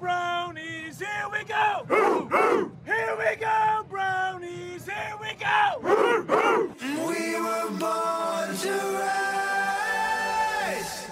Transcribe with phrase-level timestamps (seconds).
[0.00, 1.84] brownies, here we go!
[2.84, 5.80] Here we go, brownies, here we go!
[7.06, 11.06] We were born to rise.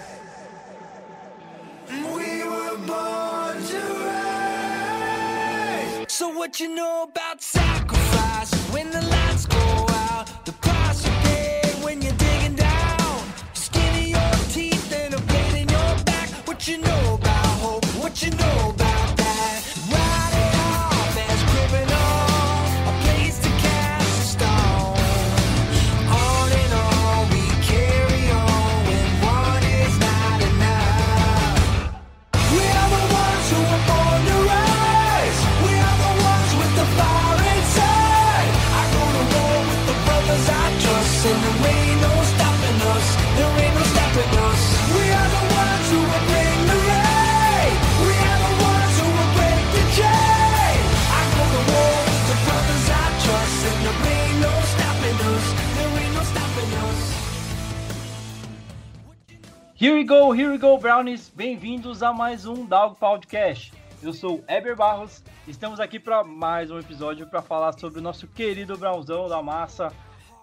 [1.89, 6.07] We were born to rise.
[6.09, 10.29] So what you know about sacrifice when the lights go out?
[10.45, 13.23] The price you pay when you're digging down.
[13.55, 16.29] Skin of your teeth and a blade in your back.
[16.47, 17.85] What you know about hope?
[18.03, 18.73] What you know
[59.79, 61.29] Here we go, here we go, Brownies!
[61.29, 63.71] Bem-vindos a mais um Dog Podcast.
[64.03, 68.27] Eu sou Eber Barros, estamos aqui para mais um episódio para falar sobre o nosso
[68.27, 69.93] querido Brownzão da massa.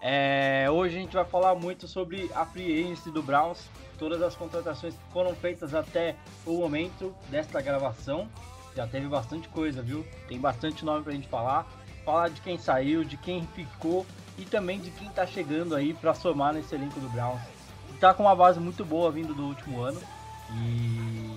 [0.00, 3.68] É, hoje a gente vai falar muito sobre a free agency do Browns,
[3.98, 6.14] todas as contratações que foram feitas até
[6.46, 8.28] o momento desta gravação.
[8.76, 10.06] Já teve bastante coisa, viu?
[10.28, 11.66] Tem bastante nome pra gente falar.
[12.04, 14.06] Falar de quem saiu, de quem ficou
[14.38, 17.53] e também de quem tá chegando aí para somar nesse elenco do Browns
[18.04, 19.98] tá com uma base muito boa vindo do último ano
[20.50, 21.34] e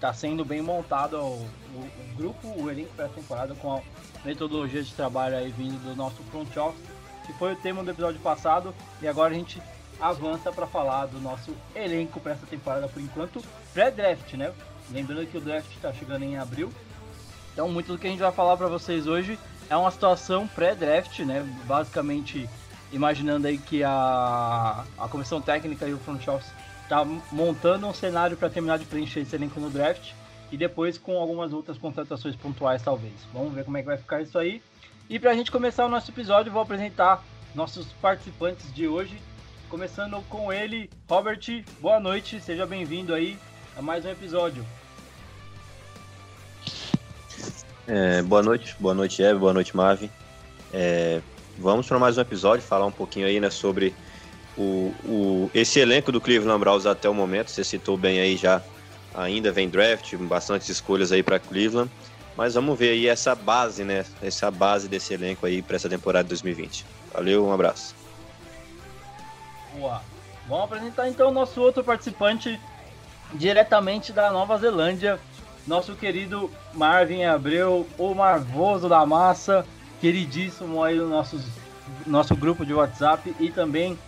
[0.00, 1.32] tá sendo bem montado o,
[1.74, 1.78] o-
[2.12, 3.80] o grupo, o elenco para a temporada com a
[4.24, 6.80] metodologia de trabalho aí vindo do nosso front office,
[7.26, 9.60] que foi o tema do episódio passado e agora a gente
[10.00, 13.42] avança para falar do nosso elenco para essa temporada por enquanto
[13.74, 14.52] pré-draft, né?
[14.92, 16.72] Lembrando que o draft está chegando em abril,
[17.52, 19.36] então muito do que a gente vai falar para vocês hoje
[19.68, 21.42] é uma situação pré-draft, né?
[21.66, 22.48] Basicamente
[22.92, 26.50] imaginando aí que a, a comissão técnica e o front office
[26.88, 30.12] tá montando um cenário para terminar de preencher esse elenco no draft
[30.50, 33.14] e depois com algumas outras contratações pontuais talvez.
[33.32, 34.62] Vamos ver como é que vai ficar isso aí.
[35.08, 37.22] E para a gente começar o nosso episódio, vou apresentar
[37.54, 39.18] nossos participantes de hoje,
[39.68, 41.64] começando com ele, Robert.
[41.80, 43.38] Boa noite, seja bem-vindo aí
[43.76, 44.64] a mais um episódio.
[47.86, 50.10] É, boa noite, boa noite, Eve, boa noite, Marvin.
[50.72, 51.22] É,
[51.58, 53.94] vamos para mais um episódio, falar um pouquinho aí né, sobre
[54.56, 57.50] o, o- esse elenco do Cleveland Browns até o momento.
[57.50, 58.62] Você citou bem aí já,
[59.14, 61.90] ainda vem draft, bastantes escolhas aí para Cleveland.
[62.36, 64.04] Mas vamos ver aí essa base, né?
[64.22, 66.86] Essa base desse elenco aí para essa temporada de 2020.
[67.12, 67.96] Valeu, um abraço.
[69.74, 70.02] Boa.
[70.46, 72.58] Vamos apresentar então o nosso outro participante
[73.34, 75.18] diretamente da Nova Zelândia,
[75.66, 79.66] nosso querido Marvin Abreu, o Marvoso da Massa,
[80.00, 81.42] queridíssimo aí no nossos,
[82.06, 83.98] nosso grupo de WhatsApp e também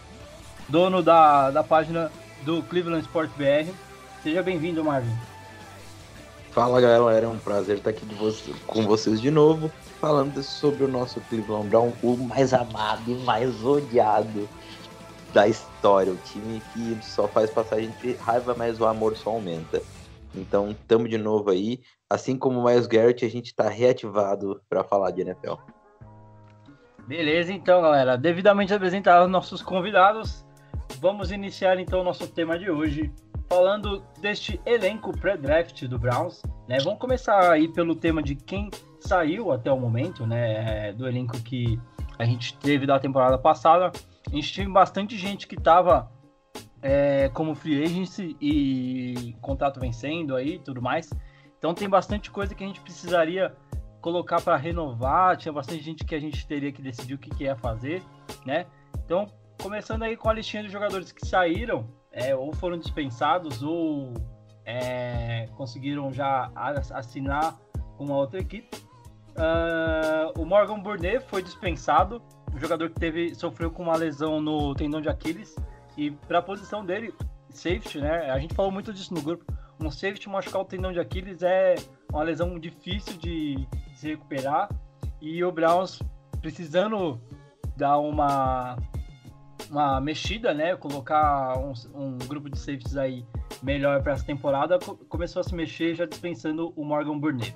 [0.69, 2.11] dono da, da página
[2.45, 3.73] do Cleveland Sport BR.
[4.23, 5.15] Seja bem-vindo, Marvin.
[6.51, 9.71] Fala galera, é um prazer estar aqui de você- com vocês de novo,
[10.01, 14.49] falando sobre o nosso Cleveland Brown, o mais amado e mais odiado
[15.33, 16.13] da história.
[16.13, 19.81] O time que só faz passar a gente raiva, mas o amor só aumenta.
[20.35, 21.81] Então, tamo de novo aí.
[22.09, 25.55] Assim como o Miles Garrett, a gente tá reativado para falar de NFL.
[27.11, 28.17] Beleza, então, galera.
[28.17, 30.47] Devidamente apresentados nossos convidados,
[31.01, 33.13] vamos iniciar então o nosso tema de hoje,
[33.49, 36.41] falando deste elenco pré-draft do Browns.
[36.69, 36.79] Né?
[36.79, 38.71] Vamos começar aí pelo tema de quem
[39.01, 40.93] saiu até o momento, né?
[40.93, 41.81] Do elenco que
[42.17, 43.91] a gente teve da temporada passada.
[44.31, 46.09] A gente teve bastante gente que estava
[47.35, 51.11] como free agency e contrato vencendo aí tudo mais.
[51.59, 53.53] Então tem bastante coisa que a gente precisaria
[54.01, 57.45] colocar para renovar, tinha bastante gente que a gente teria que decidir o que, que
[57.45, 58.03] ia fazer,
[58.45, 58.67] né?
[59.05, 59.27] Então,
[59.63, 64.15] começando aí com a listinha de jogadores que saíram, é, ou foram dispensados, ou
[64.65, 67.59] é, conseguiram já assinar
[67.97, 68.69] com uma outra equipe.
[69.37, 72.23] Ah, o Morgan Burnett foi dispensado,
[72.55, 75.55] um jogador que teve, sofreu com uma lesão no tendão de Aquiles,
[75.97, 77.15] e para a posição dele,
[77.51, 78.31] safety, né?
[78.31, 79.45] A gente falou muito disso no grupo.
[79.83, 81.75] Um safety machucar o tendão de Aquiles é
[82.13, 83.67] uma lesão difícil de
[84.01, 84.69] se recuperar.
[85.21, 86.01] E o Browns
[86.41, 87.21] precisando
[87.77, 88.77] dar uma,
[89.71, 90.75] uma mexida, né?
[90.77, 93.25] Colocar um, um grupo de safeties aí
[93.63, 97.55] melhor para essa temporada, co- começou a se mexer já dispensando o Morgan Burnett.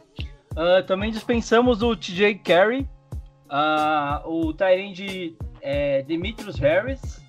[0.54, 2.86] Ah, também dispensamos o TJ Carey,
[3.48, 7.24] ah, o Tyrande é, Demetrius Harris,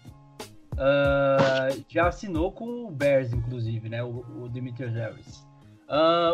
[0.77, 4.03] ah, já assinou com o Bears, inclusive, né?
[4.03, 5.45] O, o Demetrius Harris.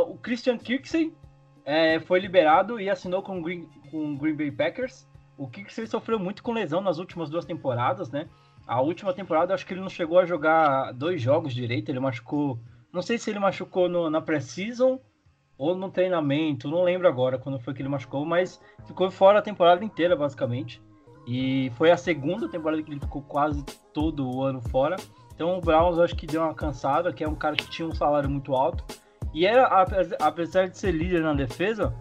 [0.07, 1.13] O Christian Kirksey
[1.65, 5.07] é, foi liberado e assinou com o Green, com Green Bay Packers.
[5.37, 8.27] O Kirksey sofreu muito com lesão nas últimas duas temporadas, né?
[8.67, 11.89] A última temporada, acho que ele não chegou a jogar dois jogos direito.
[11.89, 12.59] Ele machucou.
[12.93, 14.99] Não sei se ele machucou no, na pré-season
[15.57, 19.41] ou no treinamento, não lembro agora quando foi que ele machucou, mas ficou fora a
[19.43, 20.81] temporada inteira, basicamente.
[21.27, 23.63] E foi a segunda temporada que ele ficou quase
[23.93, 24.95] todo o ano fora.
[25.35, 27.93] Então o Browns acho que deu uma cansada, que é um cara que tinha um
[27.93, 28.83] salário muito alto.
[29.33, 29.65] E era,
[30.19, 31.93] apesar de ser líder na defesa,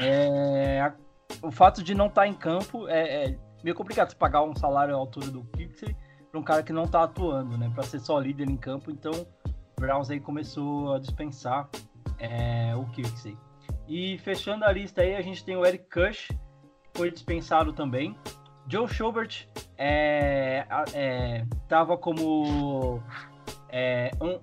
[0.00, 0.92] é,
[1.42, 4.54] o fato de não estar tá em campo é, é, meio complicado você pagar um
[4.54, 5.96] salário à altura do Kirksey
[6.30, 7.70] para um cara que não está atuando, né?
[7.74, 8.90] Para ser só líder em campo.
[8.90, 11.68] Então o Browns aí começou a dispensar
[12.18, 13.36] é, o Kirksey.
[13.88, 16.28] E fechando a lista aí, a gente tem o Eric Kush,
[16.94, 18.16] foi dispensado também.
[18.68, 20.64] Joe Schobert é,
[20.94, 23.02] é, tava como
[23.68, 24.38] é, um,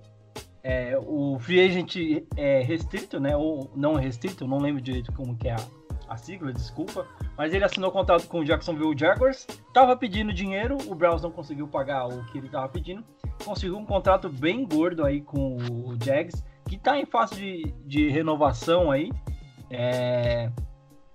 [0.62, 1.96] é, o free agent
[2.36, 3.36] é, restrito, né?
[3.36, 5.58] Ou não restrito, não lembro direito como que é a,
[6.08, 7.06] a sigla, desculpa.
[7.36, 11.68] Mas ele assinou contrato com o Jacksonville Jaguars, tava pedindo dinheiro, o Browns não conseguiu
[11.68, 13.04] pagar o que ele tava pedindo.
[13.44, 18.08] Conseguiu um contrato bem gordo aí com o Jags, que tá em fase de, de
[18.08, 19.10] renovação aí.
[19.70, 20.50] É,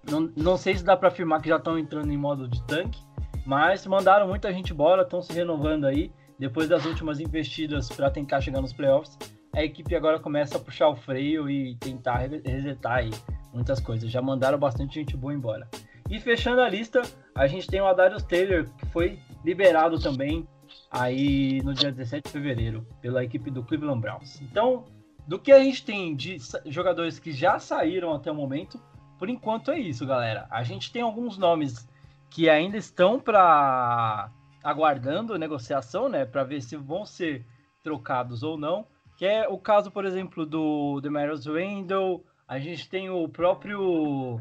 [0.10, 3.02] não, não sei se dá para afirmar que já estão entrando em modo de tanque,
[3.46, 6.12] mas mandaram muita gente embora, estão se renovando aí.
[6.40, 9.18] Depois das últimas investidas para tentar chegar nos playoffs,
[9.56, 13.12] a equipe agora começa a puxar o freio e tentar resetar aí
[13.54, 14.10] muitas coisas.
[14.10, 15.68] Já mandaram bastante gente boa embora.
[16.10, 17.02] E fechando a lista,
[17.36, 20.48] a gente tem o Adarius Taylor, que foi liberado também
[20.90, 24.42] aí no dia 17 de fevereiro pela equipe do Cleveland Browns.
[24.42, 24.86] Então,
[25.28, 28.80] do que a gente tem de jogadores que já saíram até o momento,
[29.18, 30.48] por enquanto é isso, galera.
[30.50, 31.88] A gente tem alguns nomes
[32.30, 34.32] que ainda estão para
[34.64, 37.46] aguardando negociação, né, para ver se vão ser
[37.84, 38.88] trocados ou não.
[39.18, 42.24] Que é o caso, por exemplo, do Demarius Randall.
[42.48, 44.40] A gente tem o próprio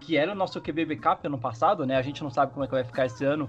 [0.00, 1.96] que era o nosso QB backup ano passado, né?
[1.96, 3.48] A gente não sabe como é que vai ficar esse ano,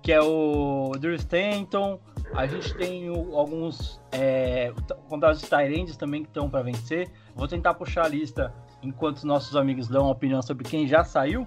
[0.00, 2.00] que é o Drew Stanton.
[2.34, 4.72] A gente tem o, alguns é,
[5.08, 7.10] contratos Tyrands também que estão para vencer.
[7.34, 11.46] Vou tentar puxar a lista enquanto nossos amigos dão uma opinião sobre quem já saiu.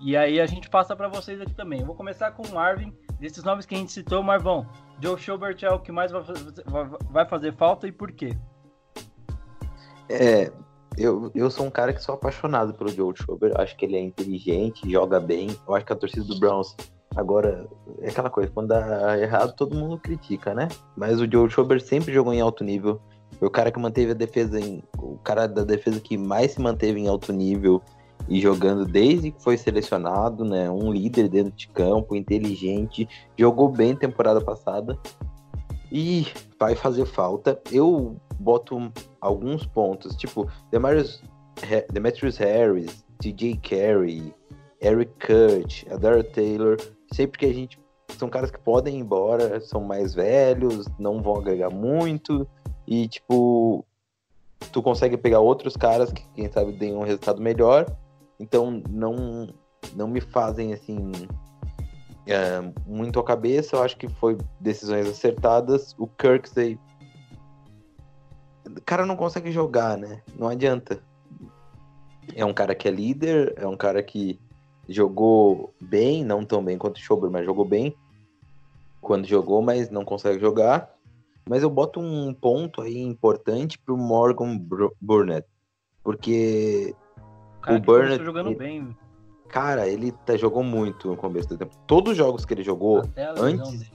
[0.00, 1.80] E aí a gente passa para vocês aqui também.
[1.80, 2.92] Eu vou começar com o Marvin.
[3.18, 4.66] Desses nomes que a gente citou, Marvão,
[5.00, 6.12] Joe Schubert é o que mais
[7.10, 8.36] vai fazer falta e por quê?
[10.08, 10.52] É,
[10.96, 13.52] eu, eu sou um cara que sou apaixonado pelo Joe Schubert.
[13.56, 15.56] Acho que ele é inteligente, joga bem.
[15.66, 16.74] Eu acho que a torcida do Browns
[17.14, 17.66] agora
[18.00, 20.68] é aquela coisa, quando dá errado todo mundo critica, né?
[20.96, 23.00] Mas o Joe Schubert sempre jogou em alto nível.
[23.38, 24.82] Foi o cara que manteve a defesa em.
[24.98, 27.82] O cara da defesa que mais se manteve em alto nível
[28.28, 30.70] e jogando desde que foi selecionado, né?
[30.70, 34.98] Um líder dentro de campo, inteligente, jogou bem temporada passada
[35.90, 36.26] e
[36.58, 37.60] vai fazer falta.
[37.70, 41.22] Eu boto alguns pontos, tipo Demarius,
[41.92, 44.34] Demetrius Harris, TJ Carey,
[44.80, 46.76] Eric Cut, Adara Taylor,
[47.12, 47.78] sempre que a gente
[48.18, 52.46] são caras que podem ir embora, são mais velhos, não vão agregar muito
[52.86, 53.84] e tipo
[54.72, 57.86] tu consegue pegar outros caras que quem sabe deem um resultado melhor
[58.38, 59.48] então não
[59.94, 61.12] não me fazem assim
[62.26, 63.76] é, muito a cabeça.
[63.76, 65.94] Eu acho que foi decisões acertadas.
[65.98, 66.78] O Kirksey,
[68.66, 70.22] o cara não consegue jogar, né?
[70.36, 71.00] Não adianta.
[72.34, 74.40] É um cara que é líder, é um cara que
[74.88, 77.96] jogou bem, não tão bem quanto o Schober, mas jogou bem
[79.06, 80.92] quando jogou, mas não consegue jogar.
[81.48, 84.58] Mas eu boto um ponto aí importante pro Morgan
[85.00, 85.46] Burnett,
[86.02, 86.92] porque
[87.66, 88.96] cara o Burnett jogando ele, bem.
[89.48, 91.76] Cara, ele tá, jogou muito no começo do tempo.
[91.86, 93.02] Todos os jogos que ele jogou
[93.38, 93.90] antes dele.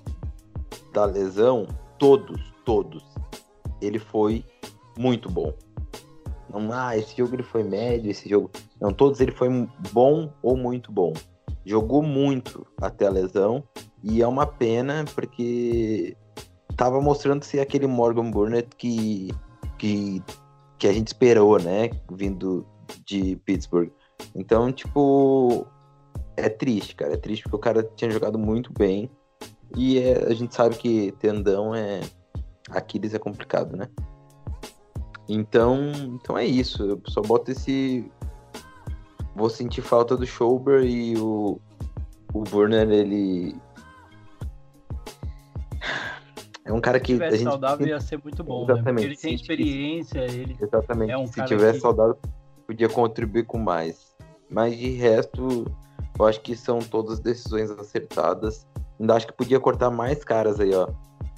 [0.93, 3.03] da lesão, todos, todos,
[3.81, 4.45] ele foi
[4.97, 5.53] muito bom.
[6.49, 8.51] Não, ah, esse jogo ele foi médio, esse jogo.
[8.79, 9.49] Não, todos ele foi
[9.91, 11.13] bom ou muito bom.
[11.65, 13.63] Jogou muito até a lesão.
[14.03, 16.17] E é uma pena porque
[16.75, 19.29] tava mostrando ser aquele Morgan Burnett que,
[19.77, 20.21] que,
[20.77, 21.91] que a gente esperou, né?
[22.11, 22.65] Vindo
[23.05, 23.91] de Pittsburgh.
[24.35, 25.65] Então, tipo,
[26.37, 27.13] é triste, cara.
[27.13, 29.09] É triste porque o cara tinha jogado muito bem.
[29.75, 32.01] E é, a gente sabe que tendão é.
[32.69, 33.89] Aquiles é complicado, né?
[35.27, 36.83] Então, então é isso.
[36.83, 38.09] Eu só boto esse.
[39.35, 41.59] Vou sentir falta do Schauber e o.
[42.33, 43.55] O Burner, ele.
[46.63, 47.17] É um cara que.
[47.17, 48.65] Se a gente saudável ia ser muito bom.
[48.65, 48.73] Né?
[48.73, 49.03] Exatamente.
[49.03, 49.11] Né?
[49.11, 50.55] Ele tem experiência, ele.
[50.61, 51.11] Exatamente.
[51.11, 51.79] É um se tiver que...
[51.79, 52.17] saudável,
[52.71, 54.15] podia contribuir com mais.
[54.49, 55.65] Mas de resto,
[56.17, 58.65] eu acho que são todas decisões acertadas.
[58.97, 60.87] Ainda acho que podia cortar mais caras aí, ó.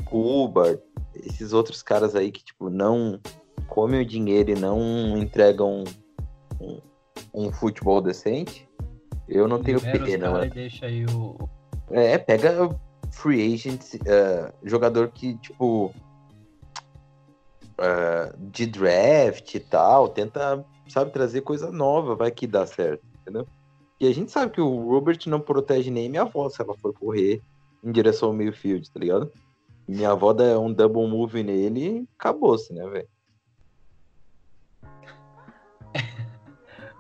[0.06, 0.80] Cuba,
[1.16, 3.20] esses outros caras aí que, tipo, não
[3.68, 5.84] comem o dinheiro e não entregam
[6.62, 6.80] um,
[7.34, 8.70] um futebol decente,
[9.28, 11.36] eu não tenho Libera pena, e deixa aí o.
[11.90, 12.70] É, pega
[13.12, 15.94] free agent, eh, jogador que, tipo,
[17.80, 23.48] eh, de draft e tal, tenta, sabe, trazer coisa nova, vai que dá certo, entendeu?
[24.00, 26.94] E a gente sabe que o Robert não protege nem minha avó se ela for
[26.94, 27.42] correr
[27.84, 29.32] em direção ao meio field, tá ligado?
[29.88, 33.08] Minha avó dá um double move nele e acabou-se, né, velho?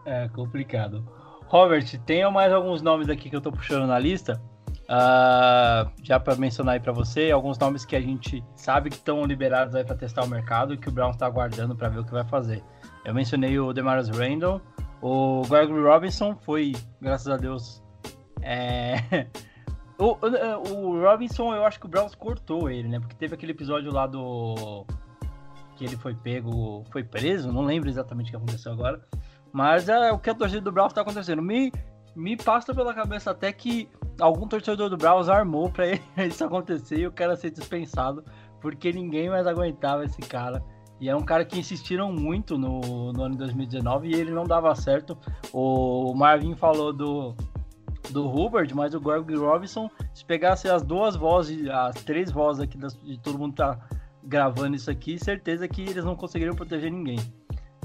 [0.06, 1.02] É complicado.
[1.48, 4.42] Robert, tem mais alguns nomes aqui que eu tô puxando na lista.
[4.90, 9.24] Ah, já para mencionar aí para você, alguns nomes que a gente sabe que estão
[9.24, 12.06] liberados aí para testar o mercado e que o Browns está aguardando para ver o
[12.06, 12.62] que vai fazer.
[13.06, 14.62] Eu mencionei o Demarius Randall,
[15.02, 17.84] o Gregory Robinson foi, graças a Deus,
[18.42, 19.28] é...
[20.00, 20.18] o,
[20.70, 23.00] o, Robinson, eu acho que o Browns cortou ele, né?
[23.00, 24.86] Porque teve aquele episódio lá do
[25.76, 29.02] que ele foi pego, foi preso, não lembro exatamente o que aconteceu agora.
[29.52, 31.42] Mas é o que a torcida do Browns tá acontecendo.
[31.42, 31.72] Me,
[32.16, 35.86] me passa pela cabeça até que algum torcedor do Browns armou pra
[36.26, 38.24] isso acontecer e o cara ser dispensado,
[38.62, 40.64] porque ninguém mais aguentava esse cara.
[41.00, 44.46] E é um cara que insistiram muito no, no ano de 2019 e ele não
[44.46, 45.18] dava certo.
[45.52, 47.36] O Marvin falou do,
[48.10, 52.78] do Hubert, mas o Greg Robinson, se pegasse as duas vozes, as três vozes aqui
[52.78, 53.80] das, de todo mundo tá
[54.24, 57.20] gravando isso aqui, certeza que eles não conseguiriam proteger ninguém.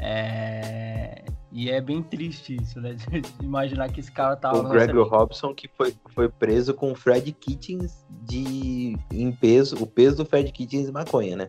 [0.01, 1.25] É...
[1.51, 2.95] E é bem triste isso, né?
[3.11, 4.59] De imaginar que esse cara tava.
[4.59, 9.87] o Greg Robson que foi, foi preso com o Fred Kitchens de em peso, o
[9.87, 11.49] peso do Fred Kitchens de maconha, né?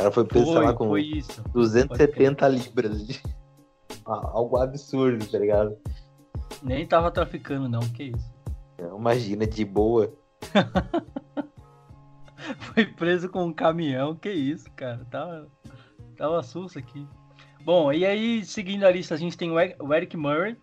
[0.00, 1.42] Cara foi Foi, lá, com foi isso.
[1.52, 3.20] 270 libras de
[4.06, 5.76] Ah, algo absurdo, tá ligado?
[6.62, 7.80] Nem tava traficando, não.
[7.80, 8.32] Que isso.
[8.78, 10.10] Imagina, de boa.
[12.58, 14.16] Foi preso com um caminhão.
[14.16, 15.06] Que isso, cara.
[15.10, 15.48] Tava,
[16.16, 17.06] tava susto aqui.
[17.62, 20.56] Bom, e aí, seguindo a lista, a gente tem o Eric Murray,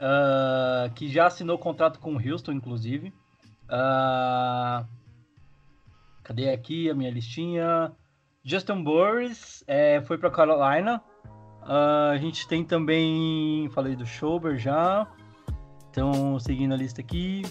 [0.00, 3.12] ah, que já assinou contrato com o Houston, inclusive.
[3.68, 4.86] Ah,
[6.22, 7.92] cadê aqui a minha listinha?
[8.44, 11.02] Justin Burris é, foi para Carolina.
[11.62, 15.06] Ah, a gente tem também, falei do Schober já.
[15.90, 17.42] Então, seguindo a lista aqui.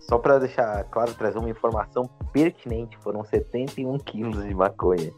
[0.00, 5.12] Só pra deixar claro, trazer uma informação pertinente, foram 71 quilos de maconha.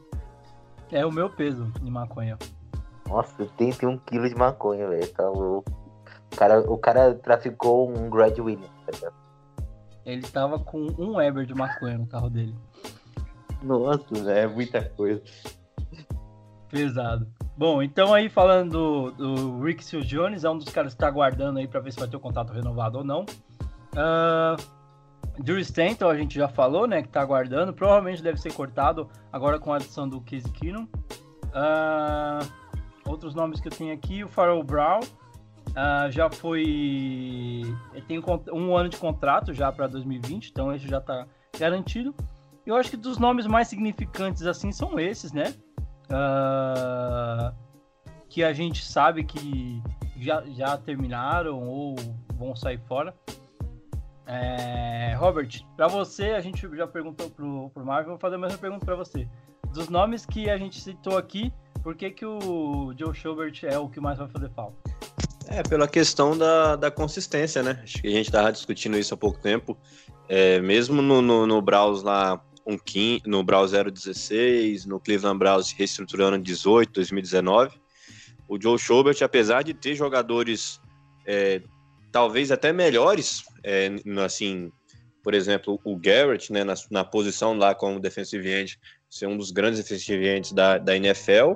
[0.92, 2.38] É o meu peso de maconha.
[3.08, 5.08] Nossa, 71 quilos de maconha, velho.
[5.12, 5.70] Tá louco.
[6.32, 9.14] O cara, o cara traficou um Grad Williams, tá ligado?
[10.04, 12.54] Ele tava com um Weber de maconha no carro dele.
[13.62, 15.22] Nossa, é muita coisa.
[16.68, 17.26] Pesado.
[17.56, 21.08] Bom, então aí falando do, do Rick Seals Jones, é um dos caras que tá
[21.08, 23.22] aguardando aí pra ver se vai ter o contrato renovado ou não.
[23.94, 24.56] Uh,
[25.42, 27.72] Drew Stanton, a gente já falou, né, que tá aguardando.
[27.72, 30.86] Provavelmente deve ser cortado agora com a adição do Casey Keenum.
[31.52, 32.40] Ah,
[33.06, 35.00] outros nomes que eu tenho aqui, o Farrell Brown.
[35.74, 37.62] ah, já foi.
[38.06, 41.26] Tem um um ano de contrato já para 2020, então esse já tá
[41.58, 42.14] garantido.
[42.68, 45.54] Eu acho que dos nomes mais significantes assim são esses, né?
[46.10, 47.54] Ah,
[48.28, 49.82] que a gente sabe que
[50.18, 51.96] já, já terminaram ou
[52.34, 53.14] vão sair fora.
[54.26, 55.48] É, Robert,
[55.78, 58.96] para você, a gente já perguntou pro, pro Marvin, vou fazer a mesma pergunta para
[58.96, 59.26] você.
[59.72, 61.50] Dos nomes que a gente citou aqui,
[61.82, 64.76] por que, que o Joe Schobert é o que mais vai fazer falta?
[65.46, 67.80] É, pela questão da, da consistência, né?
[67.82, 69.74] Acho que a gente estava discutindo isso há pouco tempo.
[70.28, 75.72] É, mesmo no, no, no Browns lá, um quin- no Browns 016, no Cleveland Browns
[75.72, 77.80] reestruturando em 18, 2019,
[78.46, 80.78] o Joe Schobert, apesar de ter jogadores
[81.26, 81.62] é,
[82.12, 83.90] talvez até melhores, é,
[84.24, 84.70] assim,
[85.22, 89.50] por exemplo, o Garrett, né, na, na posição lá como defensive end, ser um dos
[89.50, 91.54] grandes defensive ends da, da NFL,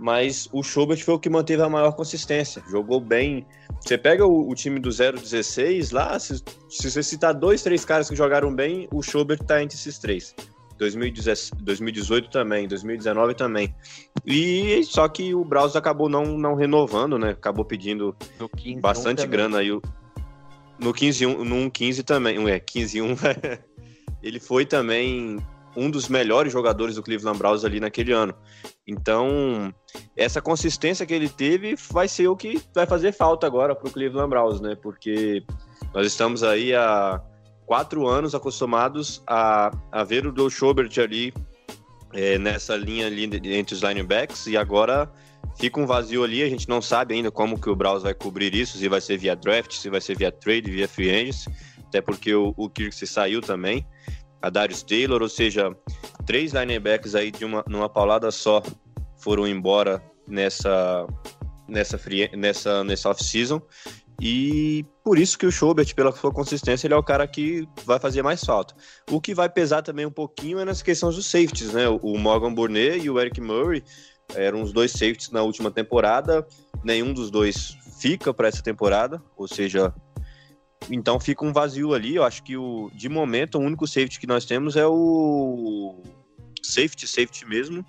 [0.00, 2.62] mas o Schubert foi o que manteve a maior consistência.
[2.68, 3.46] Jogou bem.
[3.80, 8.08] Você pega o, o time do 016 lá, se, se você citar dois, três caras
[8.08, 10.34] que jogaram bem, o Schubert tá entre esses três.
[10.78, 13.74] 2017 2018 também, 2019 também.
[14.24, 17.30] E só que o Browns acabou não, não renovando, né?
[17.30, 19.68] Acabou pedindo No 15, bastante grana aí.
[20.78, 23.06] No 15 1, no 15 também, é, 15 1,
[24.22, 25.36] ele foi também
[25.76, 28.34] um dos melhores jogadores do Cleveland Browns ali naquele ano.
[28.86, 29.72] Então,
[30.16, 33.92] essa consistência que ele teve vai ser o que vai fazer falta agora para o
[33.92, 34.74] Cleveland Browns, né?
[34.74, 35.44] Porque
[35.94, 37.22] nós estamos aí há
[37.66, 41.32] quatro anos acostumados a, a ver o Joe Schobert ali
[42.12, 43.24] é, nessa linha ali
[43.56, 45.10] entre os linebacks e agora
[45.56, 48.54] fica um vazio ali, a gente não sabe ainda como que o Browns vai cobrir
[48.54, 51.48] isso, se vai ser via draft, se vai ser via trade, via free agents,
[51.86, 53.86] até porque o, o Kirksey saiu também,
[54.42, 55.74] a Darius Taylor, ou seja,
[56.26, 58.62] três linebackers aí de uma, numa paulada só
[59.18, 61.06] foram embora nessa
[61.68, 63.62] nessa free, nessa nessa off-season
[64.20, 67.98] e por isso que o Schobert, pela sua consistência, ele é o cara que vai
[67.98, 68.74] fazer mais falta.
[69.10, 71.88] O que vai pesar também um pouquinho é nas questões dos safeties, né?
[71.88, 73.82] O Morgan Burnett e o Eric Murray
[74.34, 76.46] eram os dois safeties na última temporada.
[76.84, 79.92] Nenhum dos dois fica para essa temporada, ou seja,
[80.88, 82.14] então fica um vazio ali.
[82.14, 86.00] Eu acho que o de momento o único safety que nós temos é o
[86.62, 87.84] safety, safety mesmo,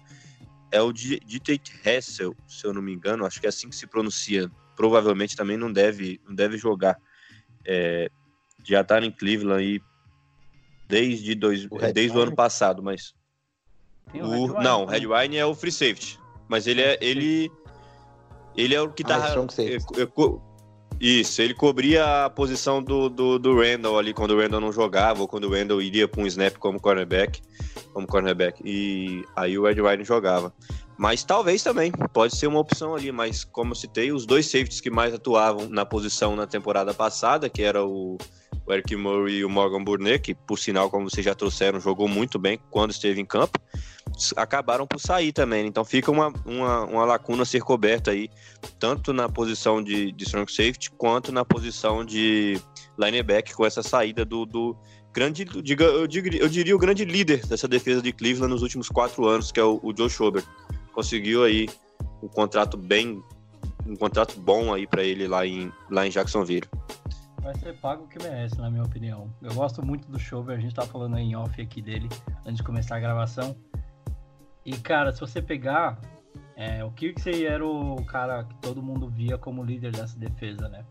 [0.71, 3.87] é o Tate Hessel, se eu não me engano, acho que é assim que se
[3.87, 4.49] pronuncia.
[4.75, 6.97] Provavelmente também não deve, não deve jogar.
[7.65, 8.09] É,
[8.63, 9.81] já tá em Cleveland aí
[10.87, 13.13] desde, dois, o desde o ano passado, mas
[14.13, 17.51] o, o não, o Red Wine é o free safety, mas ele é ele
[18.55, 20.05] ele é o que tá ah, é, é,
[21.01, 25.21] isso, ele cobria a posição do, do, do, Randall ali quando o Randall não jogava,
[25.21, 27.41] ou quando o Randall iria para um snap como cornerback,
[27.91, 30.53] como cornerback, e aí o Ed Ryan jogava.
[30.95, 34.79] Mas talvez também, pode ser uma opção ali, mas como eu citei, os dois safeties
[34.79, 38.19] que mais atuavam na posição na temporada passada, que era o,
[38.63, 42.07] o Eric Murray e o Morgan Burnett, que por sinal, como vocês já trouxeram, jogou
[42.07, 43.59] muito bem quando esteve em campo,
[44.35, 45.67] acabaram por sair também.
[45.67, 48.29] Então fica uma, uma, uma lacuna a ser coberta aí,
[48.79, 52.59] tanto na posição de, de strong safety, quanto na posição de
[52.97, 54.75] linebacker, com essa saída do, do
[55.13, 58.89] grande, diga, eu, diria, eu diria o grande líder dessa defesa de Cleveland nos últimos
[58.89, 60.45] quatro anos, que é o, o Joe Schobert.
[60.93, 61.69] Conseguiu aí
[62.21, 63.23] um contrato bem,
[63.85, 66.67] um contrato bom aí para ele lá em, lá em Jacksonville
[67.41, 69.27] vai ser pago o que merece, na minha opinião.
[69.41, 72.07] Eu gosto muito do Shover, a gente tá falando em off aqui dele
[72.45, 73.55] antes de começar a gravação.
[74.65, 75.99] E cara, se você pegar,
[76.55, 80.85] é, o Kirksey era o cara que todo mundo via como líder dessa defesa, né?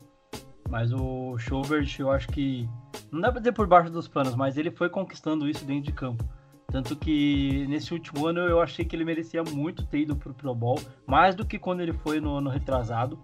[0.68, 2.68] Mas o Schobert, eu acho que.
[3.10, 5.92] Não dá pra dizer por baixo dos panos, mas ele foi conquistando isso dentro de
[5.92, 6.24] campo.
[6.70, 10.54] Tanto que nesse último ano eu achei que ele merecia muito ter ido pro Pro
[10.54, 13.18] Bowl, mais do que quando ele foi no ano retrasado.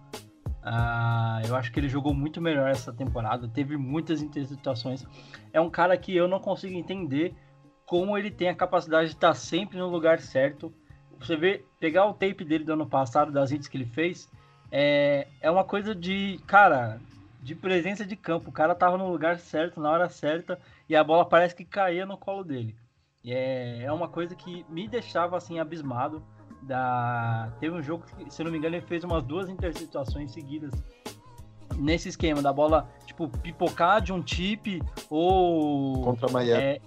[0.66, 5.06] Uh, eu acho que ele jogou muito melhor essa temporada, teve muitas interceptações.
[5.52, 7.36] É um cara que eu não consigo entender
[7.86, 10.72] como ele tem a capacidade de estar sempre no lugar certo.
[11.20, 14.28] Você vê, pegar o tape dele do ano passado, das hits que ele fez,
[14.70, 17.00] é, é uma coisa de, cara,
[17.40, 18.50] de presença de campo.
[18.50, 22.04] O cara tava no lugar certo, na hora certa, e a bola parece que caía
[22.04, 22.76] no colo dele.
[23.24, 26.22] E é, é uma coisa que me deixava assim abismado
[26.62, 30.72] da teve um jogo que, se não me engano, ele fez umas duas interceptações seguidas
[31.76, 36.62] nesse esquema da bola, tipo, pipocar de um tip ou contra Miami.
[36.62, 36.80] É,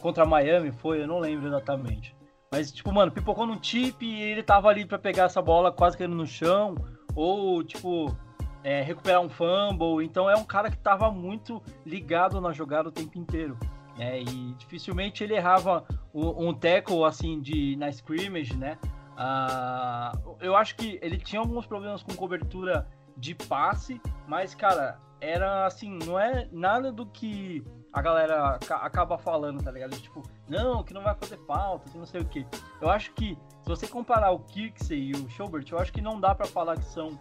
[0.00, 2.16] contra Miami foi, eu não lembro exatamente.
[2.50, 5.96] Mas tipo, mano, pipocou num tip e ele tava ali para pegar essa bola quase
[5.96, 6.74] caindo no chão
[7.14, 8.16] ou tipo
[8.64, 10.04] é, recuperar um fumble.
[10.04, 13.56] Então é um cara que tava muito ligado na jogada o tempo inteiro.
[13.98, 15.84] É, e dificilmente ele errava
[16.14, 18.78] um, tackle assim de na scrimmage, né?
[19.12, 25.66] Uh, eu acho que ele tinha alguns problemas com cobertura de passe, mas cara, era
[25.66, 29.96] assim, não é nada do que a galera acaba falando, tá ligado?
[30.00, 32.46] Tipo, não, que não vai fazer falta, que não sei o que.
[32.80, 36.20] Eu acho que se você comparar o Kirksey e o Schobert, eu acho que não
[36.20, 37.18] dá para falar que são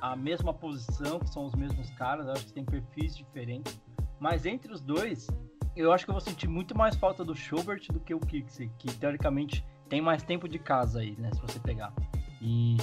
[0.00, 3.78] a mesma posição, que são os mesmos caras, eu acho que tem perfis diferentes.
[4.18, 5.28] Mas entre os dois,
[5.76, 8.70] eu acho que eu vou sentir muito mais falta do Schubert do que o Kixi,
[8.78, 11.30] que teoricamente tem mais tempo de casa aí, né?
[11.34, 11.92] Se você pegar.
[12.40, 12.76] E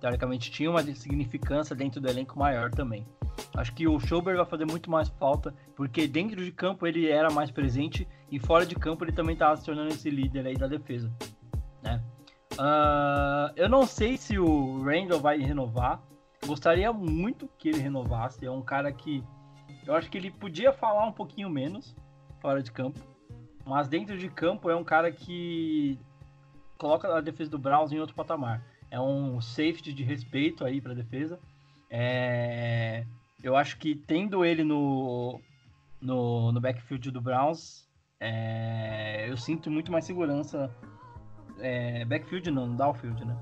[0.00, 3.06] teoricamente tinha uma significância dentro do elenco maior também.
[3.54, 7.30] Acho que o Schubert vai fazer muito mais falta, porque dentro de campo ele era
[7.30, 10.66] mais presente e fora de campo ele também estava se tornando esse líder aí da
[10.66, 11.10] defesa,
[11.82, 12.02] né?
[12.54, 16.02] Uh, eu não sei se o Randall vai renovar.
[16.44, 18.44] Gostaria muito que ele renovasse.
[18.44, 19.22] É um cara que
[19.86, 21.94] eu acho que ele podia falar um pouquinho menos,
[22.40, 23.00] fora de campo.
[23.64, 25.98] Mas dentro de campo é um cara que
[26.76, 28.62] coloca a defesa do Browns em outro patamar.
[28.90, 31.38] É um safety de respeito aí para a defesa.
[31.90, 33.06] É...
[33.42, 35.40] Eu acho que tendo ele no,
[36.00, 37.88] no, no backfield do Browns,
[38.20, 39.30] é...
[39.30, 40.70] eu sinto muito mais segurança.
[41.60, 42.04] É...
[42.04, 43.40] Backfield não, downfield, né?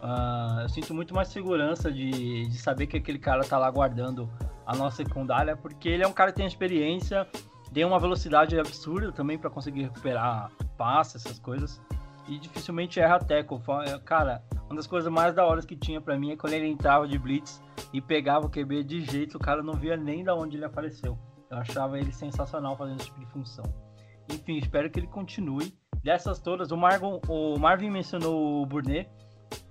[0.00, 4.30] Uh, eu sinto muito mais segurança de, de saber que aquele cara tá lá guardando
[4.66, 7.26] a nossa secundária, porque ele é um cara que tem experiência,
[7.72, 11.80] tem uma velocidade absurda também para conseguir recuperar passe, essas coisas.
[12.28, 13.60] E dificilmente erra tackle.
[14.04, 17.06] Cara, uma das coisas mais da hora que tinha para mim é quando ele entrava
[17.06, 20.56] de blitz e pegava o QB de jeito, o cara não via nem da onde
[20.56, 21.18] ele apareceu.
[21.50, 23.64] Eu achava ele sensacional fazendo esse tipo de função.
[24.32, 25.72] Enfim, espero que ele continue.
[26.02, 29.08] Dessas todas, o, Marvin, o Marvin mencionou o Burnet.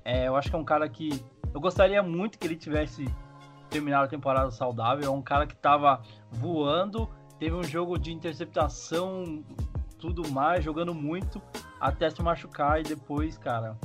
[0.03, 1.10] É, eu acho que é um cara que.
[1.53, 3.05] Eu gostaria muito que ele tivesse
[3.69, 5.05] terminado a temporada saudável.
[5.05, 9.43] É um cara que tava voando Teve um jogo de interceptação
[9.99, 11.41] tudo mais, jogando muito,
[11.79, 13.77] até se machucar e depois, cara,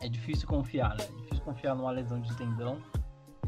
[0.00, 1.04] é difícil confiar, né?
[1.04, 2.78] É difícil confiar numa lesão de tendão.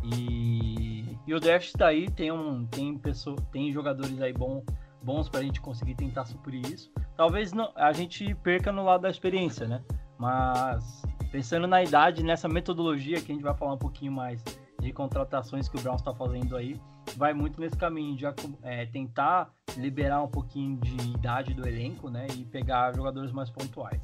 [0.02, 4.64] E, e o draft tá aí, tem, um, tem, pessoa, tem jogadores aí bom,
[5.02, 6.90] bons pra gente conseguir tentar suprir isso.
[7.16, 9.82] Talvez não, a gente perca no lado da experiência, né?
[10.18, 14.42] Mas pensando na idade, nessa metodologia que a gente vai falar um pouquinho mais
[14.80, 16.80] de contratações que o Browns está fazendo aí,
[17.16, 18.24] vai muito nesse caminho de
[18.62, 22.26] é, tentar liberar um pouquinho de idade do elenco, né?
[22.34, 24.00] E pegar jogadores mais pontuais.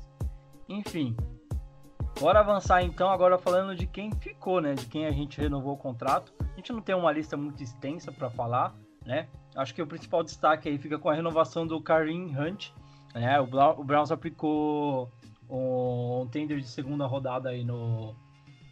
[0.69, 1.17] Enfim,
[2.21, 4.75] bora avançar então agora falando de quem ficou, né?
[4.75, 6.33] De quem a gente renovou o contrato.
[6.41, 8.75] A gente não tem uma lista muito extensa para falar,
[9.05, 9.29] né?
[9.55, 12.71] Acho que o principal destaque aí fica com a renovação do Karim Hunt,
[13.15, 13.41] né?
[13.41, 13.47] O,
[13.85, 15.11] Browns aplicou
[15.49, 18.15] um tender de segunda rodada aí no,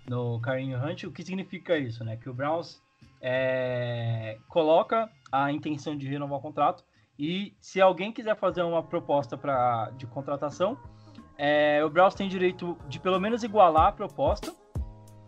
[0.09, 1.05] no Karim Hunt.
[1.05, 2.17] O que significa isso, né?
[2.17, 2.83] Que o Browns
[3.21, 6.85] é, coloca a intenção de renovar o contrato
[7.19, 10.77] e se alguém quiser fazer uma proposta pra, de contratação,
[11.37, 14.55] é, o Browns tem direito de pelo menos igualar a proposta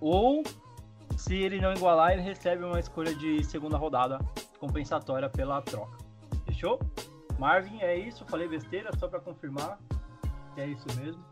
[0.01, 0.42] ou
[1.16, 4.19] se ele não igualar, ele recebe uma escolha de segunda rodada
[4.61, 5.97] compensatória pela troca.
[6.47, 6.79] Fechou?
[7.38, 8.25] Marvin, é isso?
[8.27, 9.79] Falei besteira só para confirmar
[10.57, 11.23] que é isso mesmo.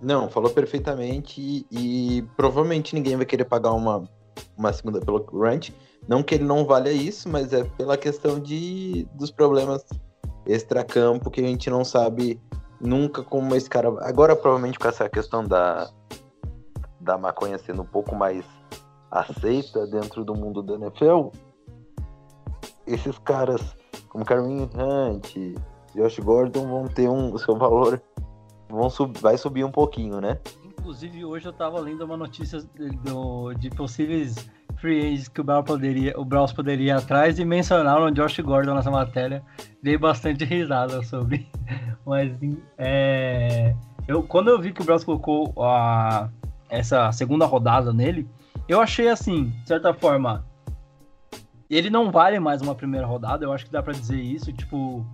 [0.00, 4.02] Não, falou perfeitamente e, e, provavelmente ninguém vai querer pagar uma,
[4.56, 5.72] uma segunda pelo Ranch.
[6.08, 9.84] Não que ele não valha isso, mas é pela questão de, dos problemas
[10.44, 12.40] extra-campo que a gente não sabe
[12.82, 13.88] nunca como esse cara.
[14.00, 15.90] Agora, provavelmente, com essa questão da,
[17.00, 18.44] da maconha sendo um pouco mais
[19.10, 21.28] aceita dentro do mundo da NFL,
[22.86, 23.76] esses caras
[24.08, 25.36] como Kareem Hunt,
[25.94, 28.02] Josh Gordon vão ter um seu valor
[28.72, 30.38] vão sub, vai subir um pouquinho, né?
[30.64, 32.60] Inclusive hoje eu tava lendo uma notícia
[33.04, 34.50] do, de possíveis
[34.82, 38.40] free agents que o Browns poderia, o Browns poderia ir atrás e mencionaram o Josh
[38.40, 39.40] Gordon nessa matéria.
[39.80, 41.48] Dei bastante risada sobre.
[42.04, 42.32] Mas
[42.76, 43.74] é,
[44.08, 46.28] eu, quando eu vi que o Browns colocou a,
[46.68, 48.28] essa segunda rodada nele,
[48.68, 50.44] eu achei assim, de certa forma,
[51.70, 55.06] ele não vale mais uma primeira rodada, eu acho que dá para dizer isso, tipo,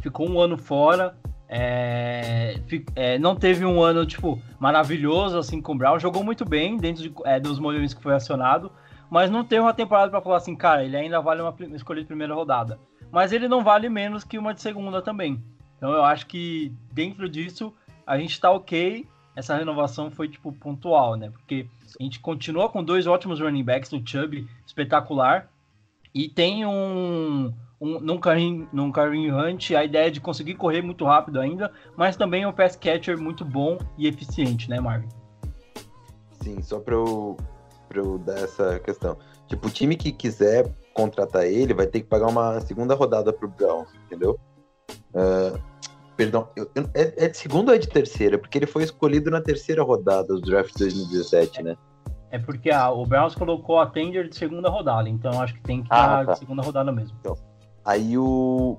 [0.00, 1.14] ficou um ano fora,
[1.46, 2.58] é,
[2.96, 5.98] é, não teve um ano, tipo, maravilhoso, assim, com o Brown.
[5.98, 8.70] Jogou muito bem dentro de, é, dos movimentos que foi acionado,
[9.10, 12.06] mas não teve uma temporada para falar assim, cara, ele ainda vale uma escolha de
[12.06, 12.78] primeira rodada.
[13.10, 15.42] Mas ele não vale menos que uma de segunda também.
[15.76, 17.74] Então eu acho que dentro disso
[18.06, 19.06] a gente tá ok.
[19.34, 21.30] Essa renovação foi, tipo, pontual, né?
[21.30, 21.66] Porque
[21.98, 25.48] a gente continua com dois ótimos running backs no Chubb, espetacular.
[26.14, 31.40] E tem um, um, num, Karim, num Hunt a ideia de conseguir correr muito rápido
[31.40, 35.08] ainda, mas também um pass catcher muito bom e eficiente, né, Marvin?
[36.42, 37.36] Sim, só para eu,
[37.90, 39.18] pra eu dar essa questão.
[39.48, 43.48] Tipo, o time que quiser contratar ele vai ter que pagar uma segunda rodada pro
[43.48, 44.38] Browns, entendeu?
[45.12, 45.60] Uh,
[46.16, 48.38] perdão, eu, eu, é, é, de segunda ou é de terceira?
[48.38, 51.76] Porque ele foi escolhido na terceira rodada do draft 2017, né?
[52.30, 55.82] É porque ah, o Browns colocou a tender de segunda rodada, então acho que tem
[55.82, 56.32] que ah, tá.
[56.32, 57.16] de segunda rodada mesmo.
[57.20, 57.36] Então,
[57.84, 58.78] Aí o.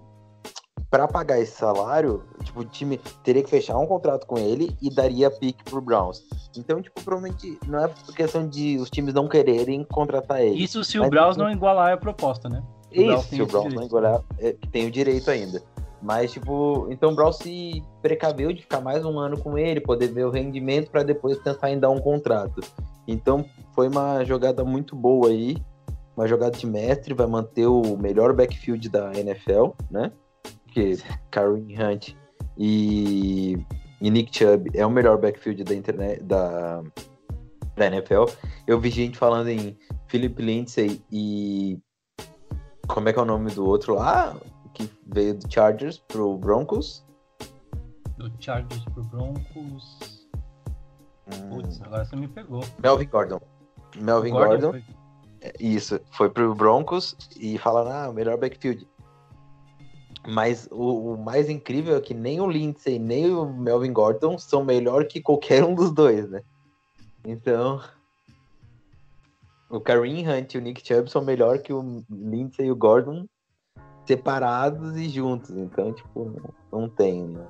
[0.91, 4.93] Pra pagar esse salário, tipo, o time teria que fechar um contrato com ele e
[4.93, 6.21] daria pique pro Browns.
[6.56, 10.62] Então, tipo, provavelmente não é questão de os times não quererem contratar ele.
[10.62, 12.62] Isso se o Browns não igualar a proposta, né?
[12.93, 15.63] O Isso, se o Browns não igualar, é, tem o direito ainda.
[16.01, 20.08] Mas, tipo, então o Browns se precaveu de ficar mais um ano com ele, poder
[20.08, 22.60] ver o rendimento para depois pensar em dar um contrato.
[23.08, 25.56] Então, foi uma jogada muito boa aí
[26.15, 30.12] uma jogada de mestre, vai manter o melhor backfield da NFL, né?
[30.71, 30.97] Porque
[31.29, 32.15] Kareem Hunt
[32.57, 33.57] e,
[33.99, 36.81] e Nick Chubb é o melhor backfield da internet da,
[37.75, 38.23] da NFL.
[38.65, 41.77] Eu vi gente falando em Philip Lindsay e
[42.88, 44.34] como é que é o nome do outro lá
[44.73, 47.05] que veio do Chargers pro Broncos?
[48.17, 50.29] Do Chargers pro Broncos.
[51.27, 51.49] Hum.
[51.49, 52.63] Putz, agora você me pegou.
[52.81, 53.41] Melvin Gordon.
[53.97, 54.71] Melvin Gordon.
[54.71, 54.71] Gordon.
[54.71, 55.51] Foi...
[55.60, 58.88] Isso, foi pro Broncos e falaram, ah, o melhor backfield.
[60.27, 64.63] Mas o, o, mais incrível é que nem o Lindsay nem o Melvin Gordon são
[64.63, 66.41] melhor que qualquer um dos dois, né?
[67.25, 67.81] Então,
[69.69, 73.25] o Kareem Hunt e o Nick Chubb são melhor que o Lindsay e o Gordon
[74.05, 75.51] separados e juntos.
[75.51, 76.36] Então, tipo,
[76.71, 77.23] não, tem.
[77.23, 77.47] Não,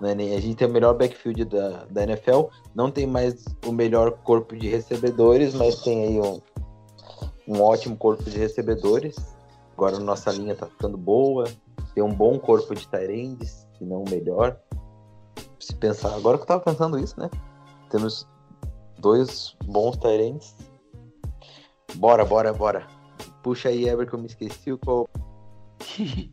[0.00, 2.44] não é nem, a gente tem o melhor backfield da, da NFL,
[2.74, 6.40] não tem mais o melhor corpo de recebedores, mas tem aí um,
[7.48, 9.16] um ótimo corpo de recebedores.
[9.80, 11.44] Agora nossa linha tá ficando boa.
[11.94, 14.58] Tem um bom corpo de Tyrands, se não o melhor.
[15.58, 17.30] Se pensar, agora que eu tava pensando isso, né?
[17.88, 18.28] Temos
[18.98, 20.54] dois bons Tyrands.
[21.94, 22.86] Bora, bora, bora.
[23.42, 25.08] Puxa aí, Ever, que eu me esqueci o qual.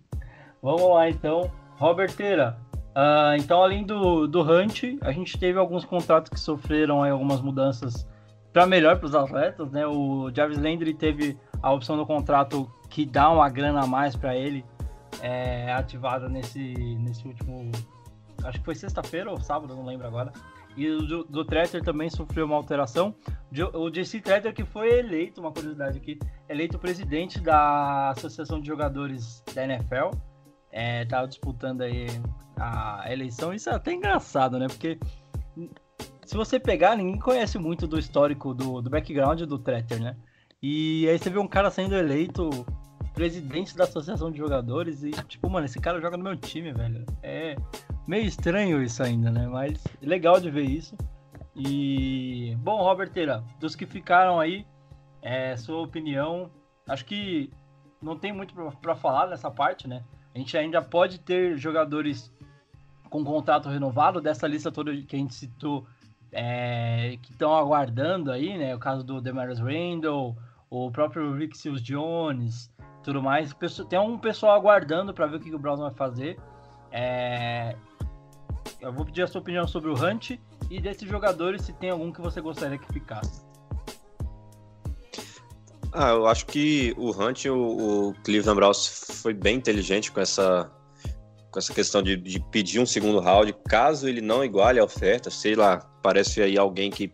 [0.62, 1.50] Vamos lá então.
[1.78, 2.60] Roberteira,
[2.98, 7.40] uh, então além do, do Hunt, a gente teve alguns contratos que sofreram aí, algumas
[7.40, 8.06] mudanças
[8.52, 9.88] para melhor para os atletas, né?
[9.88, 14.36] O Jarvis Landry teve a opção do contrato que dá uma grana a mais para
[14.36, 14.64] ele,
[15.22, 17.72] é, ativada nesse, nesse último.
[18.44, 20.32] Acho que foi sexta-feira ou sábado, não lembro agora.
[20.76, 23.16] E o do, do Treter também sofreu uma alteração.
[23.74, 29.44] O JC Treter, que foi eleito, uma curiosidade aqui, eleito presidente da Associação de Jogadores
[29.56, 30.12] da NFL.
[30.72, 32.06] É, tava disputando aí
[32.56, 33.54] a eleição.
[33.54, 34.68] Isso é até engraçado, né?
[34.68, 35.00] Porque
[36.24, 40.16] se você pegar, ninguém conhece muito do histórico, do, do background do Treter, né?
[40.62, 42.50] E aí você vê um cara sendo eleito
[43.14, 47.06] presidente da associação de jogadores e, tipo, mano, esse cara joga no meu time, velho.
[47.22, 47.56] É
[48.08, 49.48] meio estranho isso ainda, né?
[49.48, 50.96] Mas legal de ver isso.
[51.56, 54.66] E, bom, Roberteira, dos que ficaram aí,
[55.22, 56.50] é, sua opinião,
[56.88, 57.52] acho que
[58.02, 60.04] não tem muito para falar nessa parte, né?
[60.34, 62.32] A gente ainda pode ter jogadores
[63.10, 65.86] com contrato renovado dessa lista toda que a gente citou,
[66.32, 68.76] é, que estão aguardando aí, né?
[68.76, 70.38] O caso do Demarius Randall,
[70.70, 72.72] o próprio Rick Seals Jones,
[73.04, 73.56] tudo mais.
[73.90, 76.38] Tem um pessoal aguardando para ver o que o Browns vai fazer.
[76.92, 77.76] É...
[78.82, 80.32] Eu vou pedir a sua opinião sobre o Hunt
[80.70, 83.46] e desses jogadores, se tem algum que você gostaria que ficasse.
[85.94, 90.70] Ah, eu acho que o Hunt, o, o Cleveland Browns foi bem inteligente com essa,
[91.50, 95.32] com essa questão de, de pedir um segundo round, caso ele não iguale a oferta,
[95.32, 97.12] sei lá, parece aí alguém que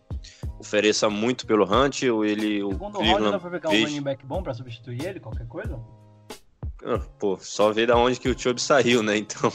[0.63, 2.59] ofereça muito pelo Hunt, ou ele.
[2.59, 5.79] Segundo o Cleveland dá pra pegar um running back bom pra substituir ele, qualquer coisa?
[6.85, 9.17] Ah, pô, só ver da onde que o Chubb saiu, né?
[9.23, 9.51] Então.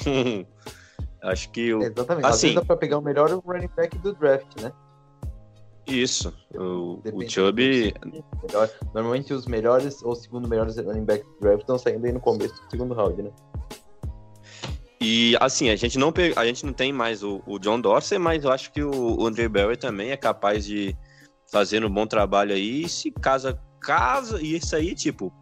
[1.23, 1.83] acho que o.
[1.83, 2.27] Exatamente.
[2.27, 4.73] Assim, Às vezes dá pra pegar o melhor running back do draft, né?
[5.87, 6.35] Isso.
[6.55, 7.95] O, o Chubb.
[8.95, 12.55] Normalmente os melhores ou segundo melhores running back do draft estão saindo aí no começo
[12.63, 13.31] do segundo round, né?
[15.01, 18.45] E assim, a gente não, a gente não tem mais o, o John Dorsey, mas
[18.45, 20.97] eu acho que o, o Andre Barry também é capaz de
[21.51, 22.89] fazer um bom trabalho aí.
[22.89, 25.33] Se casa, casa, e isso aí, tipo,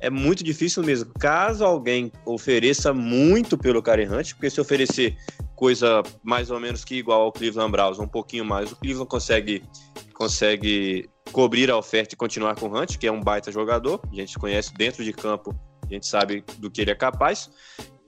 [0.00, 1.12] é muito difícil mesmo.
[1.18, 5.16] Caso alguém ofereça muito pelo Karen Hunt, porque se oferecer
[5.54, 9.64] coisa mais ou menos que igual ao Cleveland Browns, um pouquinho mais, o Cleveland consegue,
[10.12, 14.00] consegue cobrir a oferta e continuar com o Hunt, que é um baita jogador.
[14.10, 15.54] A gente conhece dentro de campo,
[15.88, 17.50] a gente sabe do que ele é capaz.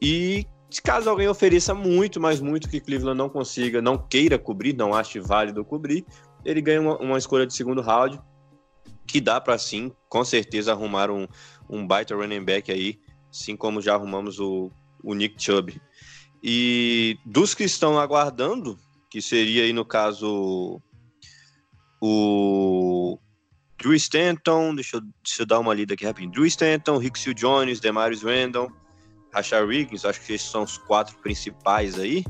[0.01, 0.47] E
[0.83, 5.19] caso alguém ofereça muito, mas muito que Cleveland não consiga, não queira cobrir, não ache
[5.19, 6.05] válido cobrir,
[6.45, 8.21] ele ganha uma, uma escolha de segundo round,
[9.07, 11.27] que dá para sim, com certeza, arrumar um,
[11.69, 13.01] um baita running back aí,
[13.31, 14.71] assim como já arrumamos o,
[15.03, 15.81] o Nick Chubb.
[16.43, 18.79] E dos que estão aguardando,
[19.11, 20.81] que seria aí no caso
[22.01, 23.19] o
[23.79, 26.33] Drew Stanton, deixa eu, deixa eu dar uma lida aqui rapidinho.
[26.33, 28.71] Drew Stanton, Rick Seal Jones, Demarius Randall,
[29.33, 32.25] Rashard Riggins, acho que esses são os quatro principais aí.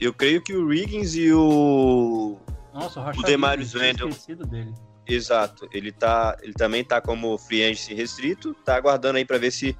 [0.00, 2.36] Eu creio que o Riggins e o.
[2.72, 4.10] Nossa, o, o Demarius Randall.
[4.48, 4.74] Dele.
[5.06, 5.68] Exato.
[5.72, 9.76] Ele, tá, ele também tá como free agent restrito, tá aguardando aí para ver se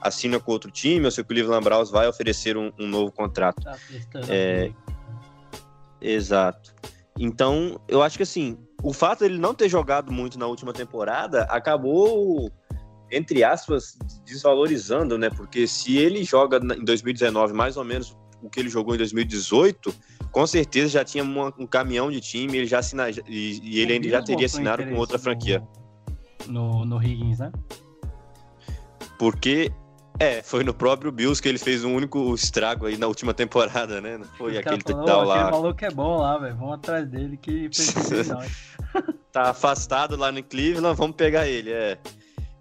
[0.00, 3.62] assina com outro time ou se o Cleveland Browns vai oferecer um, um novo contrato.
[3.62, 3.76] Tá
[4.28, 4.72] é...
[6.00, 6.74] Exato.
[7.18, 11.44] Então, eu acho que assim, o fato dele não ter jogado muito na última temporada
[11.44, 12.50] acabou
[13.12, 15.28] entre aspas, desvalorizando, né?
[15.28, 19.94] Porque se ele joga em 2019 mais ou menos o que ele jogou em 2018,
[20.32, 23.92] com certeza já tinha uma, um caminhão de time, ele já assina, e, e ele
[23.92, 25.62] ainda já teria assinado com outra franquia.
[26.48, 27.52] No, no Higgins, né?
[29.18, 29.70] Porque
[30.18, 34.00] é, foi no próprio Bills que ele fez um único estrago aí na última temporada,
[34.00, 34.18] né?
[34.18, 35.34] Não foi aquele falou, tal lá.
[35.34, 36.56] Aquele maluco é bom lá, velho.
[36.56, 37.70] Vamos atrás dele que
[39.30, 41.98] Tá afastado lá no Cleveland, vamos pegar ele, é.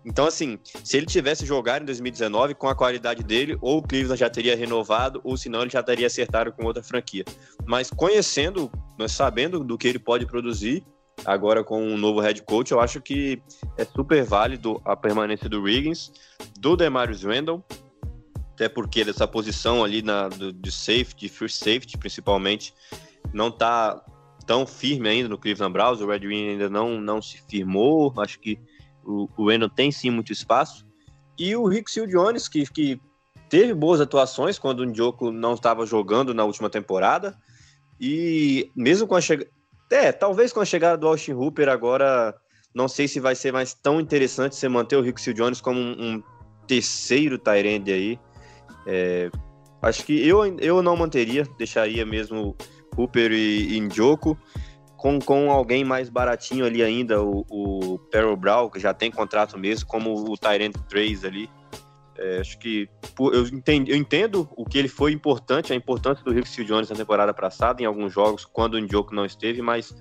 [0.03, 4.19] Então, assim, se ele tivesse jogado em 2019 com a qualidade dele, ou o Cleveland
[4.19, 7.23] já teria renovado, ou senão ele já teria acertado com outra franquia.
[7.65, 8.71] Mas conhecendo,
[9.07, 10.83] sabendo do que ele pode produzir,
[11.23, 13.41] agora com um novo head coach, eu acho que
[13.77, 16.11] é super válido a permanência do Riggins,
[16.59, 17.63] do Demarius Randall,
[18.53, 22.73] até porque dessa posição ali na, do, de safety, first safety principalmente,
[23.33, 24.03] não está
[24.45, 28.39] tão firme ainda no Cleveland Browns, o Red Wing ainda não, não se firmou, acho
[28.39, 28.59] que
[29.05, 30.85] o, o tem sim muito espaço.
[31.37, 33.01] E o Rick Seal Jones, que, que
[33.49, 37.37] teve boas atuações quando o Ndioco não estava jogando na última temporada.
[37.99, 39.49] E mesmo com a chegada.
[39.91, 42.33] É, talvez com a chegada do Austin Hooper agora,
[42.73, 45.79] não sei se vai ser mais tão interessante você manter o Rick Seal Jones como
[45.79, 46.23] um, um
[46.65, 48.19] terceiro Tyrande aí.
[48.87, 49.29] É,
[49.81, 52.55] acho que eu, eu não manteria, deixaria mesmo
[52.97, 54.37] Hooper e, e Ndioco
[55.01, 59.57] com, com alguém mais baratinho ali ainda, o, o Perro Brown, que já tem contrato
[59.57, 61.49] mesmo, como o Tyrant 3 ali.
[62.15, 62.87] É, acho que
[63.19, 66.95] eu, entendo, eu entendo o que ele foi importante, a importância do Rick Jones na
[66.95, 69.91] temporada passada, em alguns jogos, quando o Njoku não esteve, mas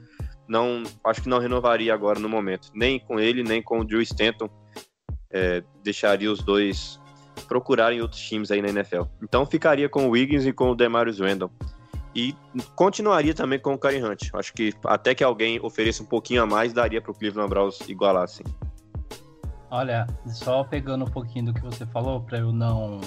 [0.46, 2.68] não acho que não renovaria agora no momento.
[2.74, 4.50] Nem com ele, nem com o Drew Stanton.
[5.30, 7.00] É, deixaria os dois
[7.48, 9.04] procurarem outros times aí na NFL.
[9.22, 11.50] Então ficaria com o Wiggins e com o Demarius Randall.
[12.14, 12.34] E
[12.74, 14.30] continuaria também com o Karen Hunt.
[14.34, 17.80] Acho que até que alguém ofereça um pouquinho a mais, daria para o Cleveland Browns
[17.88, 18.42] igualar, assim.
[19.70, 23.00] Olha, só pegando um pouquinho do que você falou, para eu não,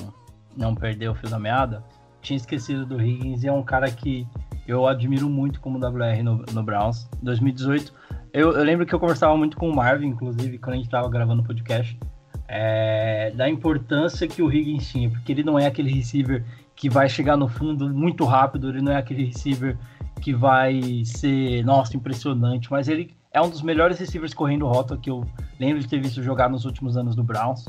[0.56, 1.84] não perder o fio da meada,
[2.22, 4.26] tinha esquecido do Higgins e é um cara que
[4.66, 7.10] eu admiro muito como WR no, no Browns.
[7.22, 7.94] 2018,
[8.32, 11.10] eu, eu, lembro que eu conversava muito com o Marvin, inclusive, quando a gente estava
[11.10, 12.00] gravando o podcast,
[12.48, 17.08] é, da importância que o Higgins tinha, porque ele não é aquele receiver que vai
[17.08, 19.78] chegar no fundo muito rápido, ele não é aquele receiver
[20.22, 25.10] que vai ser, nossa, impressionante, mas ele é um dos melhores receivers correndo rota que
[25.10, 25.26] eu
[25.60, 27.68] lembro de ter visto jogar nos últimos anos do Browns.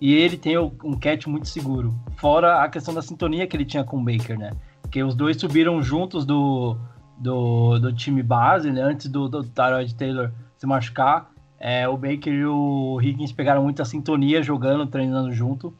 [0.00, 1.94] E ele tem um catch muito seguro.
[2.16, 4.50] Fora a questão da sintonia que ele tinha com o Baker, né?
[4.82, 6.76] Porque os dois subiram juntos do,
[7.16, 8.82] do, do time base, né?
[8.82, 11.30] Antes do, do Tyrod Taylor se machucar.
[11.58, 15.72] É, o Baker e o Higgins pegaram muita sintonia jogando, treinando junto,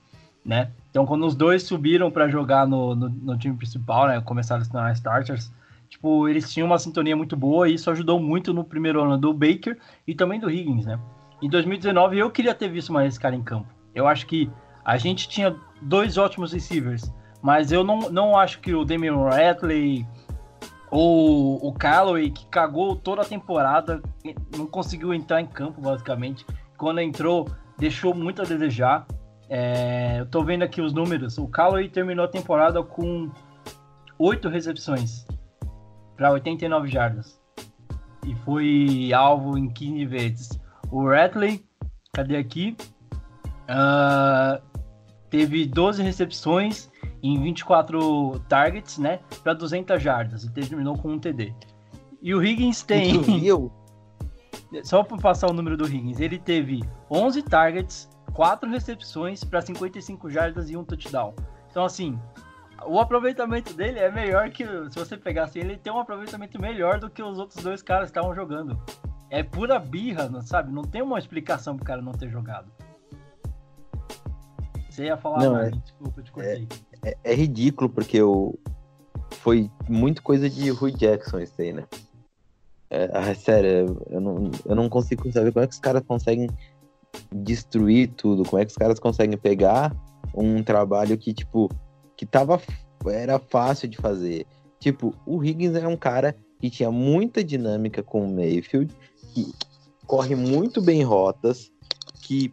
[0.45, 0.71] né?
[0.96, 4.18] Então, quando os dois subiram para jogar no, no, no, time principal, né?
[4.22, 5.52] Começaram a se tornar starters,
[5.90, 9.30] tipo, eles tinham uma sintonia muito boa e isso ajudou muito no primeiro ano do
[9.35, 10.98] Baker e também do Higgins, né?
[11.42, 13.68] Em 2019, eu queria ter visto mais esse cara em campo.
[13.94, 14.50] Eu acho que
[14.87, 20.06] a gente tinha dois ótimos receivers, mas eu não, não acho que o Damian Ratley
[20.90, 24.00] ou o Callaway, que cagou toda a temporada,
[24.56, 26.46] não conseguiu entrar em campo, basicamente.
[26.78, 29.06] Quando entrou, deixou muito a desejar.
[29.48, 31.38] É, eu tô vendo aqui os números.
[31.38, 33.30] O Callaway terminou a temporada com
[34.18, 35.26] oito recepções
[36.16, 37.40] para 89 jardas.
[38.26, 40.61] E foi alvo em 15 vezes.
[40.90, 41.64] O Ratley,
[42.12, 42.76] cadê aqui?
[43.68, 44.61] Uh,
[45.30, 46.90] teve 12 recepções
[47.22, 49.20] em 24 targets, né?
[49.42, 51.54] Para 200 jardas e terminou com um TD.
[52.22, 53.22] E o Higgins tem.
[54.82, 60.29] Só para passar o número do Higgins, ele teve 11 targets, 4 recepções para 55
[60.29, 61.35] jardas e um touchdown.
[61.70, 62.20] Então, assim,
[62.85, 64.62] o aproveitamento dele é melhor que.
[64.90, 68.11] Se você pegar assim, ele tem um aproveitamento melhor do que os outros dois caras
[68.11, 68.79] estavam jogando.
[69.31, 70.70] É pura birra, sabe?
[70.70, 72.70] Não tem uma explicação pro cara não ter jogado.
[74.90, 76.68] Você ia falar não, mais, é, desculpa, eu te cortei.
[77.03, 78.59] É, é, é, ridículo, porque eu,
[79.31, 81.85] foi muito coisa de Rui Jackson isso aí, né?
[82.90, 86.49] É, ah, sério, eu não, eu não consigo saber como é que os caras conseguem
[87.33, 89.94] destruir tudo, como é que os caras conseguem pegar
[90.35, 91.70] um trabalho que, tipo,
[92.16, 92.61] que tava,
[93.07, 94.46] era fácil de fazer.
[94.79, 98.94] Tipo, o Higgins era um cara que tinha muita dinâmica com o Mayfield,
[99.33, 99.52] que
[100.07, 101.70] corre muito bem rotas,
[102.22, 102.52] que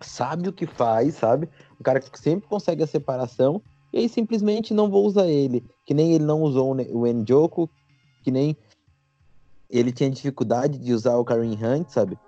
[0.00, 1.48] sabe o que faz, sabe?
[1.78, 3.62] Um cara que sempre consegue a separação,
[3.92, 5.64] e aí simplesmente não vou usar ele.
[5.84, 7.68] Que nem ele não usou o Njoku,
[8.22, 8.56] que nem
[9.70, 12.18] ele tinha dificuldade de usar o Kareem Hunt, sabe?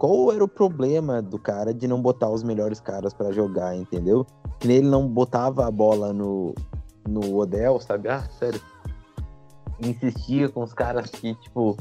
[0.00, 4.26] Qual era o problema do cara de não botar os melhores caras para jogar, entendeu?
[4.58, 6.54] Que ele não botava a bola no,
[7.06, 8.08] no Odell, sabe?
[8.08, 8.60] Ah, sério.
[9.78, 11.76] Insistia com os caras que, tipo,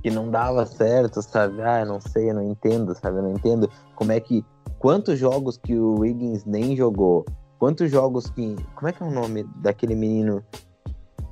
[0.00, 1.60] que não dava certo, sabe?
[1.60, 3.18] Ah, não sei, eu não entendo, sabe?
[3.18, 4.44] Eu não entendo como é que
[4.78, 7.24] Quantos jogos que o Wiggins nem jogou?
[7.58, 8.54] Quantos jogos que.
[8.74, 10.44] Como é que é o nome daquele menino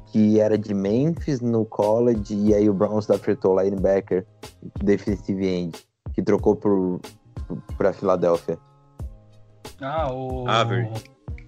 [0.07, 4.27] que era de Memphis no college e aí o Browns draftou linebacker
[4.83, 7.01] defensive end, que trocou por,
[7.77, 8.59] pra Filadélfia?
[9.81, 10.49] Ah, o.
[10.49, 10.89] Avery.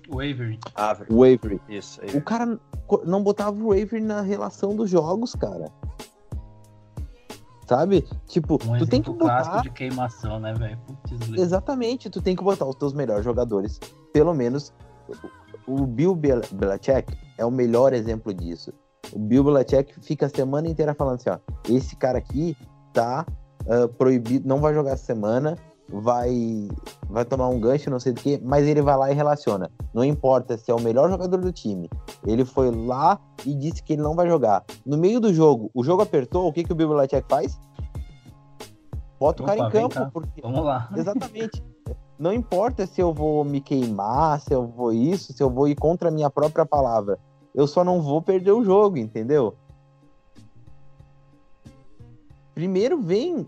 [0.09, 0.59] O Avery.
[0.75, 1.13] Avery.
[1.13, 1.61] O Avery.
[1.69, 2.19] Isso, Avery.
[2.19, 2.61] O cara
[3.05, 5.71] não botava o Avery na relação dos jogos, cara.
[7.69, 8.07] Sabe?
[8.27, 9.63] Tipo, um tu tem que botar.
[9.63, 10.79] de queimação, né, velho?
[11.37, 13.81] Exatamente, tu tem que botar os teus melhores jogadores.
[14.13, 14.73] Pelo menos
[15.67, 18.73] o Bill Belichick é o melhor exemplo disso.
[19.13, 22.57] O Bill Belichick fica a semana inteira falando assim, ó, esse cara aqui
[22.93, 23.27] tá
[23.67, 25.57] uh, proibido, não vai jogar essa semana,
[25.89, 26.69] vai
[27.09, 29.71] vai tomar um gancho, não sei do que, mas ele vai lá e relaciona.
[29.95, 31.89] Não importa se é o melhor jogador do time.
[32.27, 34.65] Ele foi lá e disse que ele não vai jogar.
[34.85, 37.59] No meio do jogo, o jogo apertou, o que, que o Belichick faz?
[39.19, 40.11] Bota Opa, o cara em campo.
[40.13, 40.41] Porque...
[40.43, 40.89] Vamos lá.
[40.97, 41.63] Exatamente.
[42.19, 45.77] não importa se eu vou me queimar, se eu vou isso, se eu vou ir
[45.77, 47.19] contra a minha própria palavra.
[47.55, 49.55] Eu só não vou perder o jogo, entendeu?
[52.55, 53.47] Primeiro vem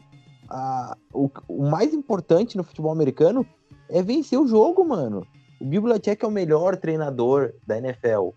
[0.48, 3.46] a, o, o, mais importante no futebol americano
[3.88, 5.26] é vencer o jogo, mano.
[5.60, 8.30] O Bill Belichick é o melhor treinador da NFL.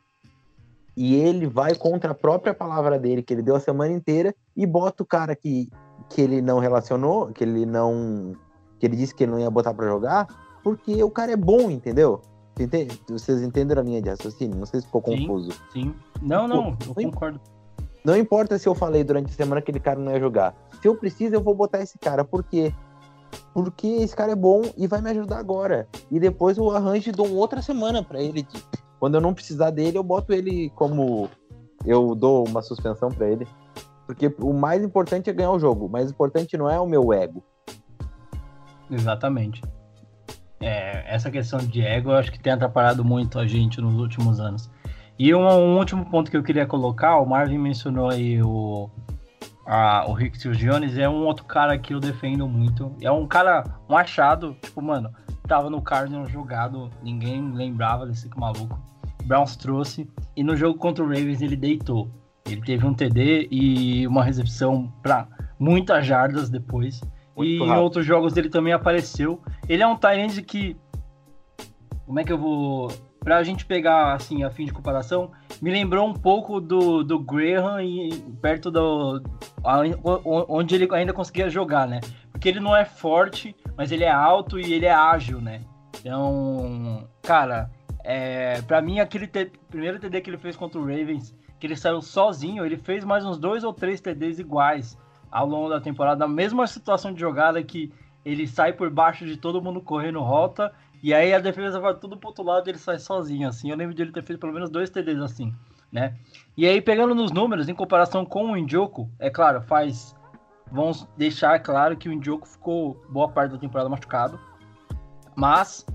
[0.95, 4.65] E ele vai contra a própria palavra dele, que ele deu a semana inteira, e
[4.65, 5.69] bota o cara que,
[6.09, 8.35] que ele não relacionou, que ele não.
[8.77, 10.27] que ele disse que ele não ia botar para jogar,
[10.63, 12.21] Porque o cara é bom, entendeu?
[12.59, 13.01] Entende?
[13.09, 14.57] Vocês entenderam a linha de raciocínio?
[14.57, 15.21] Não sei se ficou Sim.
[15.21, 15.51] confuso.
[15.71, 15.95] Sim.
[16.21, 17.39] Não, não, eu concordo.
[18.03, 20.55] Não importa se eu falei durante a semana que aquele cara não ia jogar.
[20.81, 22.23] Se eu preciso, eu vou botar esse cara.
[22.23, 22.73] Por quê?
[23.53, 25.87] Porque esse cara é bom e vai me ajudar agora.
[26.09, 28.47] E depois eu arranjo e dou outra semana pra ele.
[28.99, 31.29] Quando eu não precisar dele, eu boto ele como.
[31.85, 33.47] Eu dou uma suspensão pra ele.
[34.05, 35.85] Porque o mais importante é ganhar o jogo.
[35.85, 37.43] O mais importante não é o meu ego.
[38.89, 39.61] Exatamente.
[40.59, 44.39] É, essa questão de ego eu acho que tem atrapalhado muito a gente nos últimos
[44.39, 44.69] anos.
[45.17, 48.89] E um, um último ponto que eu queria colocar, o Marvin mencionou aí o,
[49.65, 52.95] a, o Rick Jones, é um outro cara que eu defendo muito.
[53.01, 55.11] É um cara, um achado, tipo, mano,
[55.47, 58.79] tava no Cardinals jogado, ninguém lembrava desse maluco.
[59.25, 62.09] Browns trouxe, e no jogo contra o Ravens ele deitou.
[62.45, 65.27] Ele teve um TD e uma recepção para
[65.59, 67.01] muitas jardas depois.
[67.35, 67.83] Muito e em rápido.
[67.83, 69.39] outros jogos ele também apareceu.
[69.69, 70.75] Ele é um Tyrande que.
[72.05, 72.91] Como é que eu vou.
[73.23, 77.79] Pra gente pegar, assim, a fim de comparação, me lembrou um pouco do, do Graham
[77.83, 78.09] e
[78.41, 79.21] perto do.
[79.63, 79.81] a-
[80.49, 81.99] onde ele ainda conseguia jogar, né?
[82.31, 85.61] Porque ele não é forte, mas ele é alto e ele é ágil, né?
[85.99, 87.69] Então, cara,
[88.03, 91.75] é, pra mim, aquele T- primeiro TD que ele fez contra o Ravens, que ele
[91.75, 94.97] saiu sozinho, ele fez mais uns dois ou três TDs iguais
[95.31, 97.93] ao longo da temporada, na mesma situação de jogada que
[98.25, 102.15] ele sai por baixo de todo mundo correndo rota, e aí a defesa vai tudo
[102.15, 103.71] pro outro lado e ele sai sozinho, assim.
[103.71, 105.53] Eu lembro de ele ter feito pelo menos dois TDs assim,
[105.91, 106.15] né?
[106.55, 110.15] E aí, pegando nos números, em comparação com o Indioco, é claro, faz.
[110.71, 114.39] Vamos deixar claro que o Indioco ficou boa parte da temporada machucado.
[115.35, 115.85] Mas,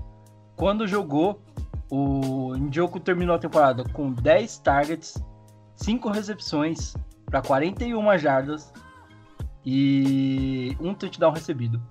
[0.55, 1.41] quando jogou,
[1.89, 5.23] o Indioco terminou a temporada com 10 targets,
[5.75, 6.95] 5 recepções
[7.25, 8.73] para 41 jardas
[9.65, 11.81] e um touchdown recebido.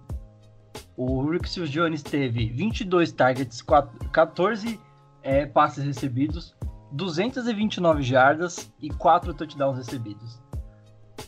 [0.97, 4.81] O Seals Jones teve 22 targets, 4 14
[5.23, 6.55] é, passes recebidos,
[6.93, 10.41] 229 jardas e 4 touchdowns recebidos.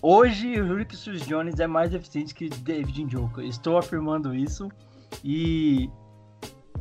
[0.00, 3.40] Hoje, o Seals Jones é mais eficiente que David Njoku.
[3.40, 4.68] Estou afirmando isso
[5.24, 5.90] e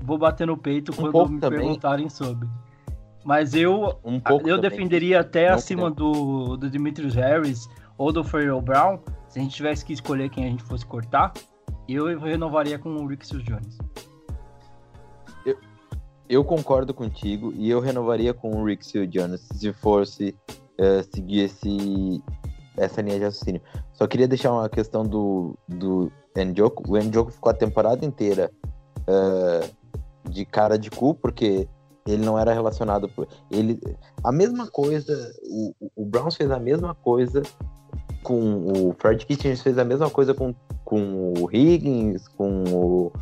[0.01, 1.59] vou bater no peito quando pouco me também.
[1.59, 2.47] perguntarem sobre.
[3.26, 4.61] Mas eu Um eu também.
[4.61, 8.99] defenderia até Não acima do, do Demetrius Harris ou do Farrell Brown.
[9.28, 11.34] Se a gente tivesse que escolher quem a gente fosse cortar,
[11.88, 13.78] eu renovaria com o Rick Seals Jones.
[16.30, 20.36] Eu concordo contigo e eu renovaria com o Rick Seal Jones se fosse
[20.78, 22.22] eh, seguir esse,
[22.76, 23.61] essa linha de raciocínio.
[23.93, 26.84] Só queria deixar uma questão do, do Njoku.
[26.91, 28.51] O Njoku ficou a temporada inteira
[29.07, 29.70] eh,
[30.30, 31.65] de cara de cu, porque
[32.05, 33.26] ele não era relacionado por.
[33.49, 33.80] Ele,
[34.22, 37.41] a mesma coisa, o, o Browns fez a mesma coisa
[38.28, 40.53] com o Fred Kitchens fez a mesma coisa com,
[40.84, 43.13] com o Higgins, com o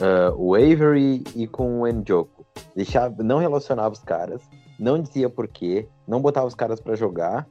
[0.00, 2.44] ah, o Avery e com o Njoku.
[2.74, 4.42] Deixava, não relacionava os caras,
[4.80, 7.46] não dizia porquê, não botava os caras pra jogar.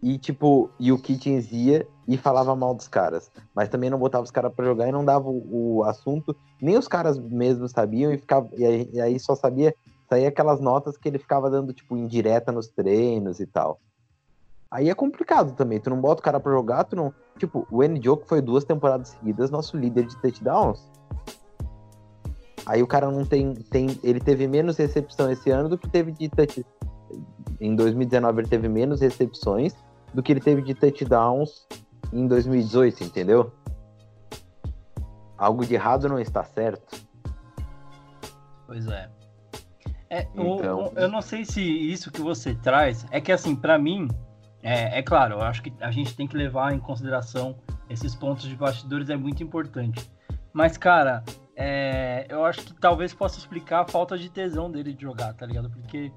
[0.00, 4.22] E tipo, e o Kitchens ia e falava mal dos caras, mas também não botava
[4.22, 8.12] os caras pra jogar e não dava o, o assunto, nem os caras mesmo sabiam
[8.12, 9.74] e ficava e aí, e aí só sabia
[10.08, 13.80] sair aquelas notas que ele ficava dando tipo indireta nos treinos e tal.
[14.72, 17.82] Aí é complicado também, tu não bota o cara pra jogar, tu não, tipo, o
[17.82, 20.88] Njoku foi duas temporadas seguidas nosso líder de touchdowns.
[22.66, 23.98] Aí o cara não tem, tem.
[24.02, 26.64] Ele teve menos recepção esse ano do que teve de touch.
[27.60, 29.74] Em 2019 ele teve menos recepções
[30.14, 31.66] do que ele teve de touchdowns
[32.12, 33.52] em 2018, entendeu?
[35.36, 36.96] Algo de errado não está certo.
[38.66, 39.10] Pois é.
[40.08, 43.78] É, Então- o- eu não sei se isso que você traz é que assim, pra
[43.78, 44.06] mim,
[44.62, 47.56] é, é claro, eu acho que a gente tem que levar em consideração
[47.88, 50.10] esses pontos de bastidores é muito importante.
[50.52, 51.24] Mas, cara,
[51.56, 55.46] é, eu acho que talvez possa explicar a falta de tesão dele de jogar, tá
[55.46, 55.70] ligado?
[55.70, 56.12] Porque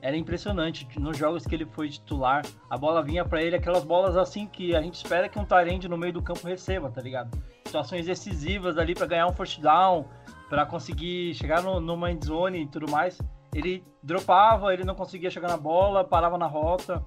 [0.00, 0.86] era impressionante.
[0.98, 4.74] Nos jogos que ele foi titular, a bola vinha pra ele, aquelas bolas assim que
[4.76, 7.36] a gente espera que um Tyrande no meio do campo receba, tá ligado?
[7.64, 10.06] Situações decisivas ali pra ganhar um first down,
[10.48, 13.18] pra conseguir chegar no, end zone e tudo mais.
[13.54, 17.02] Ele dropava, ele não conseguia chegar na bola, parava na rota.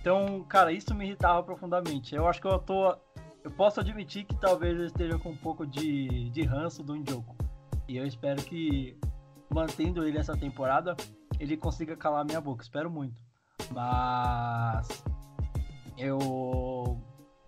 [0.00, 2.14] Então, cara, isso me irritava profundamente.
[2.14, 2.96] Eu acho que eu tô.
[3.44, 7.36] Eu posso admitir que talvez eu esteja com um pouco de, de ranço do Njoku.
[7.88, 8.96] E eu espero que,
[9.52, 10.96] mantendo ele essa temporada,
[11.38, 12.62] ele consiga calar minha boca.
[12.62, 13.14] Espero muito.
[13.72, 15.02] Mas.
[15.98, 17.00] Eu.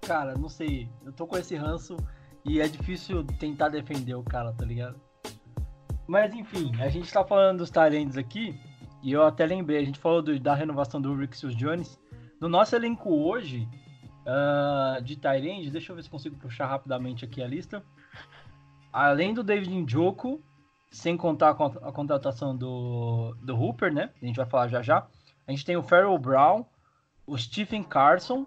[0.03, 0.89] Cara, não sei.
[1.05, 1.97] Eu tô com esse ranço
[2.45, 5.01] e é difícil tentar defender o cara, tá ligado?
[6.07, 8.59] Mas enfim, a gente tá falando dos Tyrands aqui.
[9.03, 11.99] E eu até lembrei, a gente falou do- da renovação do Rick Jones.
[12.43, 13.69] No nosso elenco hoje,
[14.27, 17.85] ah, de Tyrande, deixa eu ver se consigo puxar rapidamente aqui a lista.
[18.93, 20.43] Além do David Njoku,
[20.91, 24.11] sem contar a, con- a contratação do, do Hooper, né?
[24.21, 25.07] A gente vai falar já já.
[25.47, 26.65] A gente tem o Farrell Brown,
[27.25, 28.45] o Stephen Carson.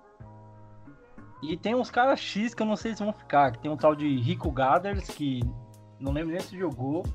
[1.41, 3.53] E tem uns caras X que eu não sei se vão ficar.
[3.53, 5.39] que Tem um tal de Rico Gathers, que
[6.01, 7.05] não lembro nem se jogou.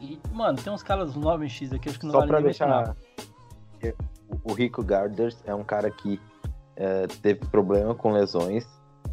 [0.00, 2.96] E, mano, tem uns caras 9X aqui, acho que não Só vale pra nem mencionar.
[4.44, 6.20] O Rico Garders é um cara que
[6.76, 8.66] é, teve problema com lesões,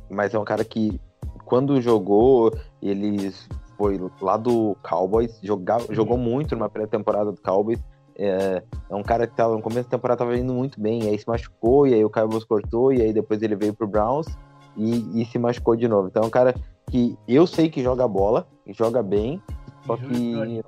[0.09, 0.99] mas é um cara que,
[1.45, 2.51] quando jogou,
[2.81, 3.33] ele
[3.77, 7.79] foi lá do Cowboys, jogar, jogou muito numa pré-temporada do Cowboys.
[8.17, 11.17] É, é um cara que tava, no começo da temporada tava indo muito bem, aí
[11.17, 14.27] se machucou, e aí o Cowboys cortou, e aí depois ele veio pro Browns
[14.75, 16.07] e, e se machucou de novo.
[16.09, 16.53] Então é um cara
[16.89, 19.41] que eu sei que joga bola, joga bem,
[19.85, 20.61] só que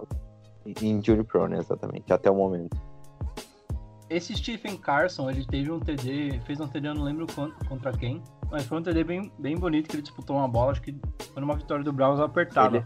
[0.82, 2.78] injury prone, exatamente, até o momento.
[4.12, 7.91] Esse Stephen Carson, ele teve um TD, fez um TD, eu não lembro con- contra
[7.93, 10.93] quem, mas foi um TD bem, bem bonito que ele disputou uma bola, acho que
[11.34, 12.84] foi numa vitória do Browns apertada.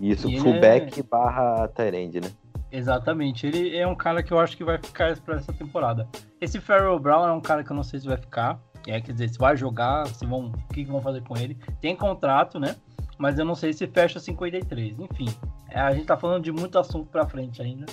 [0.00, 2.30] Isso, E ele fullback barra Tyrande, né?
[2.70, 6.08] Exatamente, ele é um cara que eu acho que vai ficar para essa temporada.
[6.40, 9.12] Esse Farrell Brown é um cara que eu não sei se vai ficar, é, quer
[9.12, 11.54] dizer, se vai jogar, se vão, o que, que vão fazer com ele.
[11.82, 12.74] Tem contrato, né?
[13.18, 14.98] Mas eu não sei se fecha 53.
[14.98, 15.28] Enfim,
[15.68, 17.84] é, a gente tá falando de muito assunto pra frente ainda.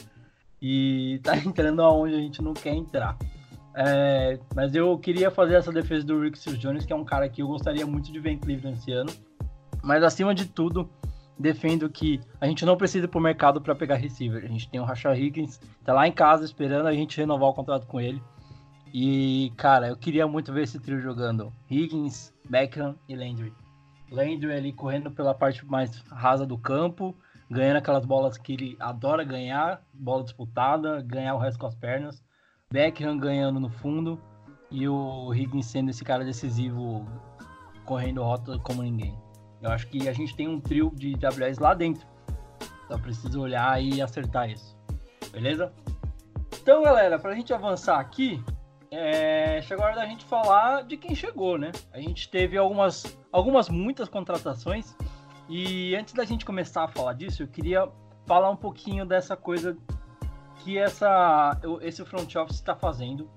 [0.62, 3.18] E tá entrando aonde a gente não quer entrar.
[3.76, 7.30] É, mas eu queria fazer essa defesa do Rick Seals Jones, que é um cara
[7.30, 9.12] que eu gostaria muito de ver em Cleveland esse ano.
[9.82, 10.90] Mas acima de tudo,
[11.38, 14.44] defendo que a gente não precisa ir pro mercado para pegar receiver.
[14.44, 17.54] A gente tem o Rashad Higgins, tá lá em casa esperando a gente renovar o
[17.54, 18.22] contrato com ele.
[18.94, 21.54] E, cara, eu queria muito ver esse trio jogando.
[21.70, 23.54] Higgins, Beckham e Landry.
[24.12, 27.16] Landry ali correndo pela parte mais rasa do campo,
[27.50, 32.24] ganhando aquelas bolas que ele adora ganhar, bola disputada, ganhar o resto com as pernas.
[32.72, 34.22] Beckham ganhando no fundo
[34.70, 37.08] e o Higgins sendo esse cara decisivo,
[37.86, 39.18] correndo rota como ninguém.
[39.62, 42.08] Eu acho que a gente tem um trio de WS lá dentro.
[42.88, 44.78] Só precisa olhar e acertar isso.
[45.32, 45.74] Beleza?
[46.62, 48.44] Então, galera, pra gente avançar aqui,
[48.92, 49.62] é...
[49.64, 51.72] chegou a hora da gente falar de quem chegou, né?
[51.92, 54.96] A gente teve algumas, algumas muitas contratações.
[55.50, 57.90] E antes da gente começar a falar disso, eu queria
[58.28, 59.76] falar um pouquinho dessa coisa
[60.58, 63.28] que essa, esse front office está fazendo,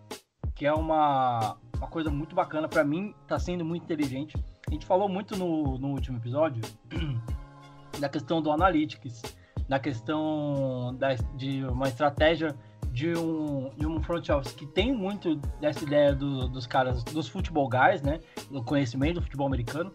[0.55, 2.69] que é uma, uma coisa muito bacana.
[2.69, 4.37] Para mim, está sendo muito inteligente.
[4.69, 6.63] A gente falou muito no, no último episódio
[7.99, 9.23] da questão do analytics,
[9.67, 12.55] da questão da, de uma estratégia
[12.93, 17.27] de um, de um front office que tem muito dessa ideia do, dos caras, dos
[17.27, 18.21] futebol guys, né?
[18.51, 19.91] Do conhecimento do futebol americano,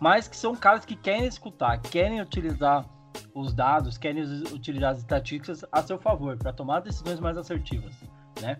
[0.00, 2.88] mas que são caras que querem escutar, querem utilizar
[3.34, 4.22] os dados, querem
[4.52, 7.94] utilizar as estatísticas a seu favor, para tomar decisões mais assertivas,
[8.40, 8.58] né?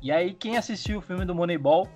[0.00, 1.88] E aí, quem assistiu o filme do Moneyball,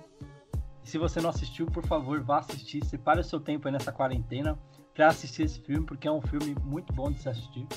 [0.83, 4.57] se você não assistiu, por favor, vá assistir, separe o seu tempo aí nessa quarentena
[4.93, 7.67] para assistir esse filme, porque é um filme muito bom de se assistir.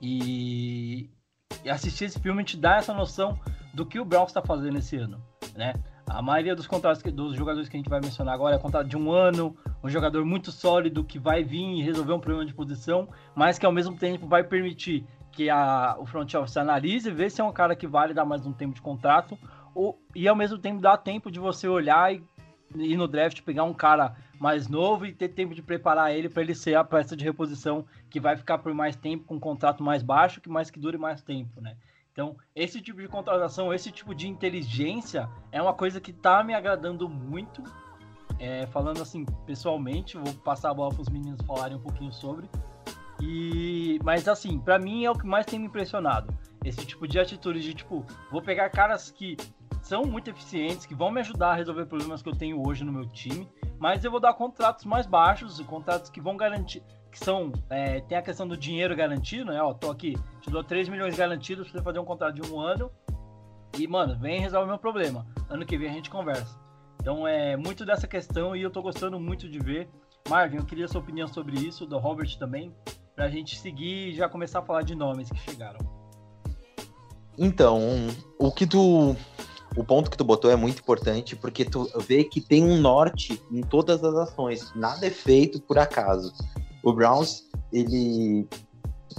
[0.00, 1.10] E,
[1.62, 3.38] e assistir esse filme te dá essa noção
[3.74, 5.22] do que o Browns está fazendo esse ano,
[5.54, 5.74] né?
[6.10, 8.88] A maioria dos contratos que, dos jogadores que a gente vai mencionar agora é contrato
[8.88, 12.54] de um ano, um jogador muito sólido que vai vir e resolver um problema de
[12.54, 17.30] posição, mas que ao mesmo tempo vai permitir que a, o front office analise, ver
[17.30, 19.38] se é um cara que vale dar mais um tempo de contrato,
[19.74, 22.22] ou, e ao mesmo tempo dá tempo de você olhar e
[22.74, 26.42] ir no draft, pegar um cara mais novo e ter tempo de preparar ele para
[26.42, 29.82] ele ser a peça de reposição que vai ficar por mais tempo com um contrato
[29.82, 31.76] mais baixo, que mais que dure mais tempo, né?
[32.18, 36.52] Então, esse tipo de contratação, esse tipo de inteligência é uma coisa que tá me
[36.52, 37.62] agradando muito.
[38.40, 42.50] É, falando assim, pessoalmente, vou passar a bola para os meninos falarem um pouquinho sobre.
[43.22, 46.36] E, mas assim, para mim é o que mais tem me impressionado.
[46.64, 49.36] Esse tipo de atitude de tipo, vou pegar caras que
[49.80, 52.92] são muito eficientes, que vão me ajudar a resolver problemas que eu tenho hoje no
[52.92, 53.48] meu time,
[53.78, 56.82] mas eu vou dar contratos mais baixos, contratos que vão garantir,
[57.18, 59.60] que são, é, tem a questão do dinheiro garantido, né?
[59.60, 62.60] Ó, tô aqui, te dou 3 milhões garantidos pra você fazer um contrato de um
[62.60, 62.90] ano
[63.76, 65.26] e, mano, vem resolver meu problema.
[65.50, 66.58] Ano que vem a gente conversa.
[67.00, 69.88] Então é muito dessa questão e eu tô gostando muito de ver.
[70.28, 72.72] Marvin, eu queria sua opinião sobre isso, do Robert também,
[73.14, 75.78] pra gente seguir e já começar a falar de nomes que chegaram.
[77.36, 77.80] Então,
[78.38, 79.16] o que tu.
[79.76, 83.40] O ponto que tu botou é muito importante porque tu vê que tem um norte
[83.50, 84.74] em todas as ações.
[84.74, 86.32] Nada é feito por acaso.
[86.88, 88.48] O Browns, ele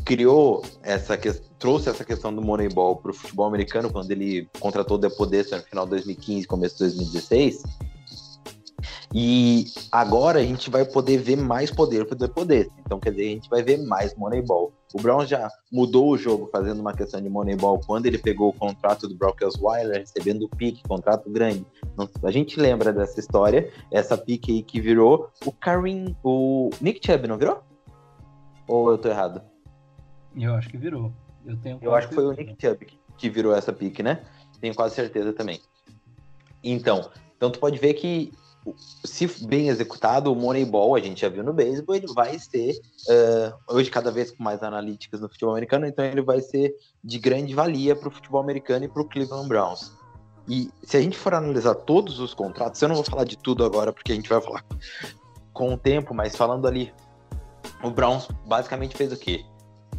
[0.03, 1.15] criou essa
[1.59, 5.63] trouxe essa questão do Moneyball para o futebol americano quando ele contratou o Depodesta no
[5.63, 7.61] final de 2015, começo de 2016.
[9.13, 12.71] E agora a gente vai poder ver mais poder para o Depodesta.
[12.85, 14.71] Então, quer dizer, a gente vai ver mais Moneyball.
[14.93, 18.53] O Brown já mudou o jogo fazendo uma questão de Moneyball quando ele pegou o
[18.53, 21.65] contrato do Brock Osweiler, recebendo o pique, contrato grande.
[22.23, 27.27] A gente lembra dessa história, essa pique aí que virou o Karim, o Nick Chubb,
[27.27, 27.63] não virou?
[28.67, 29.41] Ou eu tô errado?
[30.35, 31.11] Eu acho que virou.
[31.45, 32.31] Eu tenho Eu acho que foi o.
[32.31, 32.85] Nick Chubb
[33.19, 34.23] que virou essa pique, né?
[34.59, 35.59] Tenho quase certeza também.
[36.63, 38.33] Então, então tu pode ver que
[39.03, 42.79] se bem executado, o Moneyball, a gente já viu no beisebol, ele vai ser,
[43.09, 47.17] eh, hoje cada vez com mais analíticas no futebol americano, então ele vai ser de
[47.17, 49.91] grande valia para o futebol americano e para o Cleveland Browns.
[50.47, 53.63] E se a gente for analisar todos os contratos, eu não vou falar de tudo
[53.63, 54.65] agora, porque a gente vai falar
[55.53, 56.91] com o tempo, mas falando ali,
[57.83, 59.45] o Browns basicamente fez o quê?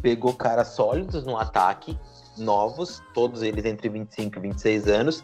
[0.01, 1.97] Pegou caras sólidos no ataque,
[2.37, 5.23] novos, todos eles entre 25 e 26 anos,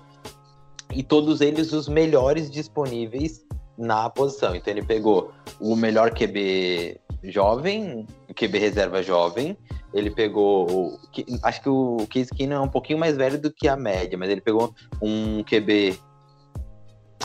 [0.94, 3.46] e todos eles os melhores disponíveis
[3.78, 4.56] na posição.
[4.56, 9.58] Então ele pegou o melhor QB jovem, QB reserva jovem,
[9.94, 11.00] ele pegou,
[11.44, 14.30] acho que o Case Keenum é um pouquinho mais velho do que a média, mas
[14.30, 15.98] ele pegou um QB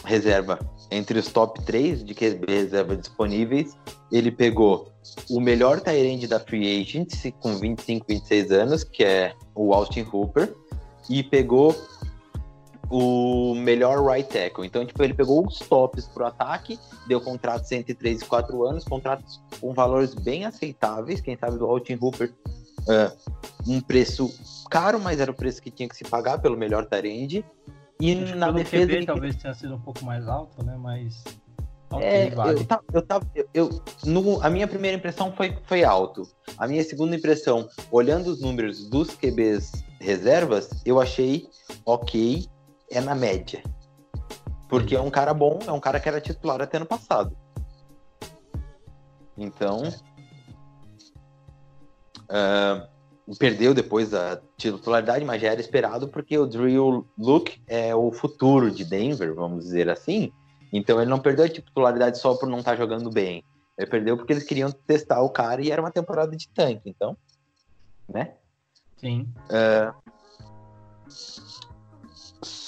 [0.05, 0.59] reserva
[0.91, 3.77] entre os top 3 de QB reserva disponíveis,
[4.11, 4.93] ele pegou
[5.31, 10.55] o melhor Tyrande da Free Agency com 25, 26 anos, que é o Austin Hooper,
[11.09, 11.75] e pegou
[12.91, 14.67] o melhor right tackle.
[14.67, 18.85] Então, tipo, ele pegou os tops pro ataque, deu contratos entre 3 e 4 anos,
[18.85, 22.33] contratos com valores bem aceitáveis, quem sabe do Austin Hooper,
[22.89, 23.13] é,
[23.67, 24.29] um preço
[24.71, 27.45] caro, mas era o preço que tinha que se pagar pelo melhor Tyrande.
[28.01, 30.77] E Acho na defesa QB ele- talvez tenha sido um pouco mais alto, né?
[30.77, 31.23] Mas.
[31.93, 32.59] Ok, é, vale.
[32.59, 36.27] eu tava, eu tava, eu, eu- no- a minha primeira impressão foi, foi alto.
[36.57, 41.47] A minha segunda impressão, olhando os números dos QBs reservas, eu achei
[41.85, 42.49] ok,
[42.93, 43.63] é na média.
[44.69, 47.37] Porque é um cara bom, é um cara que era titular até ano passado.
[49.37, 49.83] Então.
[52.29, 52.89] ah,
[53.39, 58.71] perdeu depois da titularidade, mas já era esperado, porque o Drew Luke é o futuro
[58.71, 60.33] de Denver, vamos dizer assim.
[60.73, 63.45] Então ele não perdeu a titularidade só por não estar jogando bem.
[63.77, 67.17] Ele perdeu porque eles queriam testar o cara e era uma temporada de tanque, então,
[68.09, 68.35] né?
[68.97, 69.29] Sim.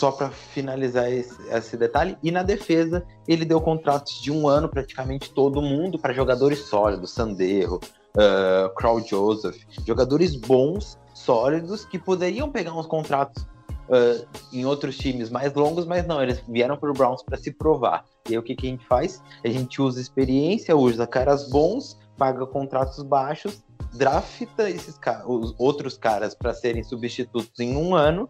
[0.04, 4.68] Só para finalizar esse, esse detalhe, e na defesa ele deu contratos de um ano
[4.68, 12.50] praticamente todo mundo para jogadores sólidos, Sandero, uh, Crow Joseph, jogadores bons, sólidos que poderiam
[12.50, 16.92] pegar uns contratos uh, em outros times mais longos, mas não, eles vieram para o
[16.92, 18.04] Browns para se provar.
[18.28, 19.22] E aí o que, que a gente faz?
[19.42, 26.34] A gente usa experiência, usa caras bons, paga contratos baixos, drafta esses os outros caras
[26.34, 28.28] para serem substitutos em um ano.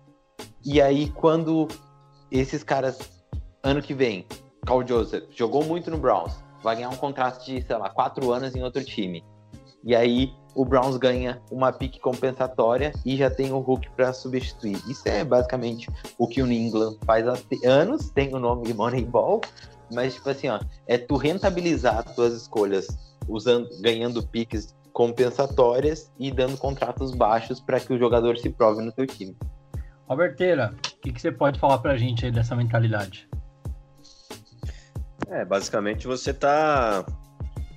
[0.64, 1.68] E aí, quando
[2.30, 2.98] esses caras,
[3.62, 4.26] ano que vem,
[4.66, 6.32] Carl Joseph jogou muito no Browns,
[6.62, 9.22] vai ganhar um contrato de, sei lá, quatro anos em outro time.
[9.84, 14.80] E aí, o Browns ganha uma pique compensatória e já tem o Hulk para substituir.
[14.88, 18.72] Isso é basicamente o que o New England faz há anos, tem o nome de
[18.72, 19.42] Moneyball,
[19.92, 22.86] mas, tipo assim, ó, é tu rentabilizar as tuas escolhas
[23.28, 28.92] usando, ganhando piques compensatórias e dando contratos baixos para que o jogador se prove no
[28.92, 29.36] teu time.
[30.08, 33.28] Roberteira, o que, que você pode falar pra gente aí dessa mentalidade?
[35.28, 37.04] É, basicamente você tá,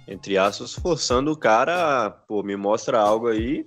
[0.08, 3.66] entre aspas, forçando o cara, pô, me mostra algo aí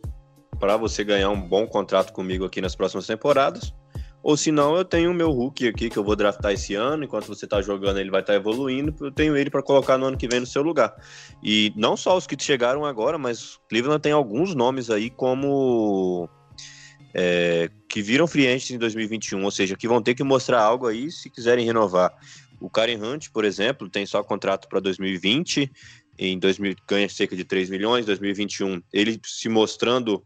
[0.59, 3.75] para você ganhar um bom contrato comigo aqui nas próximas temporadas.
[4.23, 7.05] Ou se não, eu tenho o meu Hulk aqui que eu vou draftar esse ano,
[7.05, 10.19] enquanto você tá jogando, ele vai estar evoluindo, eu tenho ele para colocar no ano
[10.19, 10.95] que vem no seu lugar.
[11.43, 16.29] E não só os que chegaram agora, mas Cleveland tem alguns nomes aí como
[17.15, 21.11] é, que viram free em 2021, ou seja, que vão ter que mostrar algo aí
[21.11, 22.14] se quiserem renovar.
[22.61, 25.70] O Karen Hunt, por exemplo, tem só contrato para 2020,
[26.16, 30.22] em 2000 ganha cerca de 3 milhões, 2021 ele se mostrando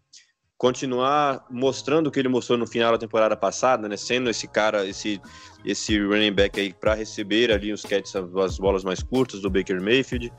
[0.58, 4.86] continuar mostrando o que ele mostrou no final da temporada passada, né, sendo esse cara,
[4.86, 5.20] esse
[5.64, 9.80] esse running back aí para receber ali os catches, as bolas mais curtas do Baker
[9.80, 10.30] Mayfield.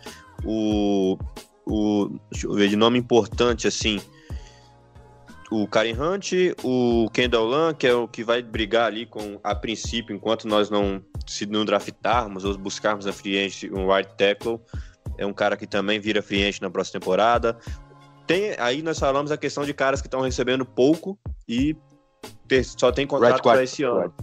[0.44, 1.18] O
[1.66, 4.00] o deixa eu ver de nome importante assim,
[5.52, 6.32] o Karen Hunt,
[6.64, 10.70] o Kendall Lan, que é o que vai brigar ali com, a princípio, enquanto nós
[10.70, 14.60] não se não draftarmos ou buscarmos na free um right tackle,
[15.18, 17.58] é um cara que também vira free na próxima temporada.
[18.28, 21.18] Tem, aí nós falamos a questão de caras que estão recebendo pouco
[21.48, 21.76] e
[22.48, 24.14] ter- só tem contrato Right para esse ano.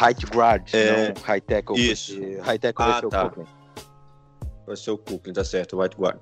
[0.00, 1.76] Height guard, É, não high tackle.
[1.90, 2.12] isso.
[2.42, 3.28] High tackle Ah, vai ser o tá.
[3.28, 3.46] Coughlin.
[4.66, 6.18] Vai ser o Coughlin, tá certo, o White Guard.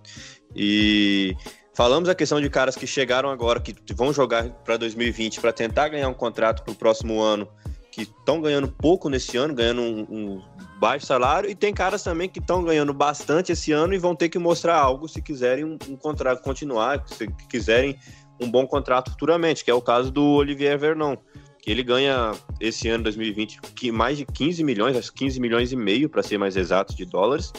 [0.55, 1.35] E
[1.75, 5.89] falamos a questão de caras que chegaram agora, que vão jogar para 2020 para tentar
[5.89, 7.49] ganhar um contrato para o próximo ano,
[7.91, 10.43] que estão ganhando pouco nesse ano, ganhando um, um
[10.81, 14.29] baixo salário, e tem caras também que estão ganhando bastante esse ano e vão ter
[14.29, 17.97] que mostrar algo se quiserem um, um contrato continuar, se quiserem
[18.41, 21.17] um bom contrato futuramente, que é o caso do Olivier Vernon,
[21.61, 25.73] que ele ganha esse ano 2020 que mais de 15 milhões, acho que 15 milhões
[25.73, 27.53] e meio para ser mais exato de dólares,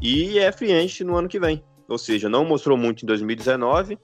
[0.00, 0.72] e é free
[1.04, 1.64] no ano que vem.
[1.88, 3.98] Ou seja, não mostrou muito em 2019.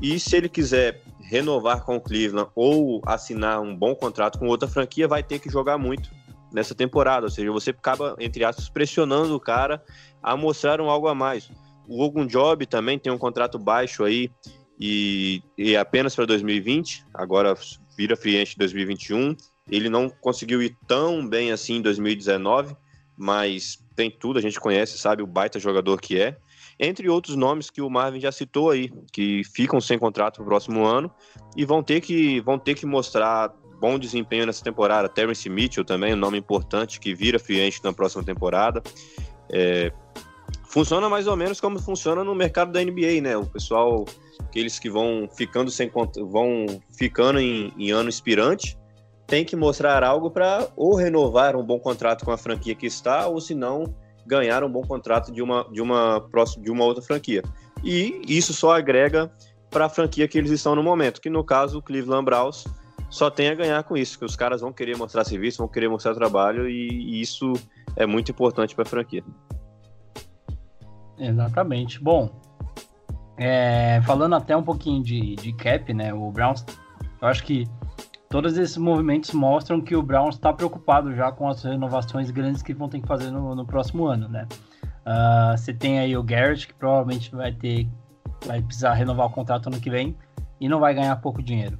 [0.00, 4.68] E se ele quiser renovar com o Cleveland ou assinar um bom contrato com outra
[4.68, 6.10] franquia, vai ter que jogar muito
[6.52, 7.26] nessa temporada.
[7.26, 9.82] Ou seja, você acaba, entre aspas, pressionando o cara
[10.22, 11.50] a mostrar um algo a mais.
[11.86, 14.30] O Ogun Job também tem um contrato baixo aí
[14.78, 17.56] e, e apenas para 2020, agora
[17.96, 19.36] vira agent 2021.
[19.70, 22.76] Ele não conseguiu ir tão bem assim em 2019,
[23.16, 26.36] mas tem tudo, a gente conhece, sabe o baita jogador que é.
[26.80, 30.84] Entre outros nomes que o Marvin já citou aí, que ficam sem contrato no próximo
[30.84, 31.10] ano
[31.56, 35.08] e vão ter que, vão ter que mostrar bom desempenho nessa temporada.
[35.08, 38.82] Terence Mitchell também, um nome importante que vira agent na próxima temporada.
[39.52, 39.92] É,
[40.64, 43.36] funciona mais ou menos como funciona no mercado da NBA, né?
[43.36, 44.04] O pessoal,
[44.40, 45.90] aqueles que vão ficando sem
[46.30, 46.66] vão
[46.96, 48.78] ficando em, em ano expirante,
[49.26, 53.26] tem que mostrar algo para ou renovar um bom contrato com a franquia que está,
[53.26, 53.94] ou se não
[54.28, 57.42] ganhar um bom contrato de uma de uma próxima de uma outra franquia.
[57.82, 59.32] E isso só agrega
[59.70, 62.64] para a franquia que eles estão no momento, que no caso o Cleveland Browns
[63.10, 65.88] só tem a ganhar com isso, que os caras vão querer mostrar serviço, vão querer
[65.88, 67.52] mostrar trabalho e, isso
[67.96, 69.24] é muito importante para a franquia.
[71.18, 72.00] Exatamente.
[72.00, 72.30] Bom,
[73.36, 76.12] é, falando até um pouquinho de, de cap, né?
[76.12, 76.64] O Browns,
[77.20, 77.66] eu acho que
[78.28, 82.74] todos esses movimentos mostram que o Browns está preocupado já com as renovações grandes que
[82.74, 84.46] vão ter que fazer no, no próximo ano, né?
[85.06, 87.88] Uh, você tem aí o Garrett, que provavelmente vai ter,
[88.46, 90.14] vai precisar renovar o contrato ano que vem
[90.60, 91.78] e não vai ganhar pouco dinheiro,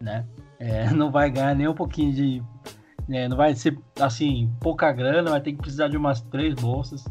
[0.00, 0.26] né?
[0.58, 2.42] É, não vai ganhar nem um pouquinho de.
[3.10, 7.04] É, não vai ser assim, pouca grana, vai ter que precisar de umas três bolsas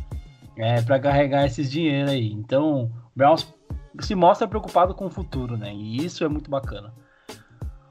[0.58, 2.32] é, para carregar esses dinheiro aí.
[2.32, 3.54] Então, o Browns
[4.00, 5.74] se mostra preocupado com o futuro, né?
[5.74, 6.94] E isso é muito bacana.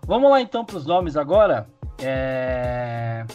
[0.09, 1.69] Vamos lá então para os nomes agora.
[2.03, 3.27] É...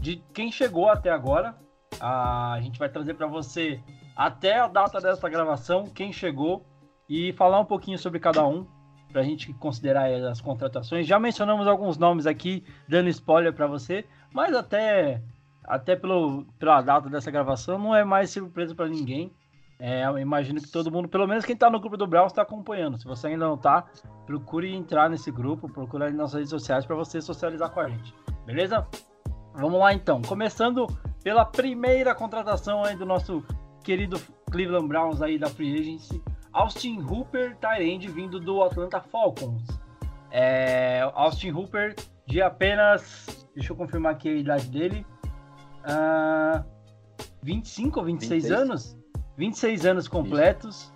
[0.00, 1.54] De quem chegou até agora.
[2.00, 3.80] A gente vai trazer para você
[4.16, 6.66] até a data dessa gravação, quem chegou
[7.08, 8.66] e falar um pouquinho sobre cada um
[9.12, 11.06] para a gente considerar as contratações.
[11.06, 15.22] Já mencionamos alguns nomes aqui, dando spoiler para você, mas até
[15.62, 19.32] até pelo, pela data dessa gravação, não é mais surpresa para ninguém.
[19.80, 22.42] É, eu imagino que todo mundo, pelo menos quem está no grupo do Browns, está
[22.42, 22.98] acompanhando.
[22.98, 23.86] Se você ainda não está,
[24.26, 28.14] procure entrar nesse grupo, procure nas nossas redes sociais para você socializar com a gente.
[28.44, 28.86] Beleza?
[29.54, 30.20] Vamos lá então.
[30.20, 30.86] Começando
[31.24, 33.42] pela primeira contratação aí do nosso
[33.82, 34.20] querido
[34.50, 36.22] Cleveland Browns aí da Free Agency,
[36.52, 39.64] Austin Hooper, Tyrande, vindo do Atlanta Falcons.
[40.30, 43.48] É, Austin Hooper, de apenas.
[43.54, 45.06] Deixa eu confirmar aqui a idade dele
[45.80, 46.64] uh,
[47.42, 48.60] 25 ou 26 26.
[48.60, 48.99] anos?
[49.40, 50.92] 26 anos completos.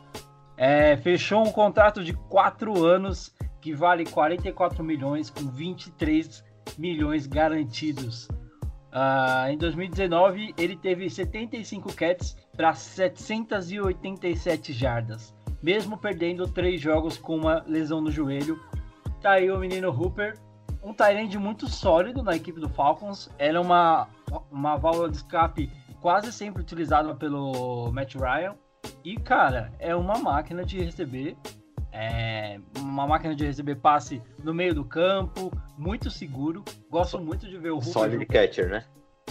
[0.55, 6.45] É, fechou um contrato de 4 anos que vale 44 milhões com 23
[6.77, 8.29] milhões garantidos.
[8.93, 17.37] Uh, em 2019, ele teve 75 catches para 787 jardas, mesmo perdendo três jogos com
[17.37, 18.61] uma lesão no joelho.
[19.23, 20.39] Tá aí o menino Hooper,
[20.83, 23.31] um Tyrande muito sólido na equipe do Falcons.
[23.39, 24.07] Era uma
[24.51, 25.71] uma válvula de escape
[26.05, 28.55] quase sempre utilizada pelo Matt Ryan.
[29.03, 31.35] E, cara, é uma máquina de receber.
[31.91, 36.63] É uma máquina de receber passe no meio do campo, muito seguro.
[36.91, 37.89] Gosto muito de ver o Hulk.
[37.89, 38.85] Solid catcher, né?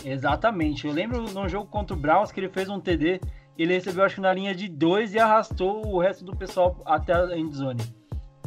[0.03, 0.87] Exatamente.
[0.87, 3.21] Eu lembro num jogo contra o Browns que ele fez um TD.
[3.55, 7.13] Ele recebeu, acho que na linha de dois e arrastou o resto do pessoal até
[7.13, 7.83] a endzone.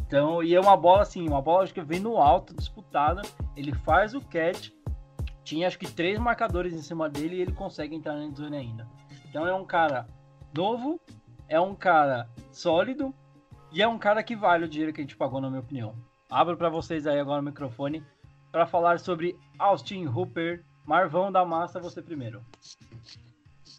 [0.05, 3.23] Então, e é uma bola assim, uma bola que vem no alto, disputada.
[3.55, 4.71] Ele faz o catch
[5.47, 8.87] tinha acho que três marcadores em cima dele e ele consegue entrar na zone ainda.
[9.31, 10.09] Então é um cara
[10.53, 11.01] novo,
[11.49, 13.15] é um cara sólido
[13.73, 15.95] e é um cara que vale o dinheiro que a gente pagou, na minha opinião.
[16.29, 18.03] Abro para vocês aí agora o microfone
[18.51, 20.65] para falar sobre Austin Hooper.
[20.85, 22.45] Marvão da Massa, você primeiro.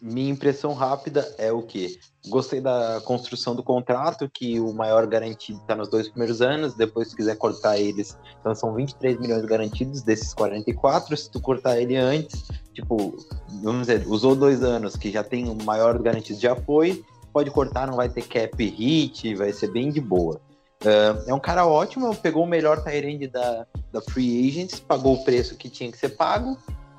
[0.00, 1.98] Minha impressão rápida é o que?
[2.28, 7.08] Gostei da construção do contrato, que o maior garantido está nos dois primeiros anos, depois
[7.08, 11.96] se quiser cortar eles, então são 23 milhões garantidos desses 44, se tu cortar ele
[11.96, 13.16] antes, tipo,
[13.62, 17.86] vamos dizer, usou dois anos, que já tem o maior garantido de apoio, pode cortar,
[17.86, 20.40] não vai ter cap hit, vai ser bem de boa.
[20.82, 25.24] Uh, é um cara ótimo, pegou o melhor Tyrande da, da Free Agents, pagou o
[25.24, 26.56] preço que tinha que ser pago,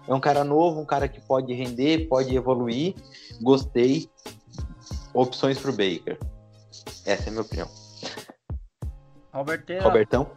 [0.10, 2.96] é um cara novo, um cara que pode render, pode evoluir.
[3.40, 4.10] Gostei.
[5.14, 6.18] Opções para o Baker.
[7.06, 7.68] Essa é a minha opinião.
[9.32, 9.84] Alberteira.
[9.84, 10.32] Robertão?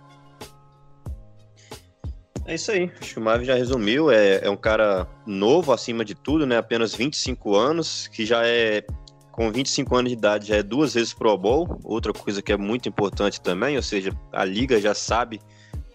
[2.44, 2.92] É isso aí.
[3.00, 4.10] Acho que o Marvin já resumiu.
[4.10, 6.58] É, é um cara novo acima de tudo, né?
[6.58, 8.84] Apenas 25 anos, que já é
[9.30, 12.56] com 25 anos de idade já é duas vezes Pro Bowl, outra coisa que é
[12.58, 15.40] muito importante também, ou seja, a liga já sabe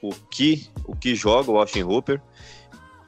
[0.01, 2.19] o que o que joga o Austin Hooper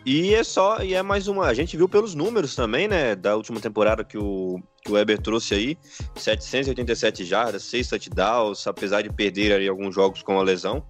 [0.05, 1.45] E é só, e é mais uma.
[1.45, 3.15] A gente viu pelos números também, né?
[3.15, 5.77] Da última temporada que o, que o Weber trouxe aí:
[6.15, 10.83] 787 jardas, 6 touchdowns, apesar de perder aí alguns jogos com a lesão.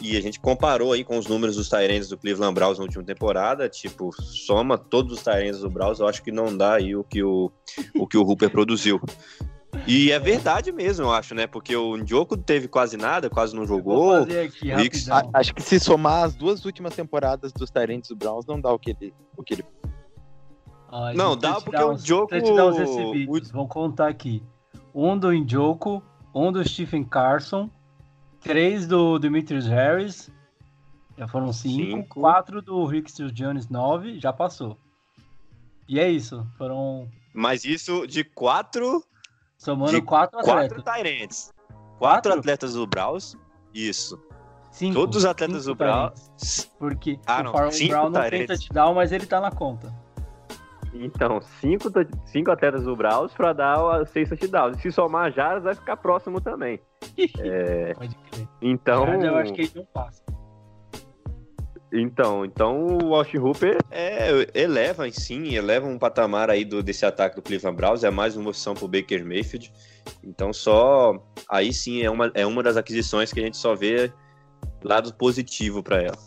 [0.00, 3.04] E a gente comparou aí com os números dos Tyrants do Cleveland Browns na última
[3.04, 3.68] temporada.
[3.68, 7.22] Tipo, soma todos os Tyrants do Browns, eu acho que não dá aí o que
[7.22, 7.50] o,
[7.94, 9.00] o, que o Hooper produziu.
[9.86, 11.46] E é verdade mesmo, eu acho, né?
[11.46, 14.12] Porque o Ndioco teve quase nada, quase não Vou jogou.
[14.24, 14.72] fazer aqui.
[14.72, 18.72] A- acho que se somar as duas últimas temporadas dos Tyrants do Browns, não dá
[18.72, 19.14] o que ele.
[19.36, 19.64] O que ele...
[20.88, 24.42] Ó, Não, dá porque o Njoku- recebidos, vou contar aqui.
[24.94, 26.02] Um do Njoku,
[26.34, 27.68] um do Stephen Carson,
[28.40, 30.30] três do Demetrius Harris,
[31.18, 32.20] já foram cinco, Cinco.
[32.20, 34.78] quatro do Rickster Jones, nove, já passou.
[35.88, 39.04] E é isso, foram Mas isso de quatro,
[39.56, 40.84] somando quatro quatro atletas.
[40.84, 41.52] Tyrants.
[41.98, 42.32] Quatro Quatro?
[42.40, 43.36] atletas do Browns.
[43.74, 44.20] Isso.
[44.70, 46.70] Cinco, Todos os atletas do Browns.
[46.78, 49.92] Porque Ah, o Farrell Brown não tem touchdown, mas ele tá na conta.
[50.92, 51.88] Então, cinco,
[52.24, 54.80] cinco atletas do Browns pra dar o- seis touchdowns.
[54.80, 56.80] Se somar Jaras, vai ficar próximo também.
[57.38, 58.48] É, Pode crer.
[58.60, 60.22] então, Jardim, eu acho que ele não passa.
[61.92, 67.36] Então, então o Austin Hooper É, eleva, sim, eleva um patamar aí do, desse ataque
[67.36, 69.72] do Cleveland Browns, é mais uma opção pro Baker Mayfield.
[70.22, 71.14] Então só
[71.48, 74.12] aí sim é uma, é uma das aquisições que a gente só vê
[74.82, 76.18] lado positivo para ela.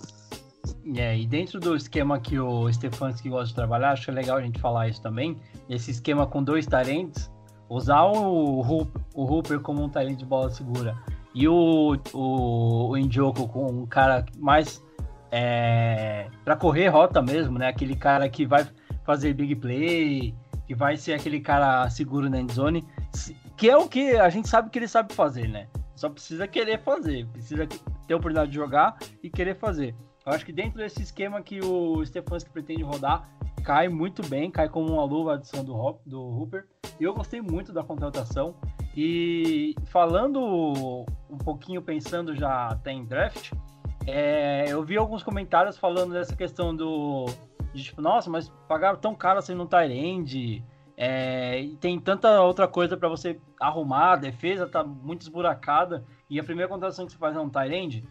[0.96, 4.60] É, e dentro do esquema que o Stefanski gosta de trabalhar, acho legal a gente
[4.60, 5.38] falar isso também.
[5.70, 7.30] Esse esquema com dois tarentes,
[7.70, 10.98] usar o, Hoop, o Hooper como um talento de bola segura
[11.34, 14.84] e o, o, o com um cara mais
[15.32, 17.68] é, para correr rota mesmo, né?
[17.68, 18.68] Aquele cara que vai
[19.04, 20.36] fazer big play,
[20.68, 22.86] que vai ser aquele cara seguro na endzone,
[23.58, 25.68] que é o que a gente sabe que ele sabe fazer, né?
[25.96, 29.96] Só precisa querer fazer, precisa ter a oportunidade de jogar e querer fazer.
[30.26, 33.28] Eu acho que dentro desse esquema que o Stefanski pretende rodar,
[33.64, 36.66] cai muito bem, cai como uma luva a adição do, Hop, do Hooper.
[37.00, 38.56] Eu gostei muito da contratação.
[38.96, 43.52] E falando um pouquinho, pensando já até em draft,
[44.06, 47.26] é, eu vi alguns comentários falando dessa questão do.
[47.74, 50.64] De, tipo, nossa, mas pagaram tão caro assim no Tyrande.
[50.98, 56.04] É, e tem tanta outra coisa para você arrumar, a defesa tá muito esburacada.
[56.30, 58.08] E a primeira contratação que você faz é um Tyrande.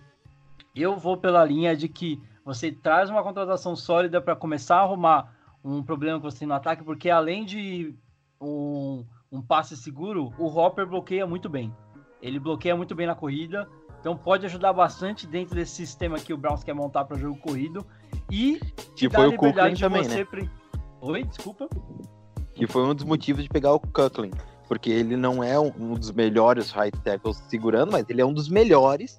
[0.74, 5.34] Eu vou pela linha de que você traz uma contratação sólida para começar a arrumar
[5.62, 7.94] um problema que você tem no ataque, porque além de
[8.40, 11.74] um, um passe seguro, o Hopper bloqueia muito bem.
[12.22, 13.68] Ele bloqueia muito bem na corrida,
[14.00, 17.84] então pode ajudar bastante dentro desse sistema que o Browns quer montar para jogo corrido
[18.30, 18.60] e
[18.96, 20.24] Que foi o Coughlin também, né?
[20.24, 20.50] pre-
[21.00, 21.68] Oi, desculpa.
[22.54, 24.30] Que foi um dos motivos de pegar o Cucklin.
[24.66, 28.32] Porque ele não é um, um dos melhores right tackles segurando, mas ele é um
[28.34, 29.18] dos melhores,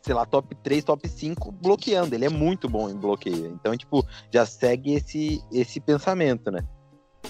[0.00, 2.14] sei lá, top 3, top 5 bloqueando.
[2.14, 3.46] Ele é muito bom em bloqueio.
[3.46, 6.60] Então, tipo, já segue esse, esse pensamento, né?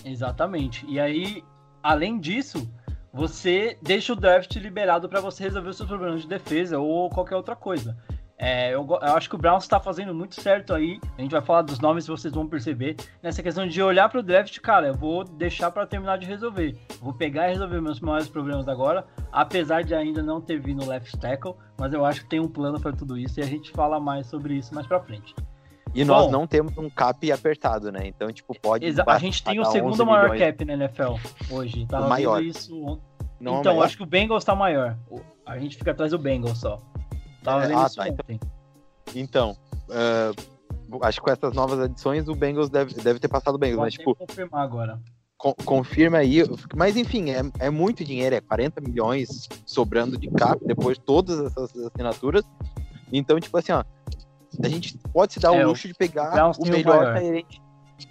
[0.05, 0.86] Exatamente.
[0.86, 1.43] E aí,
[1.82, 2.70] além disso,
[3.18, 7.34] você deixa o draft liberado para você resolver os seus problemas de defesa ou qualquer
[7.34, 7.96] outra coisa.
[8.38, 11.00] É, eu, eu acho que o Browns está fazendo muito certo aí.
[11.18, 12.94] A gente vai falar dos nomes, vocês vão perceber.
[13.20, 16.78] Nessa questão de olhar para o draft, cara, eu vou deixar para terminar de resolver.
[17.00, 20.86] Vou pegar e resolver meus maiores problemas agora, apesar de ainda não ter vindo o
[20.86, 23.72] left tackle, mas eu acho que tem um plano para tudo isso e a gente
[23.72, 25.34] fala mais sobre isso mais para frente.
[25.92, 26.30] E nós Bom.
[26.30, 28.06] não temos um cap apertado, né?
[28.06, 28.86] Então, tipo, pode.
[29.04, 30.40] A gente tem o segundo 11 maior milhões.
[30.40, 31.14] cap na NFL
[31.50, 31.86] hoje.
[31.86, 32.42] Tava O maior.
[32.42, 33.00] isso.
[33.41, 33.86] Não é então, maior?
[33.86, 34.97] acho que o Bengals tá maior.
[35.47, 36.78] A gente fica atrás do Bengals só.
[37.43, 38.41] Tava É, vendo ah, isso tá, então- ontem.
[39.14, 39.57] Então,
[39.91, 40.32] ah,
[41.03, 43.97] acho que com essas novas adições o Bengals deve, deve ter passado o Bengals, mas,
[43.97, 45.01] Pode tipo, confirmar agora.
[45.36, 46.43] con- confirma aí.
[46.76, 51.39] Mas enfim, é, é muito dinheiro, é 40 milhões sobrando de cap depois de todas
[51.41, 52.45] essas assinaturas.
[53.12, 53.82] Então, tipo assim, ó,
[54.62, 57.18] a gente pode se dar É, o luxo de pegar o melhor maior.
[57.18, 57.47] Tyrant.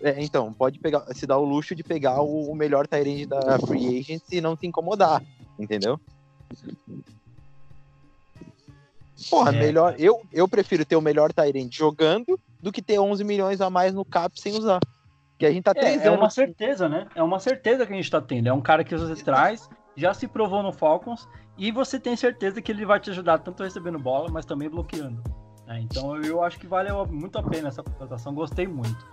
[0.01, 3.59] É, então, pode pegar, se dar o luxo de pegar o, o melhor Tyrant da
[3.59, 5.23] Free Agent e não se incomodar,
[5.57, 5.99] entendeu?
[9.29, 9.59] Porra, É.
[9.59, 9.95] melhor.
[9.97, 13.93] Eu, eu prefiro ter o melhor Tyrant jogando do que ter 11 milhões a mais
[13.93, 14.79] no cap sem usar.
[15.37, 17.07] Que a gente tá É, é uma certeza, né?
[17.15, 18.47] É uma certeza que a gente tá tendo.
[18.47, 21.27] É um cara que você traz, já se provou no Falcons,
[21.57, 25.21] e você tem certeza que ele vai te ajudar tanto recebendo bola, mas também bloqueando.
[25.65, 25.79] né?
[25.81, 28.33] então eu, eu acho que valeu muito a pena essa contratação.
[28.33, 29.05] Gostei muito.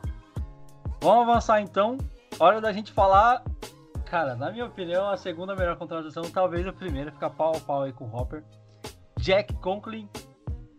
[1.01, 1.99] Vamos avançar então.
[2.39, 3.43] Hora da gente falar.
[4.07, 7.83] Cara, na minha opinião, a segunda melhor contratação, talvez a primeira, fica pau a pau
[7.83, 8.45] aí com o Hopper.
[9.19, 10.09] Jack Conklin,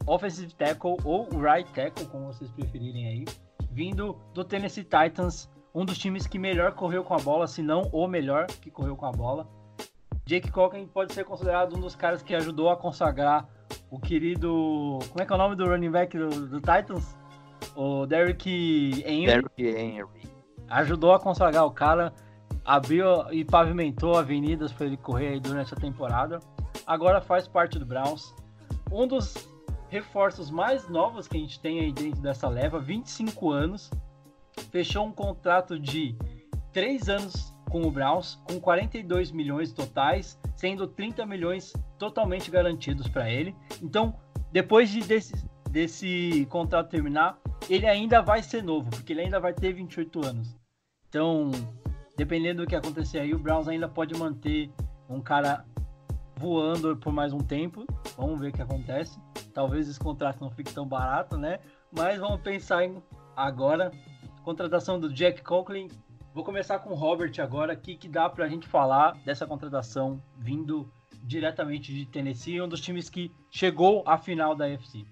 [0.05, 3.25] offensive tackle ou right tackle, como vocês preferirem aí,
[3.71, 7.81] vindo do Tennessee Titans, um dos times que melhor correu com a bola, se não
[7.91, 9.47] o melhor que correu com a bola.
[10.25, 13.47] Jake Conklin pode ser considerado um dos caras que ajudou a consagrar
[13.91, 14.99] o querido.
[15.09, 17.15] Como é que é o nome do running back do, do Titans?
[17.75, 20.05] O Derrick Henry Derrick Henry.
[20.67, 22.13] ajudou a consagrar o cara,
[22.63, 26.39] abriu e pavimentou avenidas para ele correr durante a temporada.
[26.85, 28.33] Agora faz parte do Browns.
[28.91, 29.49] Um dos
[29.89, 33.89] reforços mais novos que a gente tem aí dentro dessa leva, 25 anos.
[34.71, 36.15] Fechou um contrato de
[36.73, 43.29] 3 anos com o Browns, com 42 milhões totais, sendo 30 milhões totalmente garantidos para
[43.29, 43.55] ele.
[43.81, 44.15] Então,
[44.51, 45.33] depois de desse,
[45.75, 47.37] desse contrato terminar,
[47.69, 50.55] ele ainda vai ser novo, porque ele ainda vai ter 28 anos.
[51.09, 51.51] Então,
[52.15, 54.71] dependendo do que acontecer aí, o Browns ainda pode manter
[55.09, 55.65] um cara
[56.37, 57.85] voando por mais um tempo.
[58.15, 59.19] Vamos ver o que acontece.
[59.53, 61.59] Talvez esse contrato não fique tão barato, né?
[61.91, 63.03] Mas vamos pensar em
[63.35, 63.91] agora.
[64.45, 65.89] Contratação do Jack Conklin.
[66.33, 67.73] Vou começar com o Robert agora.
[67.73, 70.89] O que, que dá pra gente falar dessa contratação vindo
[71.21, 75.05] diretamente de Tennessee, um dos times que chegou à final da UFC?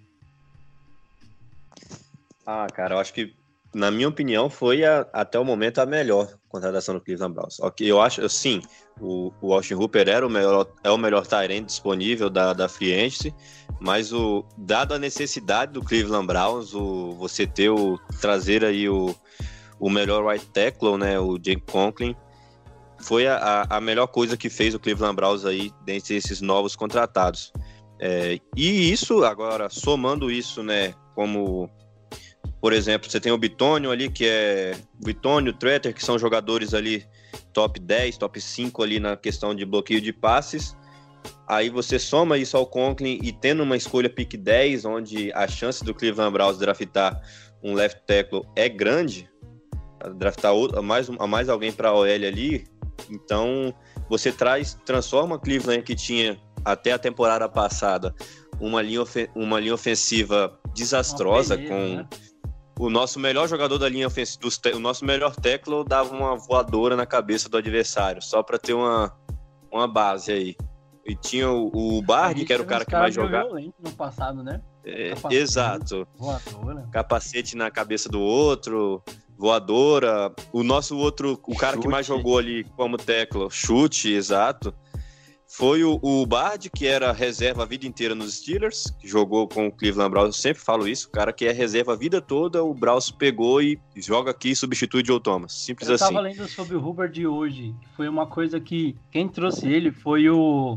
[2.45, 3.33] Ah, cara, eu acho que,
[3.73, 7.59] na minha opinião, foi a- até o momento a melhor contratação do Cleveland Browns.
[7.59, 8.61] Ok, eu acho, sim,
[8.99, 12.93] o, o Austin Hooper era o melhor, é o melhor Tyrant disponível da, da Free
[12.93, 13.33] Agency,
[13.79, 19.15] mas o, dado a necessidade do Cleveland Browns, o, você ter o, trazer aí o,
[19.79, 22.15] o melhor right tackle, né, o Jake Conklin,
[22.99, 27.51] foi a, a- melhor coisa que fez o Cleveland Browns aí dentre esses novos contratados.
[27.99, 31.69] É, e isso, agora, somando isso, né, como
[32.63, 34.73] por exemplo, você tem o Bitônio ali, que é.
[35.01, 37.05] O Bitônio, o Treter, que são jogadores ali
[37.51, 40.73] top 10, top 5 ali na questão de bloqueio de passes.
[41.45, 45.83] Aí você soma isso ao Conklin e tendo uma escolha pick 10, onde a chance
[45.83, 47.21] do Cleveland Browns draftar
[47.61, 49.29] um left tackle é grande,
[50.15, 52.65] draftar outro- mais, mais alguém para a OL ali,
[53.09, 53.75] então
[54.09, 58.15] você traz, transforma Cleveland que tinha até a temporada passada
[58.57, 59.03] uma linha,
[59.35, 62.32] uma linha ofensiva desastrosa Uma com beleza, né?
[62.79, 67.05] O nosso melhor jogador da linha ofensiva, o nosso melhor tackle dava uma voadora na
[67.05, 69.15] cabeça do adversário, só para ter uma,
[69.71, 70.55] uma base aí.
[71.05, 73.49] E tinha o, o Bard, que era o teve cara que mais jogava.
[73.79, 74.61] no passado, né?
[74.85, 75.35] É, capacete.
[75.35, 76.07] exato.
[76.15, 76.87] Voadora.
[76.91, 79.03] Capacete na cabeça do outro,
[79.37, 80.33] voadora.
[80.53, 82.17] O nosso outro, o cara que mais Chute.
[82.17, 84.73] jogou ali como tackle, chute, exato.
[85.55, 89.67] Foi o, o Bard, que era reserva a vida inteira nos Steelers, que jogou com
[89.67, 90.27] o Cleveland Browns.
[90.35, 93.61] Eu sempre falo isso, o cara que é reserva a vida toda, o Browns pegou
[93.61, 95.53] e joga aqui e substitui o Joe Thomas.
[95.53, 96.05] Simples Eu assim.
[96.05, 97.75] tava lendo sobre o Hubbard de hoje.
[97.81, 100.75] que Foi uma coisa que quem trouxe ele foi o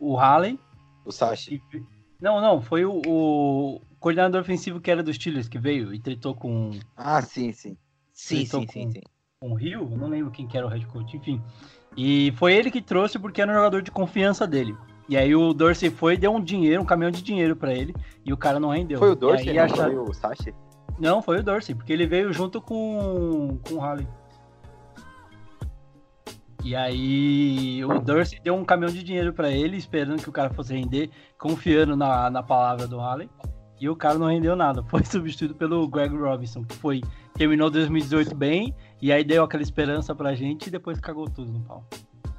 [0.00, 0.58] o Hallen.
[1.04, 1.62] O Sashi.
[1.70, 1.80] que-
[2.20, 6.34] Não, não, foi o, o coordenador ofensivo que era dos Steelers que veio e tretou
[6.34, 7.76] com Ah, sim, sim.
[8.12, 9.00] Sim, sim, sim, com- sim.
[9.38, 11.40] com o Rio, eu não lembro quem que era o head coach, enfim.
[11.96, 14.76] E foi ele que trouxe porque era um jogador de confiança dele.
[15.08, 17.94] E aí o Dorsey foi e deu um dinheiro, um caminhão de dinheiro pra ele,
[18.24, 18.98] e o cara não rendeu.
[18.98, 20.54] Foi o Dorsey, aí não acharam- foi o Sashi?
[20.98, 24.06] Não, foi o Dorsey, porque ele veio junto com, com o Halley.
[26.64, 30.48] E aí o Dorsey deu um caminhão de dinheiro pra ele, esperando que o cara
[30.48, 33.28] fosse render, confiando na, na palavra do Halley.
[33.78, 34.82] E o cara não rendeu nada.
[34.88, 37.02] Foi substituído pelo Greg Robinson, que foi
[37.34, 38.72] terminou 2018 bem,
[39.06, 41.86] e aí deu aquela esperança pra gente e depois cagou tudo no pau.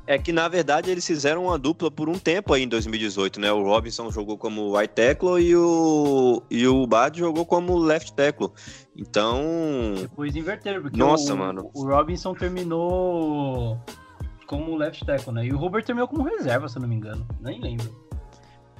[0.07, 3.51] É que, na verdade, eles fizeram uma dupla por um tempo aí em 2018, né?
[3.51, 8.49] O Robinson jogou como right tackle e o, e o Bad jogou como left tackle.
[8.95, 9.41] Então,
[9.99, 11.71] Depois inverteram, porque Nossa, o, mano.
[11.73, 13.79] o Robinson terminou
[14.45, 15.45] como left tackle, né?
[15.45, 17.25] E o Robert terminou como reserva, se eu não me engano.
[17.41, 17.91] Nem lembro.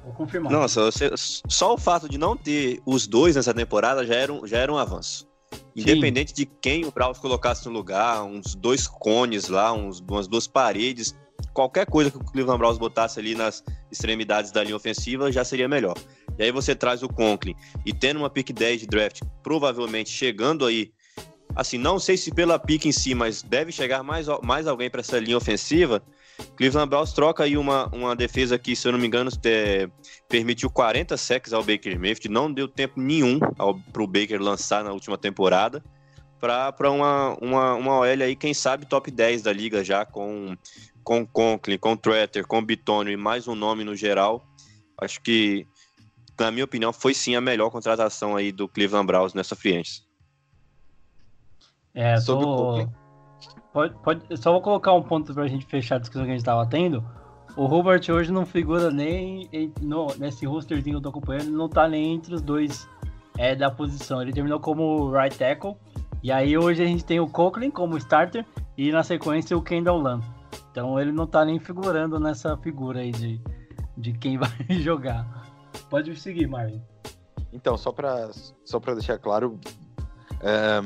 [0.04, 0.52] Vou confirmar.
[0.52, 4.46] nossa, você- só o fato de não ter os dois nessa temporada já era um,
[4.46, 5.25] já era um avanço.
[5.74, 10.46] Independente de quem o Browns colocasse no lugar, uns dois cones lá, uns, umas duas
[10.46, 11.14] paredes,
[11.52, 15.68] qualquer coisa que o Cleveland Browns botasse ali nas extremidades da linha ofensiva já seria
[15.68, 15.96] melhor.
[16.38, 20.66] E aí você traz o Conklin e tendo uma pick 10 de draft, provavelmente chegando
[20.66, 20.92] aí,
[21.54, 25.00] assim, não sei se pela pick em si, mas deve chegar mais, mais alguém para
[25.00, 26.02] essa linha ofensiva.
[26.56, 29.88] Cleveland Browns troca aí uma, uma defesa que, se eu não me engano, é,
[30.28, 34.92] permitiu 40 sacks ao Baker Mayfield, não deu tempo nenhum para o Baker lançar na
[34.92, 35.82] última temporada,
[36.38, 40.56] para uma, uma, uma OL aí, quem sabe, top 10 da liga já, com,
[41.02, 44.46] com Conklin, com Tretter, com Bitonio e mais um nome no geral.
[45.00, 45.66] Acho que,
[46.38, 50.02] na minha opinião, foi sim a melhor contratação aí do Cleveland Browns nessa free agency.
[51.94, 53.05] É, Sobre o tô...
[53.76, 56.42] Pode, pode, só vou colocar um ponto pra gente fechar a discussão que a gente
[56.46, 57.04] tava tendo.
[57.54, 61.56] O Robert hoje não figura nem em- no, nesse rosterzinho que eu tô acompanhando, ele
[61.56, 62.88] não tá nem entre os dois
[63.36, 64.22] é, da posição.
[64.22, 65.76] Ele terminou como right tackle.
[66.22, 68.46] E aí hoje a gente tem o Cochran como starter
[68.78, 70.24] e na sequência o Kendall Lamb.
[70.70, 73.38] Então ele não tá nem figurando nessa figura aí de,
[73.94, 75.26] de quem vai jogar.
[75.90, 76.80] Pode seguir, Marvin.
[77.52, 78.30] Então, só pra,
[78.64, 79.60] só pra deixar claro,
[80.40, 80.80] é,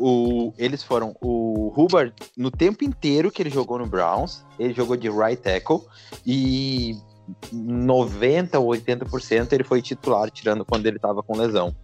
[0.00, 1.14] o, eles foram.
[1.20, 5.82] O Hubbard, no tempo inteiro que ele jogou no Browns, ele jogou de right tackle
[6.26, 6.96] e
[7.52, 11.74] 90 ou 80% ele foi titular, tirando quando ele tava com lesão.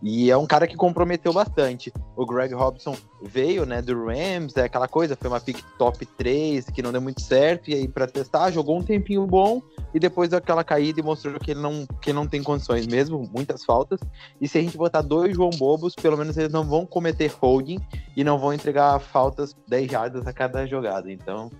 [0.00, 1.92] E é um cara que comprometeu bastante.
[2.16, 6.66] O Greg Robson veio, né, do Rams, é aquela coisa, foi uma pick top 3
[6.70, 9.60] que não deu muito certo, e aí para testar, jogou um tempinho bom
[9.92, 13.64] e depois daquela caída e mostrou que ele não, que não tem condições mesmo, muitas
[13.64, 13.98] faltas.
[14.40, 17.80] E se a gente botar dois João Bobos, pelo menos eles não vão cometer holding
[18.16, 21.10] e não vão entregar faltas 10 jardas a cada jogada.
[21.10, 21.50] Então,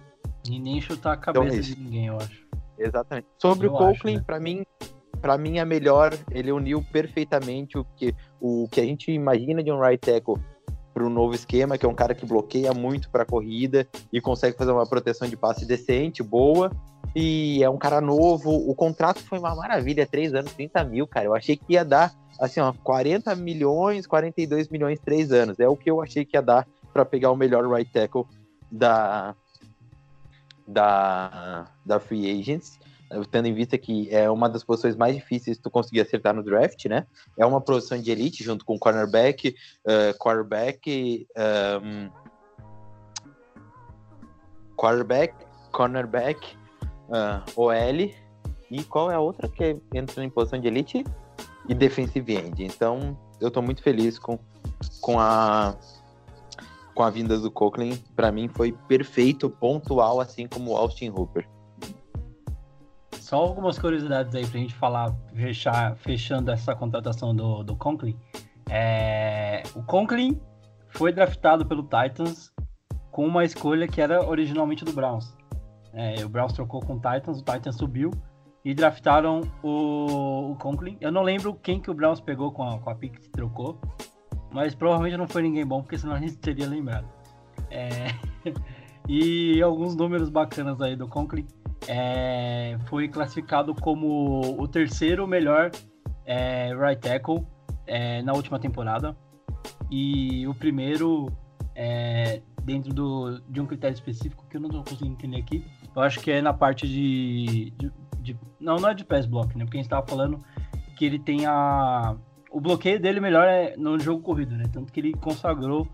[0.49, 1.75] E nem chutar a cabeça Então é isso.
[1.75, 2.47] de ninguém, eu acho.
[2.79, 3.27] Exatamente.
[3.41, 4.23] Sobre Eu o Coughlin, né?
[4.25, 4.65] pra mim,
[5.21, 9.71] para mim é melhor, ele uniu perfeitamente o que o que a gente imagina de
[9.71, 10.37] um right tackle
[10.95, 14.57] para o novo esquema, que é um cara que bloqueia muito para corrida e consegue
[14.57, 16.73] fazer uma proteção de passe decente, boa.
[17.15, 18.51] E é um cara novo.
[18.51, 21.27] O contrato foi uma maravilha, três anos, 30 mil, cara.
[21.27, 25.59] Eu achei que ia dar assim, ó, 40 milhões, 42 milhões, três anos.
[25.59, 28.25] É o que eu achei que ia dar para pegar o melhor right tackle
[28.71, 29.35] da
[30.67, 32.79] da, da Free Agents,
[33.31, 36.43] tendo em vista que é uma das posições mais difíceis de tu conseguir acertar no
[36.43, 37.07] draft, né?
[37.37, 39.55] É uma posição de elite junto com cornerback,
[39.87, 41.27] eh, quarterback,
[41.83, 42.11] um,
[44.77, 45.35] quarterback,
[45.73, 46.57] cornerback,
[47.11, 48.13] ah, OL
[48.71, 51.05] e qual é a outra que entra em posição de elite?
[51.69, 52.65] E defensive end.
[52.65, 54.39] Então, eu tô muito feliz com,
[55.01, 55.77] com a
[56.95, 61.49] com a vinda do Coughlin, para mim foi perfeito, pontual, assim como o Austin Hooper.
[63.29, 68.19] Só algumas curiosidades aí pra gente falar, fechar, fechando essa contratação do, do Conklin.
[68.71, 70.41] É, o Conklin
[70.89, 72.51] foi draftado pelo Titans
[73.11, 75.37] com uma escolha que era originalmente do Browns.
[75.93, 78.11] É, o Browns trocou com o Titans, o Titans subiu
[78.65, 80.97] e draftaram o, o Conklin.
[80.99, 83.79] Eu não lembro quem que o Browns pegou com a, com a pick que trocou,
[84.51, 87.07] mas provavelmente não foi ninguém bom, porque senão a gente teria lembrado.
[87.71, 88.07] É,
[89.07, 91.47] e alguns números bacanas aí do Conklin.
[91.87, 95.71] É, foi classificado como o terceiro melhor
[96.25, 97.47] é, right tackle
[97.87, 99.17] é, na última temporada
[99.91, 101.33] e o primeiro
[101.75, 105.65] é, dentro do, de um critério específico que eu não tô conseguindo entender aqui.
[105.95, 109.57] Eu acho que é na parte de, de- de- não, não é de pass block,
[109.57, 109.65] né?
[109.65, 110.45] Porque a gente tava falando
[110.97, 112.17] que ele tem a
[112.51, 114.65] o bloqueio dele melhor é no jogo corrido, né?
[114.73, 115.87] Tanto que ele consagrou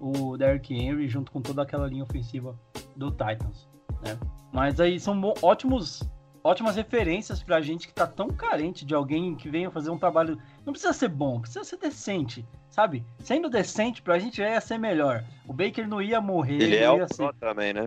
[0.00, 2.58] o Derrick Henry junto com toda aquela linha ofensiva
[2.96, 3.68] do Titans,
[4.04, 4.18] né?
[4.52, 6.02] Mas aí são ótimos,
[6.44, 10.38] ótimas referências pra gente que tá tão carente de alguém que venha fazer um trabalho.
[10.64, 13.04] Não precisa ser bom, precisa ser decente, sabe?
[13.18, 15.24] Sendo decente, pra gente já ia ser melhor.
[15.46, 17.86] O Baker não ia morrer, Ele é não o ia ser pro também, né?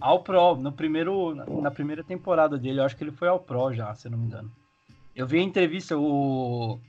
[0.00, 3.72] ao Pro, no primeiro, na, primeira temporada dele, eu acho que ele foi ao Pro
[3.72, 4.50] já, se não me engano.
[5.14, 6.80] Eu vi a entrevista, o,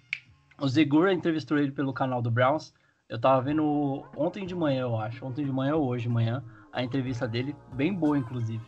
[0.59, 2.73] o Zegura entrevistou ele pelo canal do Browns.
[3.07, 6.43] Eu tava vendo ontem de manhã, eu acho, ontem de manhã ou hoje de manhã,
[6.71, 8.63] a entrevista dele, bem boa, inclusive.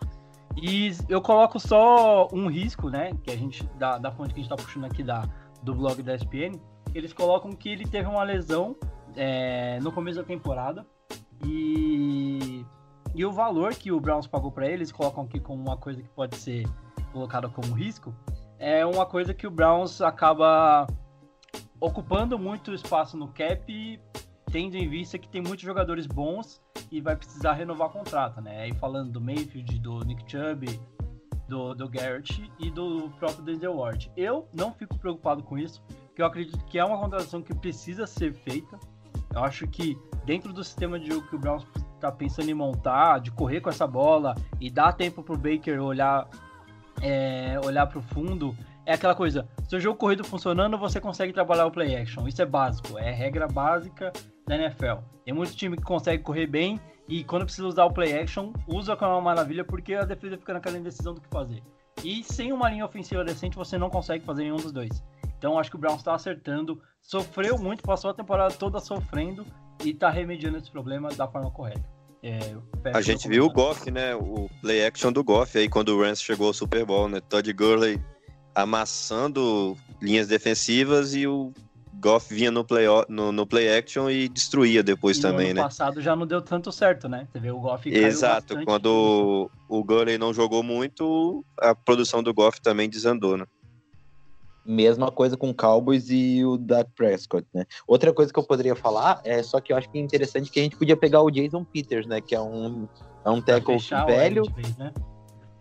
[0.56, 4.44] E eu coloco só um risco, né, que a gente, da, da fonte que a
[4.44, 5.24] gente tá puxando aqui da,
[5.64, 6.60] do blog da ESPN,
[6.94, 8.76] eles colocam que ele teve uma lesão
[9.16, 10.86] é, no começo da temporada
[11.46, 12.66] e
[13.14, 16.08] e o valor que o Browns pagou para eles, colocam aqui como uma coisa que
[16.10, 16.66] pode ser
[17.12, 18.16] colocada como risco,
[18.58, 20.88] é uma coisa que o Browns acaba
[21.80, 24.00] ocupando muito espaço no cap,
[24.52, 28.62] tendo em vista que tem muitos jogadores bons e vai precisar renovar contrato, né?
[28.62, 30.68] Aí falando do Mayfield, do Nick Chubb,
[31.48, 34.12] do, do Garrett e do próprio Denzel Ward.
[34.16, 38.06] Eu não fico preocupado com isso, porque eu acredito que é uma contratação que precisa
[38.06, 38.78] ser feita.
[39.34, 41.66] Eu acho que dentro do sistema de jogo que o Browns
[42.00, 46.28] tá pensando em montar, de correr com essa bola e dar tempo pro Baker olhar
[47.02, 48.56] é, olhar pro fundo,
[48.86, 52.28] é aquela coisa, se o jogo corrido funcionando, você consegue trabalhar o play action.
[52.28, 54.12] Isso é básico, é regra básica
[54.48, 55.04] da NFL.
[55.26, 58.96] Tem muito time que consegue correr bem e quando precisa usar o play action, usa
[58.96, 61.62] com uma maravilha porque a defesa fica naquela indecisão do que fazer.
[62.04, 65.04] E sem uma linha ofensiva decente, você não consegue fazer nenhum dos dois.
[65.38, 69.46] Então acho que o Browns está acertando, sofreu muito, passou a temporada toda sofrendo
[69.84, 71.84] e tá remediando esse problema da forma correta.
[72.24, 72.56] É,
[72.94, 73.50] A gente viu o.
[73.50, 74.16] Goff, né?
[74.16, 77.20] O play action do Goff aí quando o Rams chegou ao Super Bowl, né?
[77.20, 78.00] Todd Gurley
[78.54, 81.52] amassando linhas defensivas e o
[82.02, 85.56] Goff vinha no play, no, no play action e destruía depois E também, no ano
[85.56, 85.62] né?
[85.62, 87.28] passado já não deu tanto certo, né?
[87.32, 88.66] Você vê o Goff caiu Exato, bastante.
[88.66, 93.46] quando o, Gurley não jogou muito, a produção do Goff também desandou, né?
[94.66, 97.66] Mesma coisa com o Cowboys e o Dak Prescott, né?
[97.88, 100.60] Outra coisa que eu poderia falar é só que eu acho que é interessante que
[100.60, 102.20] a gente podia pegar o Jason Peters, né?
[102.20, 102.88] Que é um,
[103.24, 104.92] é um tackle velho, vez, né?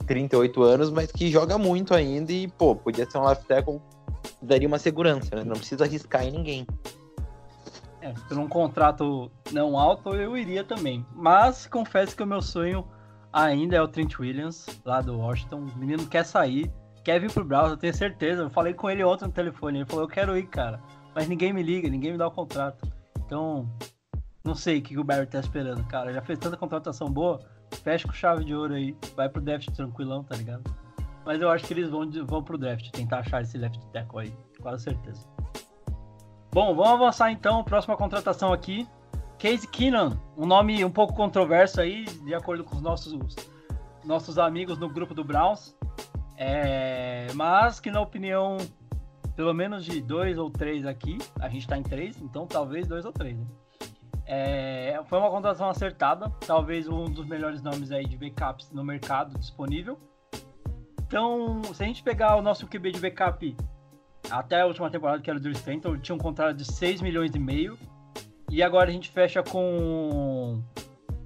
[0.07, 3.81] 38 anos, mas que joga muito ainda e, pô, podia ser um left tackle
[4.43, 5.45] daria uma segurança, né?
[5.45, 6.67] Não precisa arriscar em ninguém.
[8.03, 11.05] É, por um contrato não alto, eu iria também.
[11.15, 12.87] Mas confesso que o meu sonho
[13.33, 15.67] ainda é o Trent Williams, lá do Washington.
[15.75, 16.73] O menino quer sair,
[17.05, 18.43] quer vir pro Browns, eu tenho certeza.
[18.43, 20.81] Eu falei com ele ontem no telefone, ele falou, eu quero ir, cara.
[21.15, 22.91] Mas ninguém me liga, ninguém me dá o contrato.
[23.27, 23.69] Então,
[24.45, 26.13] não sei o que o Barry tá esperando, cara.
[26.13, 27.41] Já fez tanta contratação boa,
[27.83, 28.97] fecha com chave de ouro aí.
[29.15, 30.63] Vai pro draft tranquilão, tá ligado?
[31.25, 34.35] Mas eu acho que eles vão, vão pro draft, tentar achar esse left tackle aí,
[34.61, 35.27] quase certeza.
[36.53, 37.63] Bom, vamos avançar então.
[37.63, 38.89] Próxima contratação aqui.
[39.39, 43.37] Case Keenan, um nome um pouco controverso aí, de acordo com os nossos,
[44.05, 45.75] nossos amigos no grupo do Browns.
[46.37, 48.57] É, mas que na opinião,
[49.37, 53.05] pelo menos de dois ou três aqui, a gente tá em três, então talvez dois
[53.05, 53.47] ou três, né?
[54.27, 59.39] É, foi uma contratação acertada, talvez um dos melhores nomes aí de backups no mercado
[59.39, 59.99] disponível.
[61.11, 63.57] Então, se a gente pegar o nosso QB de backup
[64.31, 67.35] até a última temporada, que era o Drew Stanton, tinha um contrato de 6 milhões
[67.35, 67.77] e meio.
[68.49, 70.63] E agora a gente fecha com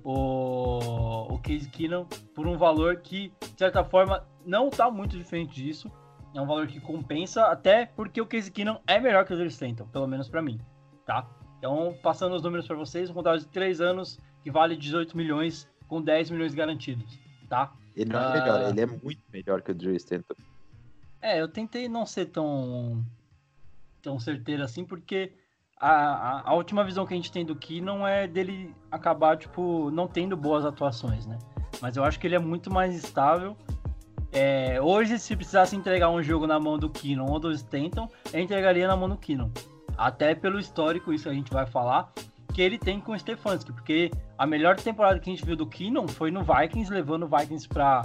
[0.02, 5.54] o, o Case Keenum por um valor que, de certa forma, não está muito diferente
[5.54, 5.92] disso.
[6.34, 9.48] É um valor que compensa, até porque o Case Keenum é melhor que o Drew
[9.48, 10.58] Stanton, pelo menos para mim,
[11.04, 11.28] tá?
[11.58, 15.68] Então, passando os números para vocês, um contrato de 3 anos que vale 18 milhões
[15.86, 17.20] com 10 milhões garantidos,
[17.50, 17.70] tá?
[17.96, 20.34] Ele não é melhor, ele é muito melhor que o Drew Stanton.
[21.22, 23.04] É, eu tentei não ser tão,
[24.02, 25.32] tão certeiro assim, porque
[25.78, 29.36] a, a, a, última visão que a gente tem do Ki não é dele acabar,
[29.36, 31.38] tipo, não tendo boas atuações, né?
[31.80, 33.56] Mas eu acho que ele é muito mais estável.
[34.32, 38.40] É, hoje, se precisasse entregar um jogo na mão do Kinnon ou do Stanton, eu
[38.40, 39.50] entregaria na mão do Kinnon.
[39.96, 42.12] Até pelo histórico, isso a gente vai falar,
[42.54, 45.66] que ele tem com o Stefanski, porque a melhor temporada que a gente viu do
[45.66, 48.04] Kinnon foi no Vikings, levando o Vikings para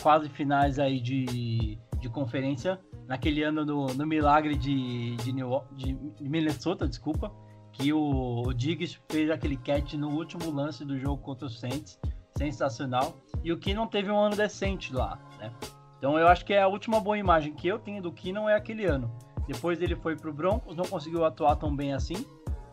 [0.00, 2.78] quase finais aí de, de conferência
[3.08, 7.32] naquele ano no, no milagre de, de, New, de, Minnesota, desculpa,
[7.72, 11.98] que o, o Diggs fez aquele catch no último lance do jogo contra o Saints,
[12.38, 13.16] sensacional.
[13.42, 15.52] E o Keenan teve um ano decente lá, né?
[15.98, 18.54] Então eu acho que é a última boa imagem que eu tenho do Keenan é
[18.54, 19.10] aquele ano.
[19.48, 22.24] Depois ele foi pro Broncos, não conseguiu atuar tão bem assim,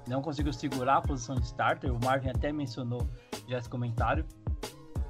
[0.09, 1.93] não conseguiu segurar a posição de starter.
[1.93, 3.07] O Marvin até mencionou
[3.47, 4.25] já esse comentário.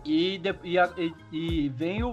[0.05, 2.11] E, de, e, e, veio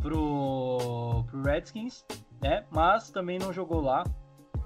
[0.00, 2.04] pro, pro Redskins,
[2.42, 2.64] né?
[2.70, 4.04] Mas também não jogou lá.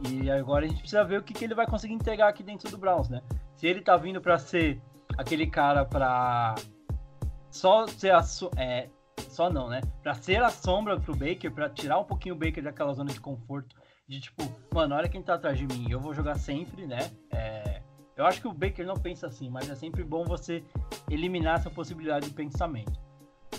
[0.08, 2.70] E agora a gente precisa ver o que, que ele vai conseguir entregar aqui dentro
[2.70, 3.22] do Browns, né?
[3.56, 4.80] Se ele tá vindo para ser
[5.16, 6.54] aquele cara para
[7.50, 8.22] só ser a
[8.56, 8.88] é,
[9.28, 9.80] só não, né?
[10.02, 13.20] Para ser a sombra pro Baker, para tirar um pouquinho o Baker daquela zona de
[13.20, 13.74] conforto,
[14.08, 14.42] de tipo,
[14.74, 17.10] mano, olha quem tá atrás de mim, eu vou jogar sempre, né?
[17.30, 17.82] É,
[18.16, 20.64] eu acho que o Baker não pensa assim, mas é sempre bom você
[21.10, 22.98] eliminar essa possibilidade de pensamento.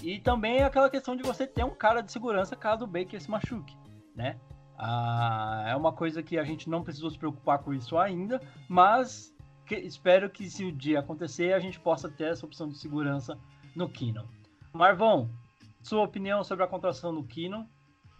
[0.01, 3.21] E também é aquela questão de você ter um cara de segurança caso o Baker
[3.21, 3.77] se machuque,
[4.15, 4.39] né?
[4.75, 9.35] Ah, é uma coisa que a gente não precisou se preocupar com isso ainda, mas
[9.67, 13.37] que, espero que se o dia acontecer a gente possa ter essa opção de segurança
[13.75, 14.27] no Kino.
[14.73, 15.29] Marvão,
[15.83, 17.69] sua opinião sobre a contratação do Kino?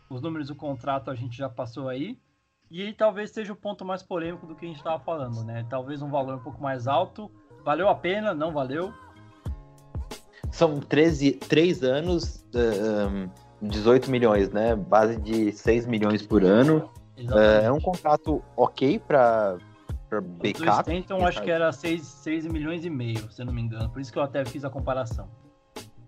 [0.09, 2.17] Os números do contrato a gente já passou aí.
[2.71, 5.65] E talvez seja o ponto mais polêmico do que a gente estava falando, né?
[5.69, 7.31] Talvez um valor um pouco mais alto.
[7.63, 8.33] Valeu a pena?
[8.33, 8.93] Não valeu?
[10.51, 14.75] São 13, 3 anos, um, 18 milhões, né?
[14.75, 16.89] Base de 6 milhões por ano.
[17.17, 17.65] Exatamente.
[17.65, 19.57] É um contrato ok para
[20.41, 20.91] backup.
[20.91, 23.89] Então acho que era 6, 6 milhões e meio, se eu não me engano.
[23.89, 25.27] Por isso que eu até fiz a comparação.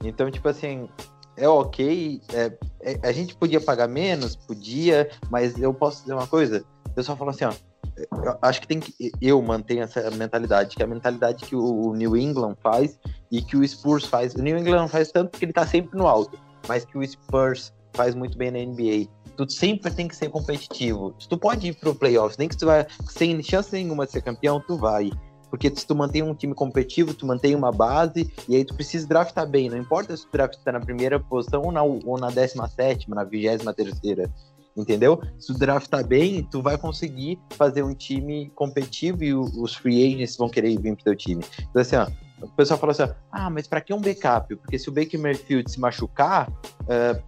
[0.03, 0.89] Então, tipo assim,
[1.37, 2.21] é ok.
[2.33, 2.51] É,
[2.81, 6.63] é, a gente podia pagar menos, podia, mas eu posso dizer uma coisa.
[6.87, 7.53] O pessoal fala assim, ó,
[7.97, 11.93] eu acho que tem que eu mantenho essa mentalidade, que é a mentalidade que o
[11.93, 12.99] New England faz
[13.31, 14.33] e que o Spurs faz.
[14.33, 16.37] O New England faz tanto porque ele tá sempre no alto,
[16.67, 19.09] mas que o Spurs faz muito bem na NBA.
[19.35, 21.13] Tu sempre tem que ser competitivo.
[21.27, 24.61] Tu pode ir pro playoffs, nem que tu vai sem chance nenhuma de ser campeão,
[24.65, 25.11] tu vai.
[25.51, 29.05] Porque se tu mantém um time competitivo, tu mantém uma base, e aí tu precisa
[29.05, 29.69] draftar bem.
[29.69, 33.75] Não importa se tu draftar na primeira posição ou na, ou na 17, na 23
[33.75, 34.31] terceira
[34.75, 35.21] entendeu?
[35.37, 40.13] Se o draft tá bem, tu vai conseguir fazer um time competitivo e os free
[40.13, 41.43] agents vão querer vir pro teu time.
[41.69, 42.07] Então, assim, ó,
[42.41, 44.55] o pessoal fala assim, ah, mas para que um backup?
[44.55, 47.21] Porque se o Baker Mayfield se machucar, uh,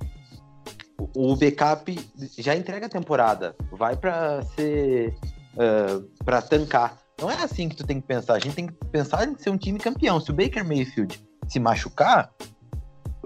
[1.16, 2.00] o backup
[2.38, 5.16] já entrega a temporada, vai para ser
[5.54, 6.98] uh, para tancar.
[7.24, 8.34] Não é assim que tu tem que pensar.
[8.34, 10.20] A gente tem que pensar em ser um time campeão.
[10.20, 12.30] Se o Baker Mayfield se machucar,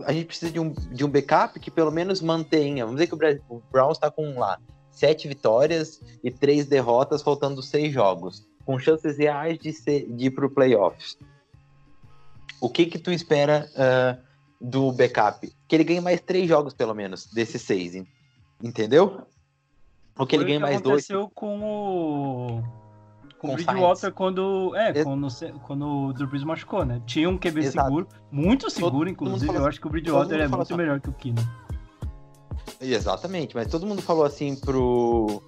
[0.06, 2.86] a gente precisa de um, de um backup que pelo menos mantenha.
[2.86, 4.60] Vamos dizer que o, o Browns está com lá
[4.92, 10.30] sete vitórias e três derrotas, faltando seis jogos, com chances reais de, ser, de ir
[10.30, 11.18] para o playoffs.
[12.62, 14.22] O que que tu espera uh,
[14.62, 15.52] do backup?
[15.68, 17.94] Que ele ganhe mais três jogos, pelo menos, desses seis,
[18.64, 19.26] entendeu?
[20.20, 21.04] Ou que ele Foi ganhe o que mais dois.
[21.06, 22.87] aconteceu com o.
[23.40, 24.76] Com Com o Bridgewater quando.
[24.76, 25.28] É, quando,
[25.66, 27.00] quando o Drew Brees machucou, né?
[27.06, 27.86] Tinha um QB Exato.
[27.88, 29.46] seguro, muito seguro, todo inclusive.
[29.46, 30.76] fala- Eu acho que o todo Bridgewater é muito assim.
[30.76, 31.44] melhor que o Keenan.
[32.82, 35.42] Exatamente, mas todo mundo falou assim pro.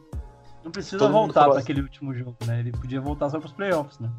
[0.64, 1.62] Não precisa Todo voltar para assim.
[1.62, 2.60] aquele último jogo, né?
[2.60, 4.10] Ele podia voltar só pros playoffs, né?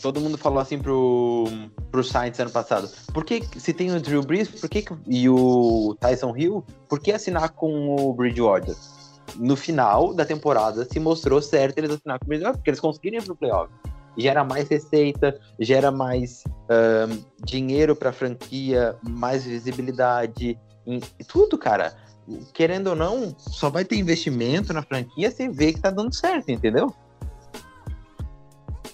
[0.00, 1.44] Todo mundo falou assim pro,
[1.90, 2.88] pro Sainz ano passado.
[3.12, 7.12] Por que, se tem o Drew Brees por que- e o Tyson Hill, por que
[7.12, 8.74] assinar com o Bridgewater?
[9.36, 13.18] No final da temporada se mostrou certo eles assinar com o Bridgewater, porque eles conseguiram
[13.18, 13.72] ir pro playoff.
[14.16, 21.94] Gera mais receita, gera mais ahn, dinheiro pra franquia, mais visibilidade, em, tudo, cara.
[22.52, 26.50] Querendo ou não, só vai ter investimento na franquia se vê que tá dando certo,
[26.50, 26.94] entendeu?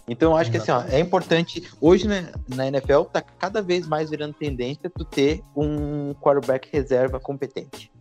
[0.09, 1.69] Então eu acho que assim, ó, é importante.
[1.81, 7.21] Hoje né, na NFL tá cada vez mais virando tendência tu ter um quarterback reserva
[7.21, 7.93] competente.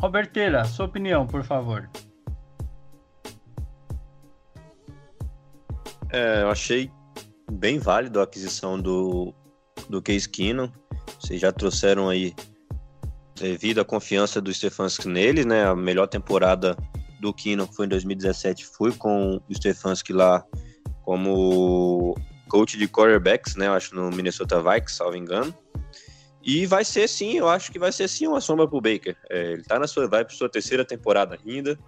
[0.00, 1.90] Roberteira, sua opinião, por favor.
[6.10, 6.90] É, eu achei
[7.50, 9.34] bem válido a aquisição do,
[9.88, 10.70] do Case Keenum.
[11.20, 12.34] Vocês já trouxeram aí,
[13.34, 15.66] devido à confiança do Stefanski nele, né?
[15.66, 16.76] A melhor temporada
[17.20, 20.44] do Keenum foi em 2017, foi com o Stefanski lá
[21.02, 22.14] como
[22.48, 23.66] coach de quarterbacks, né?
[23.66, 25.52] Eu acho no Minnesota Vikings, salvo engano.
[26.42, 29.16] E vai ser sim, eu acho que vai ser sim uma sombra pro Baker.
[29.28, 31.78] É, ele tá na sua, vai para sua terceira temporada ainda.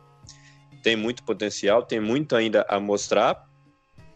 [0.83, 3.49] Tem muito potencial, tem muito ainda a mostrar.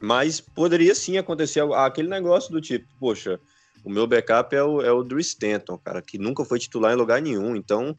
[0.01, 3.41] Mas poderia sim acontecer aquele negócio do tipo, poxa,
[3.85, 6.97] o meu backup é o, é o Drew Stanton, cara, que nunca foi titular em
[6.97, 7.55] lugar nenhum.
[7.55, 7.97] Então,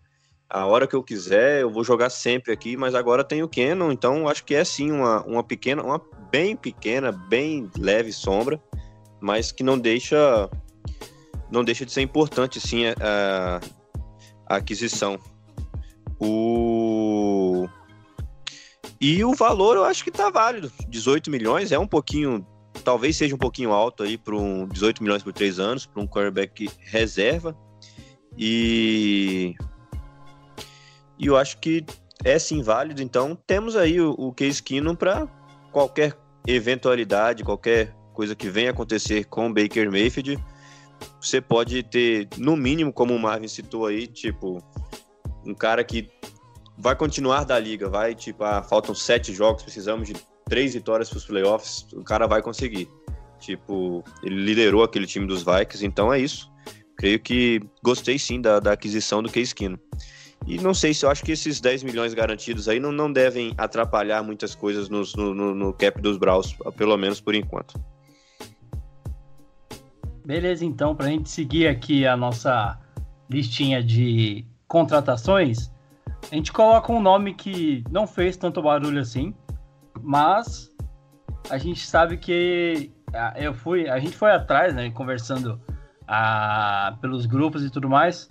[0.50, 3.92] a hora que eu quiser, eu vou jogar sempre aqui, mas agora tem o Cannon,
[3.92, 6.02] então acho que é sim uma, uma pequena, uma
[6.32, 8.62] bem pequena, bem leve sombra,
[9.20, 10.50] mas que não deixa
[11.52, 13.60] não deixa de ser importante sim a,
[14.48, 15.20] a aquisição.
[16.20, 17.68] O
[19.00, 20.72] e o valor eu acho que tá válido.
[20.88, 22.46] 18 milhões é um pouquinho,
[22.84, 26.08] talvez seja um pouquinho alto aí para um 18 milhões por três anos, para um
[26.08, 27.56] quarterback reserva.
[28.38, 29.54] E,
[31.20, 31.86] e eu acho que
[32.24, 33.02] é sim válido.
[33.02, 35.28] Então temos aí o, o Case Keenum para
[35.72, 36.18] qualquer
[36.48, 40.42] eventualidade, qualquer coisa que venha acontecer com o Baker Mayfield.
[41.20, 44.64] Você pode ter, no mínimo, como o Marvin citou aí, tipo,
[45.46, 46.10] um cara que
[46.78, 50.16] vai continuar da liga, vai, tipo, ah, faltam sete jogos, precisamos de
[50.46, 52.90] três vitórias para os playoffs, o cara vai conseguir.
[53.40, 56.52] Tipo, ele liderou aquele time dos Vikings, então é isso.
[56.98, 59.78] Creio que gostei sim da, da aquisição do Case Keenum.
[60.48, 63.54] E não sei se eu acho que esses 10 milhões garantidos aí não, não devem
[63.58, 67.80] atrapalhar muitas coisas no, no, no cap dos Browns, pelo menos por enquanto.
[70.26, 72.80] Beleza, então, para a gente seguir aqui a nossa
[73.30, 75.72] listinha de contratações,
[76.32, 79.36] a gente coloca um nome que não fez tanto barulho assim,
[80.02, 80.72] mas
[81.48, 82.92] a gente sabe que
[83.36, 85.62] eu fui, a gente foi atrás, né, conversando
[86.08, 88.28] ah, pelos grupos e tudo mais.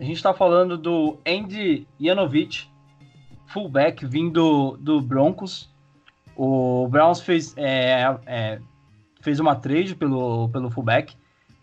[0.00, 2.72] A gente está falando do Andy Yanovich,
[3.46, 5.70] fullback vindo do Broncos.
[6.34, 8.58] O Browns fez é, é,
[9.22, 11.16] fez uma trade pelo, pelo fullback,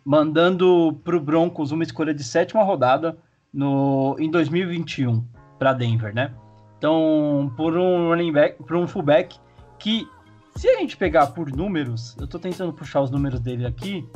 [0.03, 3.17] mandando para o Broncos uma escolha de sétima rodada
[3.53, 5.23] no, em 2021
[5.59, 6.33] para Denver, né?
[6.77, 9.37] Então, por um running back, por um fullback
[9.77, 10.07] que,
[10.55, 14.07] se a gente pegar por números, eu tô tentando puxar os números dele aqui.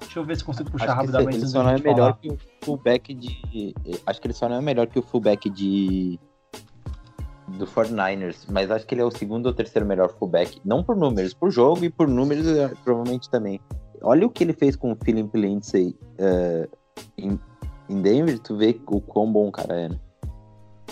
[0.00, 1.36] Deixa eu ver se consigo puxar Acho rapidamente.
[1.36, 2.12] ele só não é melhor falar.
[2.14, 3.74] que o fullback de.
[4.06, 6.18] Acho que ele só não é melhor que o fullback de.
[7.56, 10.60] Do 49ers, mas acho que ele é o segundo ou terceiro melhor fullback.
[10.64, 13.60] Não por números, por jogo e por números eh, provavelmente também.
[14.02, 16.68] Olha o que ele fez com o Philip Lindsay eh,
[17.16, 17.38] em,
[17.88, 19.98] Denver, tu vê o quão bom o cara é, né?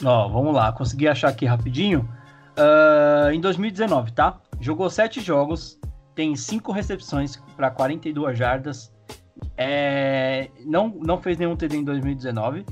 [0.03, 2.09] Ó, vamos lá, consegui achar aqui rapidinho.
[2.57, 4.41] Ah, em 2019, tá?
[4.61, 5.79] Jogou sete jogos,
[6.15, 8.93] tem cinco recepções para 42 jardas.
[9.57, 12.65] É, não, não fez nenhum TD em 2019,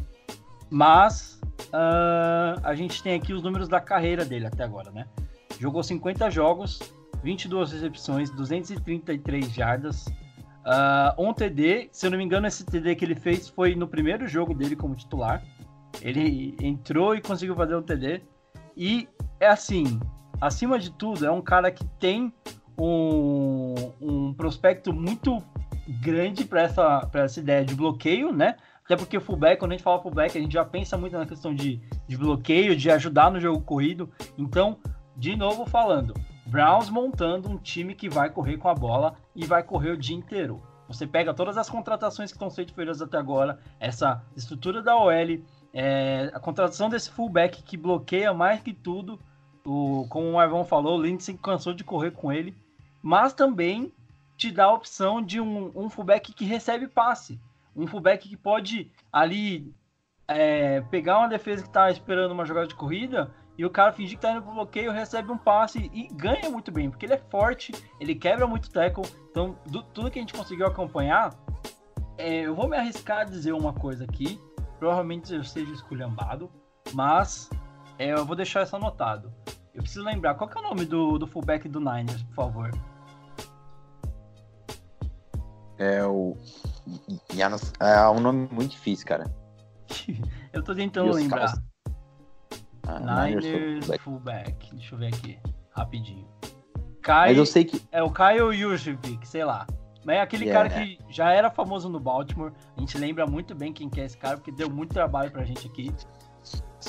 [0.70, 1.33] mas
[1.72, 5.06] ah, a gente tem aqui os números da carreira dele até agora, né?
[5.58, 6.80] Jogou 50 jogos,
[7.22, 10.06] 22 recepções, 233 jardas,
[10.64, 11.88] ah, um TD.
[11.92, 14.74] Se eu não me engano, esse TD que ele fez foi no primeiro jogo dele
[14.74, 15.42] como titular.
[16.00, 18.22] Ele entrou e conseguiu fazer um TD.
[18.76, 19.08] E
[19.38, 20.00] é assim,
[20.40, 22.32] acima de tudo, é um cara que tem
[22.78, 25.42] um, um prospecto muito
[26.00, 28.56] grande para essa, essa ideia de bloqueio, né?
[28.84, 31.24] Até porque o fullback, quando a gente fala fullback, a gente já pensa muito na
[31.24, 34.10] questão de, de bloqueio, de ajudar no jogo corrido.
[34.36, 34.78] Então,
[35.16, 36.12] de novo falando,
[36.46, 40.14] Browns montando um time que vai correr com a bola e vai correr o dia
[40.14, 40.62] inteiro.
[40.86, 45.12] Você pega todas as contratações que estão sendo feitas até agora, essa estrutura da OL,
[45.76, 49.18] É, a contratação desse fullback que bloqueia mais que tudo,
[49.64, 52.54] o, como o Marvão falou, o Lindsay cansou de correr com ele,
[53.02, 53.92] mas também
[54.36, 57.40] te dá a opção de um, um fullback que recebe passe,
[57.76, 59.74] um fullback que pode ali
[60.28, 64.16] é, pegar uma defesa que está esperando uma jogada de corrida e o cara fingir
[64.16, 67.18] que tá indo pro bloqueio, recebe um passe e ganha muito bem, porque ele é
[67.30, 69.04] forte, ele quebra muito tackle.
[69.30, 71.32] Então, do, tudo que a gente conseguiu acompanhar,
[72.18, 74.40] é, eu vou me arriscar a dizer uma coisa aqui,
[74.78, 76.50] provavelmente eu seja esculhambado,
[76.92, 77.48] mas
[77.98, 79.32] é, eu vou deixar isso anotado.
[79.72, 82.70] Eu preciso lembrar, qual que é o nome do, do fullback do Niners, por favor?
[85.78, 86.36] É o.
[87.34, 89.24] Janos- É um nome muito difícil, cara.
[90.52, 91.46] eu tô tentando lembrar.
[91.46, 91.62] caras-
[92.86, 93.46] Ah, Niners,
[93.86, 94.02] fullback.
[94.02, 94.74] fullback.
[94.74, 95.38] Deixa eu ver aqui,
[95.70, 96.26] rapidinho.
[96.42, 97.82] Mas Kai, eu sei que.
[97.92, 99.66] é o Kyle Juszczyk, sei lá.
[100.04, 100.68] Mas é aquele Yeah.
[100.70, 102.52] cara que já era famoso no Baltimore.
[102.76, 105.44] A gente lembra muito bem quem que é esse cara, porque deu muito trabalho pra
[105.44, 105.90] gente aqui.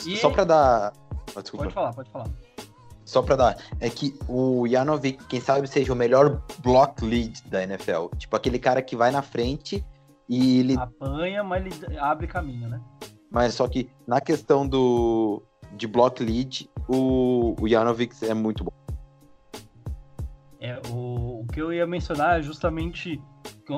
[0.05, 0.93] E- Só pra dar.
[1.35, 1.63] Ah, Desculpa.
[1.65, 2.27] Pode falar, pode falar.
[3.06, 3.57] Só pra dar.
[3.80, 8.07] É que o Janovic, quem sabe, seja o melhor block lead da NFL.
[8.18, 9.86] Tipo, aquele cara que vai na frente
[10.27, 10.76] e ele.
[10.77, 12.82] Apanha, mas ele abre caminho, né?
[13.30, 15.41] Mas só que na questão do.
[15.73, 18.72] De block lead, o, o Janovic é muito bom.
[20.60, 23.22] É, o, o que eu ia mencionar é justamente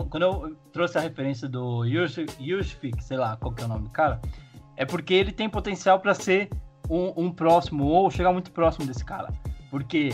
[0.09, 3.89] quando eu trouxe a referência do Yushfik, sei lá qual que é o nome do
[3.89, 4.21] cara,
[4.75, 6.49] é porque ele tem potencial para ser
[6.89, 9.33] um, um próximo ou chegar muito próximo desse cara.
[9.69, 10.09] Porque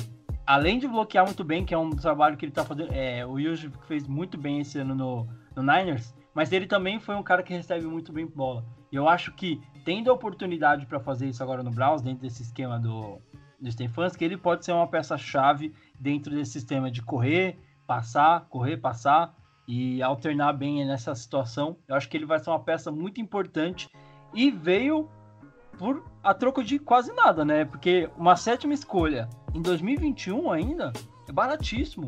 [0.46, 3.40] além de bloquear muito bem, que é um trabalho que ele tá fazendo, é, o
[3.40, 7.44] Yushfik fez muito bem esse ano no, no Niners, mas ele também foi um cara
[7.44, 8.66] que recebe muito bem bola.
[8.92, 12.44] E eu acho que tendo a oportunidade para fazer isso agora no Browns, dentro desse
[12.44, 13.20] esquema do,
[13.60, 19.36] do Stefanski, ele pode ser uma peça-chave dentro desse sistema de correr, passar, correr, passar
[19.68, 21.78] e alternar bem nessa situação.
[21.88, 23.88] Eu acho que ele vai ser uma peça muito importante
[24.34, 25.10] e veio
[25.78, 27.66] por a troco de quase nada, né?
[27.66, 30.94] Porque uma sétima escolha em 2021 ainda
[31.28, 32.08] é baratíssimo.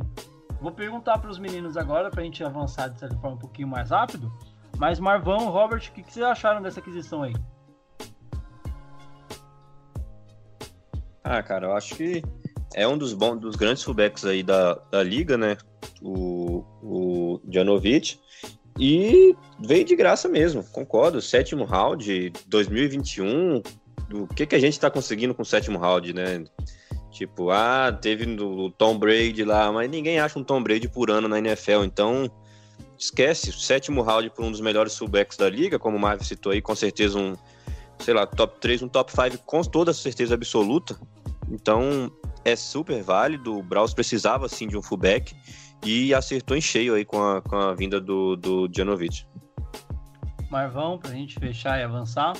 [0.61, 3.67] Vou perguntar para os meninos agora para a gente avançar de certa forma um pouquinho
[3.67, 4.31] mais rápido.
[4.77, 7.33] Mas Marvão, Robert, o que, que vocês acharam dessa aquisição aí?
[11.23, 12.23] Ah, cara, eu acho que
[12.73, 15.57] é um dos bons, dos grandes fullbacks aí da, da liga, né?
[16.01, 18.19] O, o Janovic.
[18.77, 21.21] E veio de graça mesmo, concordo.
[21.21, 23.61] Sétimo round, 2021.
[24.13, 26.43] O que, que a gente tá conseguindo com o sétimo round, né?
[27.11, 31.27] Tipo, ah, teve o Tom Brady lá, mas ninguém acha um Tom Brady por ano
[31.27, 32.29] na NFL, então
[32.97, 33.51] esquece.
[33.53, 36.75] Sétimo round por um dos melhores fullbacks da liga, como o Marvin citou aí, com
[36.75, 37.35] certeza um,
[37.99, 40.99] sei lá, top 3, um top 5 com toda certeza absoluta.
[41.49, 42.11] Então
[42.43, 43.57] é super válido.
[43.57, 45.33] O Braus precisava sim de um fullback
[45.85, 49.25] e acertou em cheio aí com a, com a vinda do, do Janovic.
[50.49, 52.33] Marvão, pra gente fechar e avançar.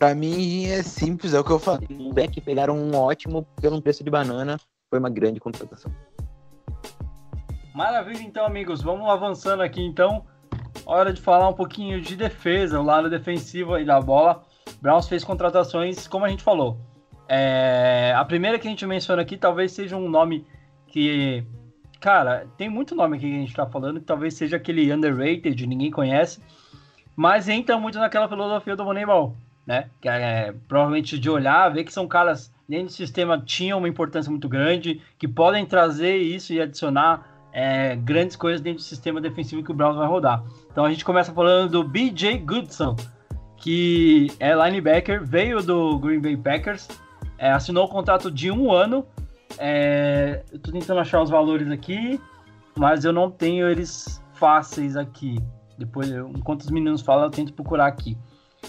[0.00, 1.86] Pra mim é simples, é o que eu falei.
[1.90, 4.58] O Beck pegaram um ótimo pelo preço de banana.
[4.88, 5.92] Foi uma grande contratação.
[7.74, 8.80] Maravilha, então, amigos.
[8.80, 10.24] Vamos avançando aqui, então.
[10.86, 14.42] Hora de falar um pouquinho de defesa, o lado defensivo aí da bola.
[14.80, 16.78] Browns fez contratações, como a gente falou.
[17.28, 20.46] É, a primeira que a gente menciona aqui talvez seja um nome
[20.86, 21.44] que.
[22.00, 25.66] Cara, tem muito nome aqui que a gente tá falando, que talvez seja aquele underrated,
[25.66, 26.42] ninguém conhece.
[27.14, 29.36] Mas entra muito naquela filosofia do Moneyball,
[29.70, 29.88] né?
[30.00, 34.28] Que é provavelmente de olhar, ver que são caras dentro do sistema tinham uma importância
[34.28, 39.62] muito grande, que podem trazer isso e adicionar é, grandes coisas dentro do sistema defensivo
[39.62, 40.42] que o Browns vai rodar.
[40.72, 42.96] Então a gente começa falando do BJ Goodson,
[43.58, 46.88] que é linebacker, veio do Green Bay Packers,
[47.38, 49.06] é, assinou o contrato de um ano.
[49.56, 52.20] É, eu tô tentando achar os valores aqui,
[52.76, 55.38] mas eu não tenho eles fáceis aqui.
[55.78, 58.18] Depois, enquanto os meninos falam, eu tento procurar aqui.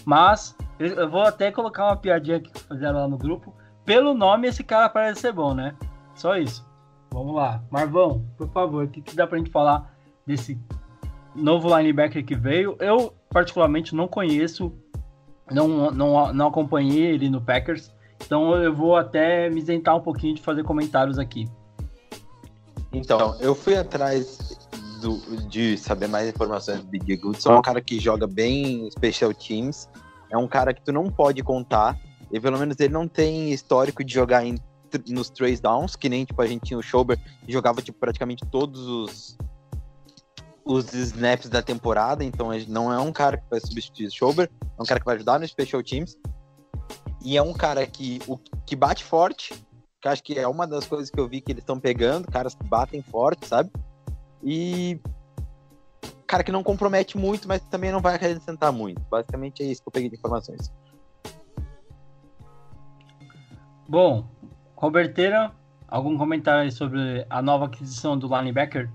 [0.06, 3.54] Mas eu vou até colocar uma piadinha que fizeram lá no grupo.
[3.86, 5.76] Pelo nome, esse cara parece ser bom, né?
[6.16, 6.66] Só isso.
[7.12, 7.62] Vamos lá.
[7.70, 9.94] Marvão, por favor, o que, que dá pra gente falar
[10.26, 10.58] desse
[11.36, 12.76] novo linebacker que veio?
[12.80, 14.74] Eu, particularmente, não conheço,
[15.52, 17.94] não, não, não acompanhei ele no Packers,
[18.26, 21.50] então eu vou até me isentar um pouquinho de fazer comentários aqui.
[22.94, 24.61] Então, eu fui atrás
[25.02, 27.50] do- de saber mais informações do Big Goodson.
[27.50, 29.90] É um cara que joga bem special teams.
[30.30, 32.00] É um cara que tu não pode contar.
[32.32, 34.56] E pelo menos ele não tem histórico de jogar em,
[35.10, 38.46] nos trace downs, que nem tipo, a gente tinha o Schober, que jogava tipo, praticamente
[38.46, 39.38] todos os,
[40.64, 42.24] os snaps da temporada.
[42.24, 45.06] Então ele não é um cara que vai substituir o Schober, é um cara que
[45.06, 46.16] vai ajudar nos special teams.
[47.24, 49.54] E é um cara que, o, que bate forte,
[50.02, 52.56] que acho que é uma das coisas que eu vi que eles estão pegando, caras
[52.56, 53.70] que batem forte, sabe?
[54.44, 55.00] E
[56.32, 59.02] cara que não compromete muito, mas também não vai acrescentar muito.
[59.10, 60.72] Basicamente é isso que eu peguei de informações.
[63.86, 64.26] Bom,
[64.74, 65.52] Roberteira,
[65.90, 68.90] algum comentário aí sobre a nova aquisição do linebacker?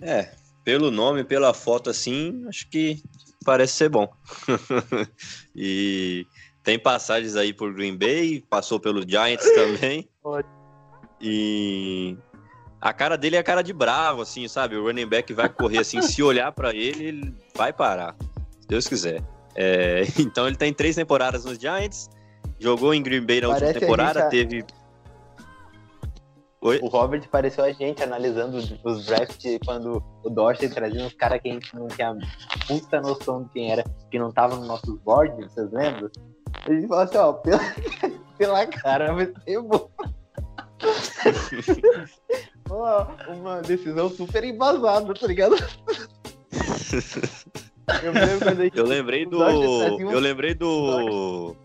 [0.00, 3.02] É, pelo nome, pela foto assim, acho que
[3.44, 4.08] parece ser bom.
[5.56, 6.24] e
[6.62, 10.08] tem passagens aí por Green Bay, passou pelo Giants também.
[11.20, 12.16] E
[12.80, 14.76] a cara dele é a cara de bravo, assim, sabe?
[14.76, 18.16] O running back vai correr assim, se olhar para ele, ele vai parar,
[18.60, 19.22] se Deus quiser.
[19.54, 22.08] É, então ele tem três temporadas nos Giants,
[22.58, 24.64] jogou em Green Bay na Parece a última temporada, gente- teve.
[26.62, 26.78] Oi?
[26.82, 31.48] O Robert pareceu a gente analisando os- drafts quando o Dorsey trazia uns caras que
[31.48, 32.14] a gente não tinha
[32.66, 36.10] puta noção de quem era, que não tava nos nossos boards, vocês lembram?
[36.66, 37.60] A gente falou assim, ó, pela,
[38.36, 39.88] pela cara vai ser bom.
[42.70, 45.56] Ó, Uma decisão super embasada, tá ligado?
[48.04, 49.42] Eu lembro Eu lembrei do.
[49.42, 51.56] Eu lembrei do.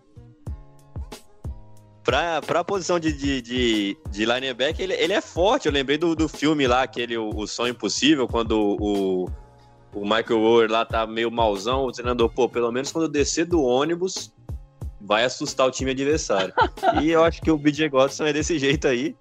[2.04, 5.68] Pra, pra posição de, de, de, de linebacker, ele, ele é forte.
[5.68, 9.26] Eu lembrei do, do filme lá, aquele O, o Sonho Impossível, quando o,
[9.94, 11.86] o Michael Ower lá tá meio mauzão.
[11.86, 14.32] O treinador, pô, pelo menos quando eu descer do ônibus,
[15.02, 16.54] vai assustar o time adversário.
[17.02, 19.16] e eu acho que o BJ Godson é desse jeito aí.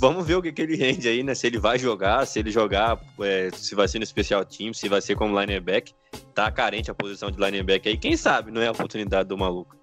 [0.00, 1.34] Vamos ver o que, que ele rende aí, né?
[1.34, 4.88] Se ele vai jogar, se ele jogar, é, se vai ser no special team, se
[4.88, 5.92] vai ser como linebacker
[6.32, 7.98] tá carente a posição de linebacker aí.
[7.98, 9.76] Quem sabe não é a oportunidade do maluco.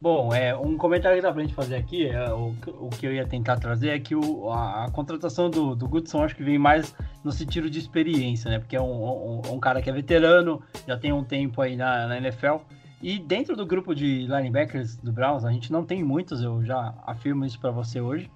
[0.00, 3.12] Bom, é, um comentário que dá pra gente fazer aqui, é, o, o que eu
[3.12, 6.58] ia tentar trazer é que o, a, a contratação do, do Goodson acho que vem
[6.58, 6.94] mais
[7.24, 8.60] no sentido de experiência, né?
[8.60, 12.06] Porque é um, um, um cara que é veterano, já tem um tempo aí na,
[12.06, 12.58] na NFL.
[13.02, 16.94] E dentro do grupo de linebackers do Browns, a gente não tem muitos, eu já
[17.06, 18.30] afirmo isso pra você hoje.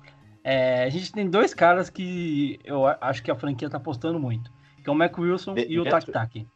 [0.51, 4.51] É, a gente tem dois caras que eu acho que a franquia tá apostando muito,
[4.83, 6.47] que é o Mac Wilson De- e o Tak Tak.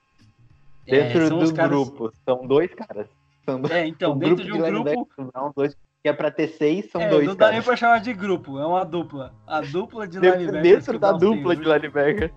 [0.87, 3.07] Dentro É, são os do caras- grupo, são dois caras.
[3.45, 3.71] São dois.
[3.71, 6.91] É, então, o dentro de um grupo, linebackers Browns, dois, que é pra ter seis,
[6.91, 7.65] são É, dois não dá nem caras.
[7.67, 9.35] pra chamar de grupo, é uma dupla.
[9.47, 10.63] A dupla de linebackers.
[10.63, 11.73] dentro da dupla de hoje.
[11.79, 12.33] linebacker.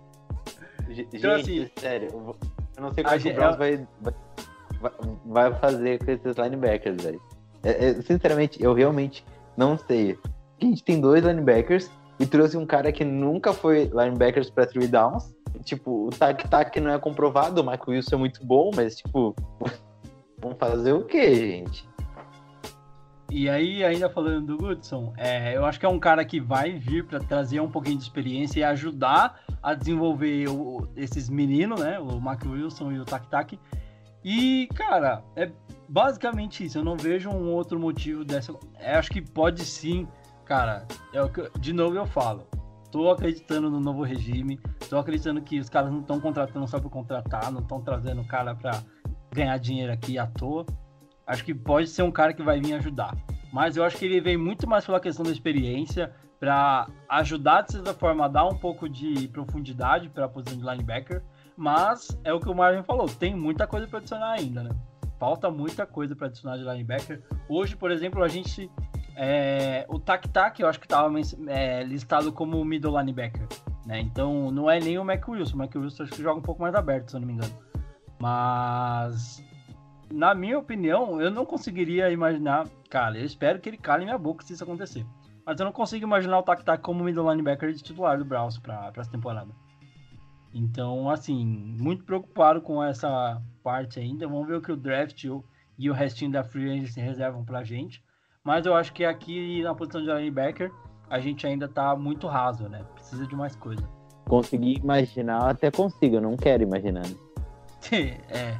[0.90, 2.38] Ge- Então, Gente, assim, sério, eu vou-
[2.76, 4.92] eu não sei como é que o Browns vai, vai,
[5.26, 7.22] vai fazer com esses linebackers, velho.
[7.64, 9.24] É, é, sinceramente, eu realmente
[9.56, 10.20] não sei.
[10.62, 14.88] A gente tem dois linebackers e trouxe um cara que nunca foi linebackers pra three
[14.88, 15.34] downs.
[15.64, 19.36] Tipo, o tac-tac não é comprovado, o Michael Wilson é muito bom, mas, tipo,
[20.40, 21.88] vamos fazer o quê, gente?
[23.32, 26.74] E aí, ainda falando do Goodson, é, eu acho que é um cara que vai
[26.74, 32.00] vir para trazer um pouquinho de experiência e ajudar a desenvolver o- esses meninos, né?
[32.00, 33.60] O Mac Wilson e o Tak Tak.
[34.24, 35.52] E, cara, é
[35.90, 36.78] basicamente isso.
[36.78, 38.52] Eu não vejo um outro motivo dessa.
[38.52, 38.60] Eu
[39.00, 40.08] acho que pode sim,
[40.46, 40.86] cara.
[41.14, 42.48] É o que eu- de novo eu falo.
[42.92, 44.60] Tô acreditando no novo regime.
[44.90, 48.28] Tô acreditando que os caras não estão contratando só por contratar, não estão trazendo o
[48.28, 48.82] cara para
[49.34, 50.66] ganhar dinheiro aqui à toa.
[51.28, 53.14] Acho que pode ser um cara que vai vir ajudar.
[53.52, 57.74] Mas eu acho que ele vem muito mais pela questão da experiência, para ajudar, de
[57.74, 61.24] certa forma, a dar um pouco de profundidade para a posição de linebacker.
[61.58, 64.70] Mas é o que o Marvin falou, tem muita coisa para adicionar ainda, né?
[65.18, 67.24] Falta muita coisa para adicionar de linebacker.
[67.48, 68.70] Hoje, por exemplo, a gente.
[69.16, 71.12] É, o Tac Tac, eu acho que estava
[71.86, 73.48] listado como middle linebacker.
[73.86, 74.00] Né?
[74.00, 75.56] Então não é nem o Mac Wilson.
[75.56, 77.54] O Mac Wilson acho que joga um pouco mais aberto, se eu não me engano.
[78.20, 79.44] Mas
[80.12, 82.68] na minha opinião, eu não conseguiria imaginar.
[82.90, 85.06] Cara, eu espero que ele cale minha boca se isso acontecer.
[85.46, 88.58] Mas eu não consigo imaginar o Tac Tac como middle linebacker de titular do Browns
[88.58, 89.52] para essa temporada.
[90.54, 94.28] Então, assim, muito preocupado com essa parte ainda.
[94.28, 95.26] Vamos ver o que o draft
[95.78, 98.02] e o restinho da free agency reservam pra gente.
[98.46, 100.72] Mas eu acho que aqui na posição de linebacker
[101.10, 102.86] a gente ainda tá muito raso, né?
[102.94, 103.84] Precisa de mais coisa.
[104.26, 107.06] Conseguir imaginar, até consigo, eu não quero imaginar.
[108.30, 108.56] é,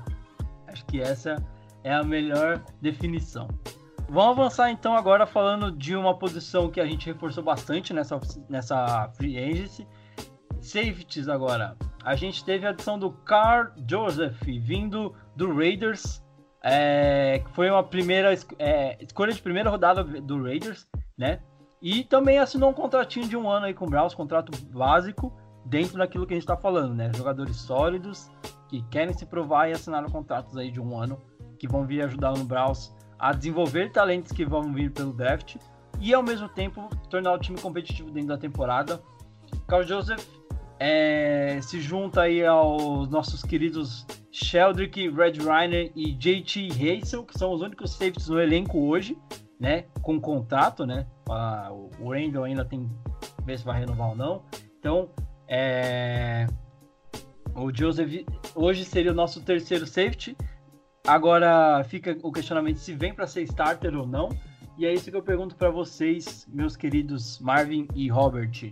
[0.68, 1.36] acho que essa
[1.84, 3.48] é a melhor definição.
[4.10, 9.10] Vamos avançar então agora falando de uma posição que a gente reforçou bastante nessa, nessa
[9.16, 9.88] free agency.
[10.62, 11.76] Safeties agora.
[12.04, 16.25] A gente teve a adição do Carl Joseph vindo do Raiders.
[16.68, 21.40] É, foi uma primeira é, escolha de primeira rodada do Raiders, né?
[21.80, 25.32] E também assinou um contratinho de um ano aí com o Browns, contrato básico,
[25.64, 27.12] dentro daquilo que a gente tá falando, né?
[27.16, 28.32] Jogadores sólidos,
[28.68, 31.22] que querem se provar e assinaram contratos aí de um ano,
[31.60, 35.58] que vão vir ajudar no Browns a desenvolver talentos que vão vir pelo draft
[36.00, 39.00] e ao mesmo tempo tornar o time competitivo dentro da temporada.
[39.68, 40.26] Carl Joseph
[40.80, 47.54] é, se junta aí aos nossos queridos Sheldrick, Red Reiner e JT Hazel, que são
[47.54, 49.18] os únicos safeties no elenco hoje,
[49.60, 49.86] né?
[50.02, 51.08] Com contrato, né?
[52.00, 52.90] O Randall ainda tem
[53.46, 54.44] ver se vai renovar ou não.
[54.80, 55.10] Então,
[55.48, 56.48] É...
[57.56, 60.36] O Joseph hoje seria o nosso terceiro safety.
[61.08, 64.28] Agora fica o questionamento se vem para ser starter ou não.
[64.78, 68.70] E é isso que eu pergunto para vocês, meus queridos Marvin e Robert.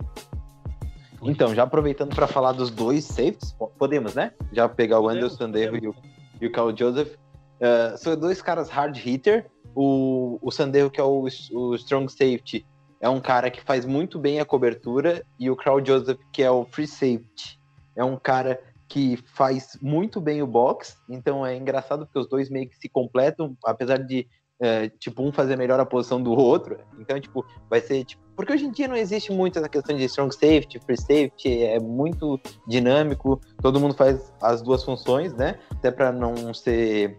[1.24, 4.32] Então, já aproveitando para falar dos dois safeties, podemos, né?
[4.52, 5.94] Já pegar o Anderson Sandejo e o,
[6.40, 7.14] e o Carl Joseph.
[7.14, 9.46] Uh, são dois caras hard hitter.
[9.74, 12.66] O, o Sandejo, que é o, o strong safety,
[13.00, 15.24] é um cara que faz muito bem a cobertura.
[15.38, 17.58] E o Carl Joseph, que é o free safety,
[17.96, 20.96] é um cara que faz muito bem o box.
[21.08, 24.26] Então é engraçado porque os dois meio que se completam, apesar de
[24.60, 26.78] é, tipo, um fazer melhor a posição do outro.
[26.98, 28.22] Então, tipo, vai ser tipo.
[28.36, 31.78] Porque hoje em dia não existe muito essa questão de strong safety, free safety, é
[31.78, 35.58] muito dinâmico, todo mundo faz as duas funções, né?
[35.70, 37.18] Até para não ser.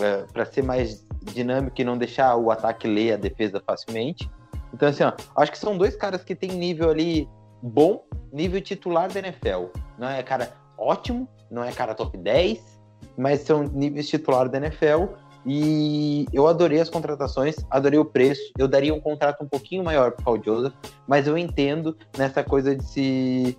[0.00, 4.28] É, para ser mais dinâmico e não deixar o ataque ler a defesa facilmente.
[4.72, 7.28] Então, assim, ó, acho que são dois caras que têm nível ali
[7.62, 9.66] bom, nível titular da NFL.
[9.96, 12.80] Não é cara ótimo, não é cara top 10,
[13.16, 15.04] mas são níveis titular da NFL.
[15.46, 18.42] E eu adorei as contratações, adorei o preço.
[18.58, 20.72] Eu daria um contrato um pouquinho maior para o Paul Joseph,
[21.06, 23.58] mas eu entendo nessa coisa de se.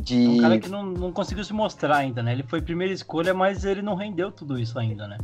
[0.00, 0.24] De...
[0.24, 2.32] É um cara que não, não conseguiu se mostrar ainda, né?
[2.32, 5.18] Ele foi primeira escolha, mas ele não rendeu tudo isso ainda, né?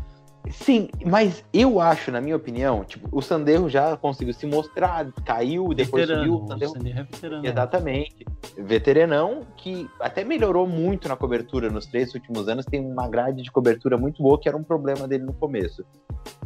[0.50, 5.68] Sim, mas eu acho, na minha opinião, tipo, o Sanderro já conseguiu se mostrar, caiu,
[5.74, 6.44] depois Veterano, subiu.
[6.44, 7.46] O Sanderro é veterano.
[7.46, 8.26] Exatamente.
[8.56, 12.64] Veteranão que até melhorou muito na cobertura nos três últimos anos.
[12.64, 15.84] Tem uma grade de cobertura muito boa, que era um problema dele no começo.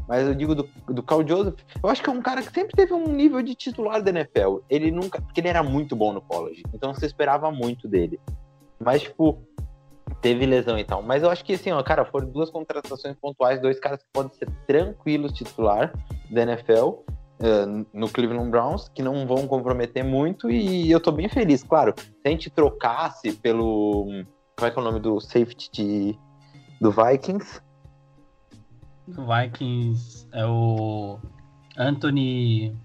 [0.08, 2.74] Mas eu digo do, do Carl Joseph, eu acho que é um cara que sempre
[2.74, 4.58] teve um nível de titular da NFL.
[4.68, 5.20] Ele nunca.
[5.20, 6.62] Porque ele era muito bom no college.
[6.74, 8.20] Então você esperava muito dele.
[8.78, 9.38] Mas, tipo,
[10.20, 11.02] teve lesão e tal.
[11.02, 14.32] Mas eu acho que, assim, ó, cara, foram duas contratações pontuais, dois caras que podem
[14.34, 15.92] ser tranquilos titular
[16.30, 17.02] da NFL.
[17.42, 21.62] eh, no Cleveland Browns, que não vão comprometer muito, e eu tô bem feliz.
[21.64, 24.06] Claro, se a gente trocasse pelo.
[24.56, 26.18] Qual é que é o nome do safety de,
[26.80, 27.60] do Vikings?
[29.08, 31.18] O Vikings é o
[31.76, 32.76] Anthony.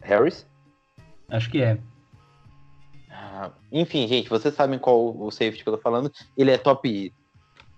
[0.00, 0.46] Harris?
[1.30, 1.78] Acho que é.
[3.40, 6.10] Ah, enfim, gente, vocês sabem qual o safety que eu tô falando.
[6.36, 7.12] Ele é top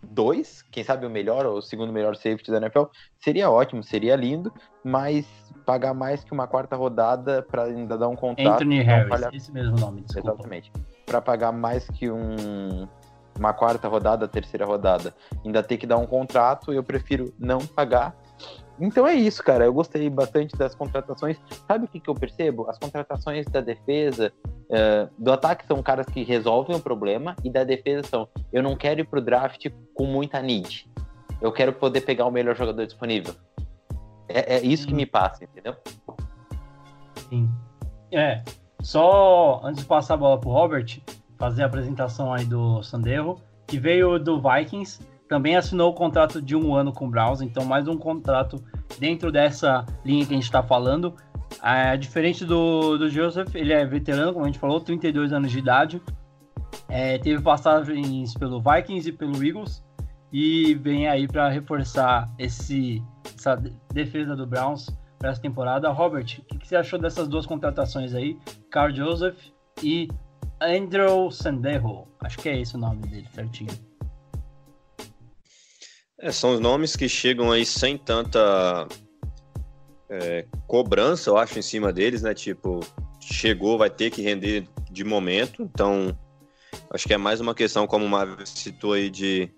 [0.02, 2.84] 2, quem sabe o melhor ou o segundo melhor safety da NFL.
[3.18, 4.50] Seria ótimo, seria lindo,
[4.82, 5.26] mas
[5.66, 8.54] pagar mais que uma quarta rodada para ainda dar um contrato.
[8.54, 10.30] Anthony Harris, vale a- esse mesmo nome, desculpa.
[10.32, 10.72] Exatamente.
[11.04, 12.88] Para pagar mais que um
[13.38, 15.14] uma quarta rodada, terceira rodada,
[15.44, 18.14] ainda ter que dar um contrato, eu prefiro não pagar.
[18.80, 19.64] Então é isso, cara.
[19.64, 21.38] Eu gostei bastante das contratações.
[21.68, 22.68] Sabe o que, que eu percebo?
[22.68, 24.32] As contratações da defesa,
[24.70, 28.76] eh, do ataque são caras que resolvem o problema, e da defesa são: eu não
[28.76, 30.88] quero ir pro draft com muita need.
[31.40, 33.34] Eu quero poder pegar o melhor jogador disponível.
[34.28, 34.96] É, é isso que Hum.
[34.96, 35.74] me passa, entendeu?
[37.28, 37.50] Sim.
[38.12, 38.42] É,
[38.82, 41.00] só antes de passar a bola pro Robert,
[41.38, 45.00] fazer a apresentação aí do Sanderro, que veio do Vikings,
[45.30, 48.60] também assinou o contrato de um ano com o Browns, então mais um contrato
[48.98, 51.14] dentro dessa linha que a gente está falando.
[51.62, 55.60] É, diferente do, do Joseph, ele é veterano, como a gente falou, 32 anos de
[55.60, 56.02] idade.
[56.88, 59.84] É, teve passagens pelo Vikings e pelo Eagles.
[60.32, 63.00] E vem aí para reforçar esse,
[63.36, 65.88] essa de- defesa do Browns para essa temporada.
[65.90, 68.36] Robert, o que, que você achou dessas duas contratações aí?
[68.68, 69.38] Carl Joseph
[69.80, 70.08] e
[70.60, 72.08] Andrew Sandejo.
[72.20, 73.89] Acho que é esse o nome dele, certinho.
[76.22, 78.86] É, são os nomes que chegam aí sem tanta
[80.10, 82.34] é, cobrança, eu acho, em cima deles, né?
[82.34, 82.80] Tipo,
[83.18, 85.62] chegou, vai ter que render de momento.
[85.62, 86.14] Então,
[86.90, 89.50] acho que é mais uma questão, como o Marvel citou aí, de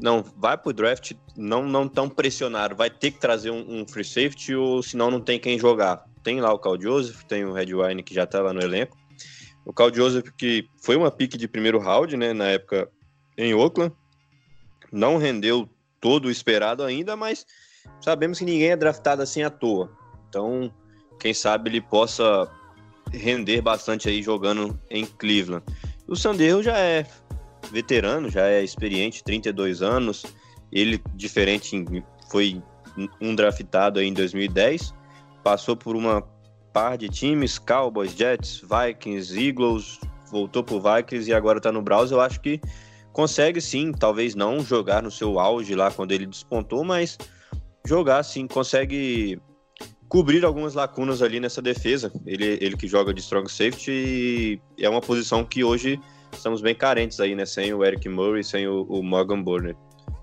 [0.00, 4.04] não, vai pro draft, não, não tão pressionado, vai ter que trazer um, um free
[4.04, 6.04] safety ou senão não tem quem jogar.
[6.24, 8.96] Tem lá o Cal Joseph, tem o Red Wine que já tá lá no elenco.
[9.64, 12.90] O Cal Joseph, que foi uma pique de primeiro round, né, na época
[13.36, 13.94] em Oakland,
[14.90, 15.68] não rendeu
[16.00, 17.46] todo esperado ainda, mas
[18.00, 19.90] sabemos que ninguém é draftado assim à toa.
[20.28, 20.72] Então,
[21.18, 22.50] quem sabe ele possa
[23.12, 25.64] render bastante aí jogando em Cleveland.
[26.06, 27.06] O Sandero já é
[27.70, 30.24] veterano, já é experiente, 32 anos.
[30.70, 31.84] Ele, diferente,
[32.30, 32.62] foi
[33.20, 34.94] um draftado aí em 2010,
[35.42, 36.22] passou por uma
[36.72, 39.98] par de times, Cowboys, Jets, Vikings, Eagles,
[40.30, 42.10] voltou pro Vikings e agora tá no Browns.
[42.10, 42.60] Eu acho que
[43.18, 47.18] consegue sim, talvez não jogar no seu auge lá quando ele despontou, mas
[47.84, 49.40] jogar sim, consegue
[50.08, 52.12] cobrir algumas lacunas ali nessa defesa.
[52.24, 56.00] Ele, ele que joga de strong safety é uma posição que hoje
[56.32, 57.44] estamos bem carentes aí, né?
[57.44, 59.74] Sem o Eric Murray, sem o, o Morgan Burner.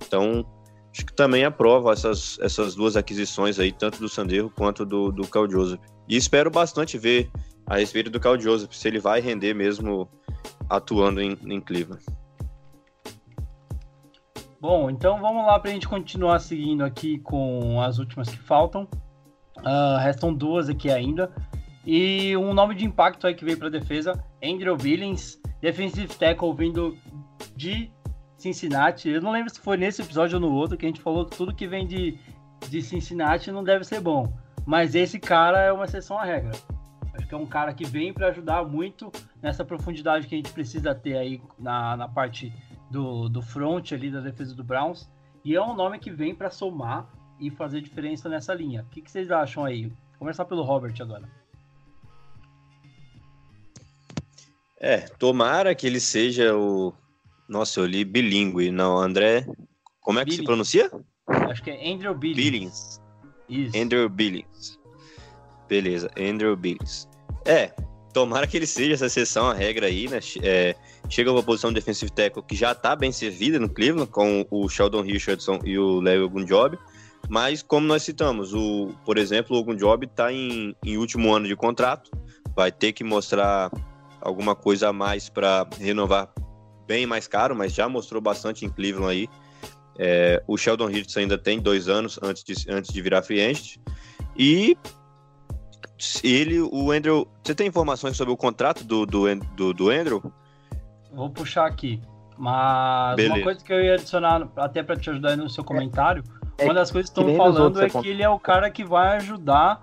[0.08, 0.46] Então,
[0.90, 5.28] acho que também aprova essas, essas duas aquisições aí, tanto do Sandero quanto do, do
[5.28, 5.82] Cal Joseph.
[6.08, 7.30] E espero bastante ver
[7.68, 10.10] a respeito do Cal Joseph, se ele vai render mesmo
[10.70, 12.02] atuando em, em Cleveland.
[14.68, 18.88] Bom, então vamos lá para a gente continuar seguindo aqui com as últimas que faltam.
[19.60, 21.32] Uh, restam duas aqui ainda.
[21.86, 26.52] E um nome de impacto aí que veio para a defesa, Andrew Billings, defensive tackle
[26.56, 26.98] vindo
[27.56, 27.92] de
[28.38, 29.08] Cincinnati.
[29.08, 31.38] Eu não lembro se foi nesse episódio ou no outro que a gente falou que
[31.38, 32.18] tudo que vem de,
[32.68, 34.34] de Cincinnati não deve ser bom.
[34.66, 36.54] Mas esse cara é uma exceção à regra.
[37.14, 39.12] Acho que é um cara que vem para ajudar muito
[39.44, 42.52] nessa profundidade que a gente precisa ter aí na, na parte
[42.90, 45.10] do, do front ali da defesa do Browns.
[45.44, 47.08] E é um nome que vem para somar
[47.40, 48.84] e fazer diferença nessa linha.
[48.84, 49.88] O que, que vocês acham aí?
[49.88, 51.30] Vou começar pelo Robert agora.
[54.80, 56.94] É, tomara que ele seja o.
[57.48, 58.72] Nossa, eu li bilíngue.
[58.72, 59.48] Não, André.
[60.02, 60.42] Como é que Billings.
[60.42, 60.92] se pronuncia?
[61.28, 62.44] Acho que é Andrew Billings.
[62.44, 63.02] Billings.
[63.50, 63.78] Isso.
[63.78, 64.80] Andrew Billings.
[65.68, 67.08] Beleza, Andrew Billings.
[67.44, 67.74] É,
[68.14, 70.20] tomara que ele seja essa exceção à regra aí, né?
[70.44, 70.76] É,
[71.10, 74.68] chega uma posição de defensive tackle que já tá bem servida no Cleveland, com o
[74.70, 76.78] Sheldon Richardson e o Leo Gunjob.
[77.30, 81.56] Mas, como nós citamos, o, por exemplo, o Gunjob tá em, em último ano de
[81.56, 82.12] contrato,
[82.56, 83.72] vai ter que mostrar
[84.22, 86.32] alguma coisa a mais para renovar
[86.88, 89.30] bem mais caro, mas já mostrou bastante em Cleveland aí.
[89.98, 93.78] É, o Sheldon Richardson ainda tem dois anos antes de, antes de virar free agent.
[94.38, 94.78] E
[96.24, 97.28] ele, o Andrew.
[97.44, 100.22] Você tem informações sobre o contrato do, do, do, do Andrew?
[101.16, 102.02] Vou puxar aqui.
[102.38, 103.36] Mas Beleza.
[103.36, 106.24] uma coisa que eu ia adicionar, até para te ajudar aí no seu comentário,
[106.58, 108.84] é uma das coisas que estão falando é é que ele é o cara que
[108.84, 109.82] vai ajudar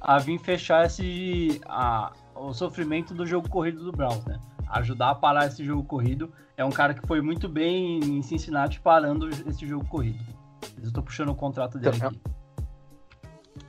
[0.00, 4.38] a vir fechar esse a, o sofrimento do jogo corrido do Browns, né?
[4.68, 6.30] Ajudar a parar esse jogo corrido.
[6.56, 10.22] É um cara que foi muito bem em Cincinnati parando esse jogo corrido.
[10.78, 12.20] Eu estou puxando o contrato dele Então, aqui.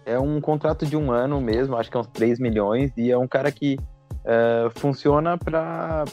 [0.05, 3.17] É um contrato de um ano mesmo, acho que é uns 3 milhões, e é
[3.17, 3.77] um cara que
[4.23, 6.05] é, funciona para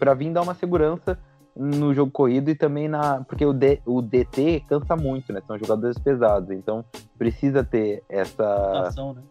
[0.00, 1.18] para vir dar uma segurança
[1.54, 3.22] no jogo corrido e também na.
[3.22, 5.42] Porque o, D, o DT cansa muito, né?
[5.46, 6.82] São jogadores pesados, então
[7.18, 9.22] precisa ter essa, Ação, né?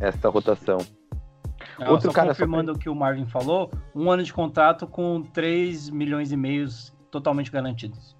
[0.00, 0.78] essa rotação.
[1.78, 4.86] Não, Outro só cara, só confirmando o que o Marvin falou, um ano de contrato
[4.86, 8.16] com 3 milhões e meios totalmente garantidos.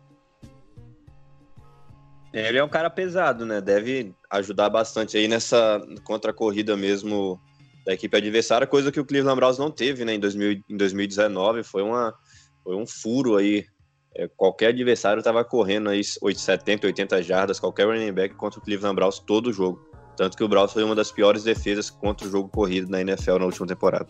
[2.32, 3.60] Ele é um cara pesado, né?
[3.60, 7.40] Deve ajudar bastante aí nessa contra-corrida mesmo
[7.84, 10.14] da equipe adversária, coisa que o Cleveland Browns não teve, né?
[10.14, 12.14] Em, 2000, em 2019 foi, uma,
[12.62, 13.66] foi um furo aí.
[14.16, 18.94] É, qualquer adversário estava correndo aí 70, 80 jardas, qualquer running back contra o Cleveland
[18.94, 19.84] Browns todo o jogo.
[20.16, 23.38] Tanto que o Browns foi uma das piores defesas contra o jogo corrido na NFL
[23.38, 24.06] na última temporada.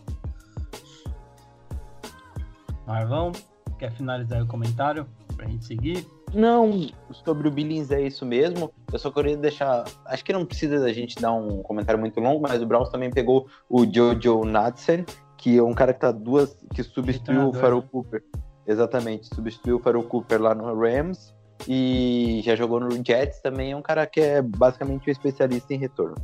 [2.85, 3.31] Marvão,
[3.79, 6.07] quer finalizar o comentário pra gente seguir?
[6.33, 8.71] Não, sobre o Billings é isso mesmo.
[8.91, 9.85] Eu só queria deixar.
[10.05, 13.09] Acho que não precisa da gente dar um comentário muito longo, mas o Browns também
[13.09, 15.05] pegou o Jojo Natsen,
[15.37, 16.57] que é um cara que tá duas.
[16.73, 17.89] que substituiu o Farouk né?
[17.91, 18.23] Cooper.
[18.67, 21.33] Exatamente, substituiu o Farouk Cooper lá no Rams
[21.67, 23.71] e já jogou no Jets também.
[23.71, 26.15] É um cara que é basicamente um especialista em retorno.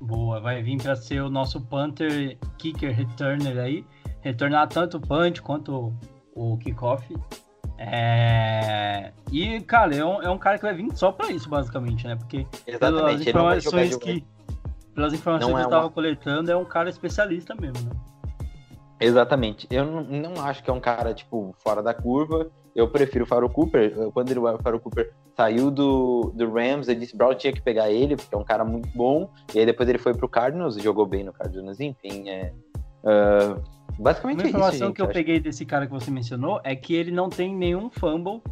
[0.00, 3.84] Boa, vai vir para ser o nosso punter, kicker, returner aí.
[4.20, 5.92] Retornar tanto o punch quanto
[6.34, 7.14] o kickoff.
[7.90, 9.12] É...
[9.30, 12.16] E, cara, é um, é um cara que vai vir só para isso, basicamente, né?
[12.16, 14.24] Porque pelas Exatamente, ele jogar informações que.
[14.94, 17.96] Pelas informações Não que é eu estava uma- coletando, é um cara especialista mesmo, né?
[19.00, 19.66] Exatamente.
[19.70, 22.50] Eu não, não acho que é um cara, tipo, fora da curva.
[22.74, 24.10] Eu prefiro o Faro Cooper.
[24.12, 27.90] Quando ele, o Faro Cooper saiu do, do Rams, eu disse Brown tinha que pegar
[27.90, 29.28] ele, porque é um cara muito bom.
[29.54, 31.80] E aí depois ele foi pro Cardinals e jogou bem no Cardinals.
[31.80, 32.52] Enfim, é.
[33.04, 33.56] ah,
[33.98, 34.96] basicamente Uma é isso, informação gente.
[34.96, 37.90] que eu acho- peguei desse cara que você mencionou é que ele não tem nenhum
[37.90, 38.42] fumble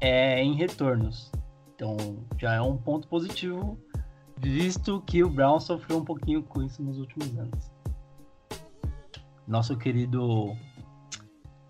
[0.00, 1.30] é, em retornos.
[1.74, 1.96] Então
[2.38, 3.78] já é um ponto positivo,
[4.36, 7.70] visto que o Brown sofreu um pouquinho com isso nos últimos anos.
[9.46, 10.56] Nosso querido.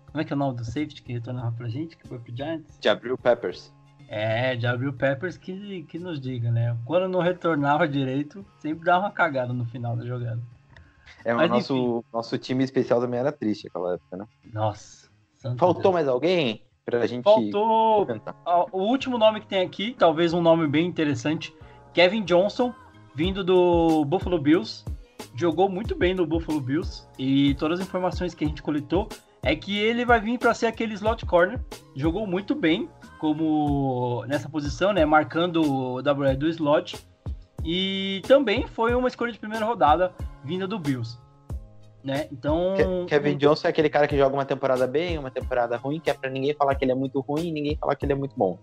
[0.07, 2.35] Como é que é o nome do safety que retornava pra gente, que foi pro
[2.35, 2.77] Giants?
[2.83, 3.71] Jabril Peppers.
[4.07, 6.75] É, de Abril Peppers que, que nos diga, né?
[6.83, 10.41] Quando não retornava direito, sempre dava uma cagada no final da jogada.
[11.25, 14.25] É, o Mas, nosso, nosso time especial também era triste aquela época, né?
[14.53, 15.09] Nossa.
[15.57, 15.93] Faltou Deus.
[15.93, 18.35] mais alguém pra gente Faltou comentar?
[18.71, 21.53] O último nome que tem aqui, talvez um nome bem interessante,
[21.93, 22.73] Kevin Johnson,
[23.15, 24.83] vindo do Buffalo Bills.
[25.35, 29.07] Jogou muito bem no Buffalo Bills e todas as informações que a gente coletou
[29.41, 31.59] é que ele vai vir para ser aquele slot corner.
[31.95, 32.89] Jogou muito bem
[33.19, 36.97] como nessa posição, né, marcando o WR do slot.
[37.63, 40.13] E também foi uma escolha de primeira rodada
[40.43, 41.17] vinda do Bills.
[42.03, 42.27] Né?
[42.31, 45.99] Então, Ke- Kevin Johnson é aquele cara que joga uma temporada bem, uma temporada ruim,
[45.99, 48.13] que é pra ninguém falar que ele é muito ruim e ninguém falar que ele
[48.13, 48.57] é muito bom.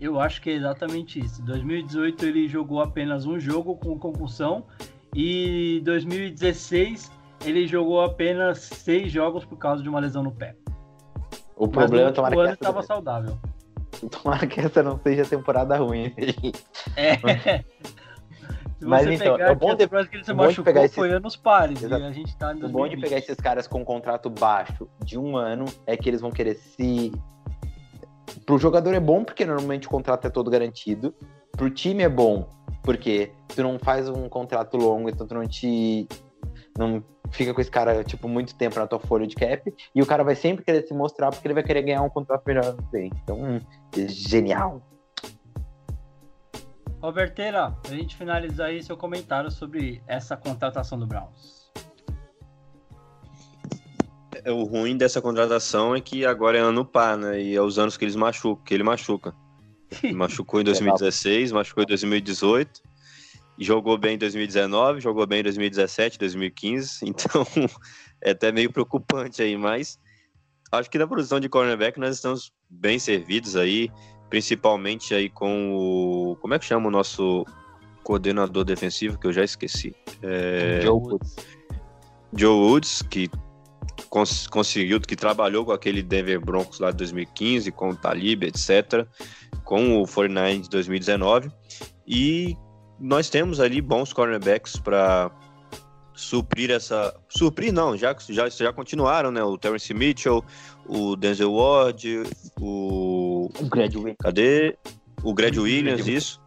[0.00, 1.40] Eu acho que é exatamente isso.
[1.40, 4.64] Em 2018 ele jogou apenas um jogo com concussão
[5.14, 7.12] e em 2016
[7.44, 10.56] ele jogou apenas seis jogos por causa de uma lesão no pé.
[11.56, 13.38] O Mas problema é tomara que, ano essa, estava saudável.
[14.10, 16.12] tomara que essa não seja temporada ruim.
[16.96, 17.62] É.
[18.80, 21.36] Se Mas então, pegar é bom temporada que ele se machucou pegar esses- foi anos
[21.36, 21.84] pares.
[21.84, 22.56] A gente tá O bom
[22.88, 23.00] de 2020.
[23.02, 27.12] pegar esses caras com contrato baixo de um ano é que eles vão querer se.
[28.46, 31.14] Pro jogador é bom porque normalmente o contrato é todo garantido.
[31.52, 32.48] Pro time é bom
[32.82, 36.08] porque tu não faz um contrato longo, então tu não te.
[36.78, 39.70] Não fica com esse cara, tipo, muito tempo na tua folha de cap.
[39.94, 42.42] E o cara vai sempre querer se mostrar porque ele vai querer ganhar um contrato
[42.46, 43.12] melhor vem.
[43.22, 43.60] Então, hum,
[44.08, 44.80] genial.
[47.00, 51.70] Roberteira, pra gente finalizar aí seu comentário sobre essa contratação do Browns.
[54.44, 57.40] É, O ruim dessa contratação é que agora é ano par, né?
[57.40, 59.34] E é os anos que eles machucam, que ele machuca.
[60.02, 62.82] Ele machucou em 2016, machucou em 2018,
[63.58, 67.00] e jogou bem em 2019, jogou bem em 2017, 2015.
[67.08, 67.46] Então
[68.22, 69.98] é até meio preocupante aí, mas
[70.70, 73.90] acho que na posição de cornerback nós estamos bem servidos aí,
[74.30, 76.36] principalmente aí com o.
[76.40, 77.44] Como é que chama o nosso
[78.02, 79.94] coordenador defensivo, que eu já esqueci?
[80.22, 80.80] É...
[80.82, 81.36] Joe Woods.
[82.34, 83.28] Joe Woods, que
[84.08, 89.06] cons- conseguiu, que trabalhou com aquele Denver Broncos lá de 2015, com o Talib, etc.,
[89.64, 91.50] com o 49 de 2019.
[92.06, 92.56] E
[92.98, 95.30] nós temos ali bons cornerbacks para
[96.14, 97.14] suprir essa.
[97.28, 99.42] Suprir não, já, já, já continuaram, né?
[99.42, 100.44] O Terrence Mitchell,
[100.86, 102.22] o Denzel Ward,
[102.60, 103.29] o.
[103.60, 104.16] Um graduate.
[104.18, 104.76] Cadê?
[105.22, 106.40] O Greg Williams, Greg- isso.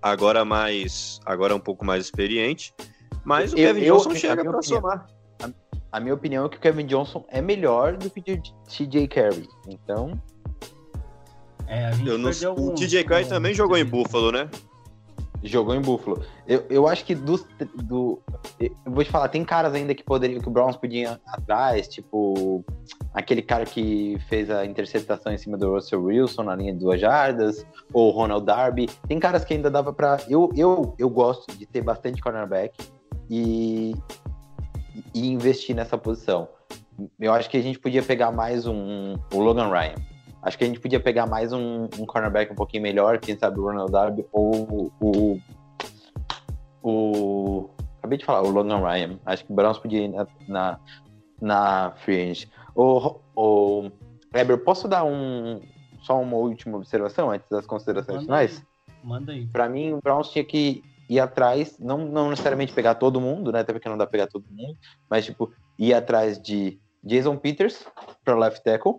[0.00, 1.20] Agora mais.
[1.24, 2.74] Agora um pouco mais experiente.
[3.24, 5.06] Mas o Eu- Kevin eu- Johnson a chega para somar.
[5.92, 9.46] A minha opinião é que o Kevin Johnson é melhor do que o TJ Carey.
[9.68, 10.12] Então,
[11.66, 14.48] É, a gente Eu não, perdeu o TJ Carey também jogou em Buffalo, né?
[15.42, 16.22] Jogou em Buffalo.
[16.46, 17.44] Eu, eu acho que dos,
[17.74, 18.20] do.
[18.60, 21.88] Eu vou te falar, tem caras ainda que poderiam, que o Browns podia ir atrás,
[21.88, 22.64] tipo
[23.12, 27.00] aquele cara que fez a interceptação em cima do Russell Wilson na linha de duas
[27.00, 28.88] jardas, ou Ronald Darby.
[29.08, 30.18] Tem caras que ainda dava pra.
[30.28, 32.76] Eu, eu, eu gosto de ter bastante cornerback
[33.28, 33.94] e,
[35.14, 36.48] e investir nessa posição.
[37.18, 39.16] Eu acho que a gente podia pegar mais um.
[39.32, 40.11] O Logan Ryan.
[40.42, 43.60] Acho que a gente podia pegar mais um, um cornerback um pouquinho melhor, quem sabe
[43.60, 45.40] o Ronald Darby ou o.
[46.82, 47.70] O.
[47.98, 49.18] Acabei de falar, o Logan Ryan.
[49.24, 50.80] Acho que o Browns podia ir na, na,
[51.40, 52.48] na agent.
[52.74, 53.90] O, o
[54.34, 55.60] Weber, posso dar um,
[56.02, 58.48] só uma última observação antes das considerações Manda aí.
[58.48, 58.66] finais?
[59.04, 59.46] Manda aí.
[59.46, 63.60] Pra mim, o Browns tinha que ir atrás, não, não necessariamente pegar todo mundo, né?
[63.60, 64.76] Até porque não dá pra pegar todo mundo,
[65.08, 67.86] mas tipo, ir atrás de Jason Peters
[68.24, 68.94] para left tackle.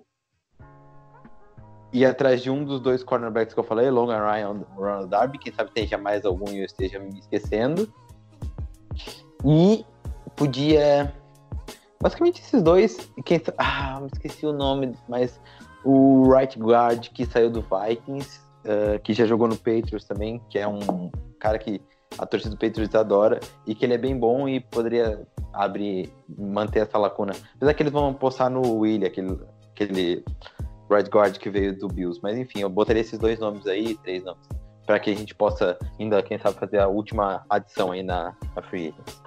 [1.93, 5.37] Ir atrás de um dos dois cornerbacks que eu falei, Logan Ryan ou Ronald Darby,
[5.37, 7.87] quem sabe tenha mais algum e eu esteja me esquecendo.
[9.45, 9.85] E
[10.35, 11.13] podia.
[12.01, 13.11] Basicamente esses dois.
[13.15, 13.39] e Quem...
[13.57, 15.39] Ah, me esqueci o nome, mas
[15.85, 20.57] o right guard que saiu do Vikings, eh, que já jogou no Patriots também, que
[20.57, 21.79] é um cara que
[22.17, 26.79] a torcida do Patriots adora e que ele é bem bom e poderia abrir, manter
[26.79, 27.33] essa lacuna.
[27.55, 29.39] Apesar que eles vão postar no Willie, aquele,
[29.71, 30.23] aquele
[30.93, 32.19] right guard que veio do Bills.
[32.21, 34.47] Mas enfim, eu botaria esses dois nomes aí, três nomes,
[34.85, 38.61] para que a gente possa ainda, quem sabe, fazer a última adição aí na, na
[38.61, 39.23] Free Agents.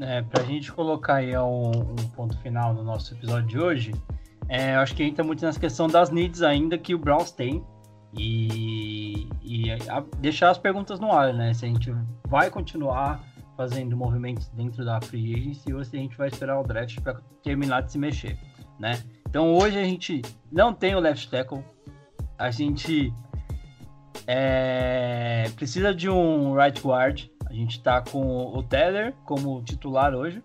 [0.00, 3.92] É, pra gente colocar aí um, um ponto final no nosso episódio de hoje,
[4.48, 7.62] é, acho que entra muito nessa questão das needs ainda que o Browns tem
[8.14, 11.52] e, e a- deixar as perguntas no ar, né?
[11.54, 11.94] Se a gente
[12.26, 13.20] vai continuar
[13.56, 17.20] fazendo movimentos dentro da free agency ou se a gente vai esperar o draft para
[17.42, 18.38] terminar de se mexer,
[18.78, 18.98] né?
[19.32, 20.20] Então hoje a gente
[20.52, 21.64] não tem o left tackle,
[22.36, 23.10] a gente
[24.26, 27.30] é, precisa de um right guard.
[27.46, 30.42] A gente tá com o Teller como titular hoje,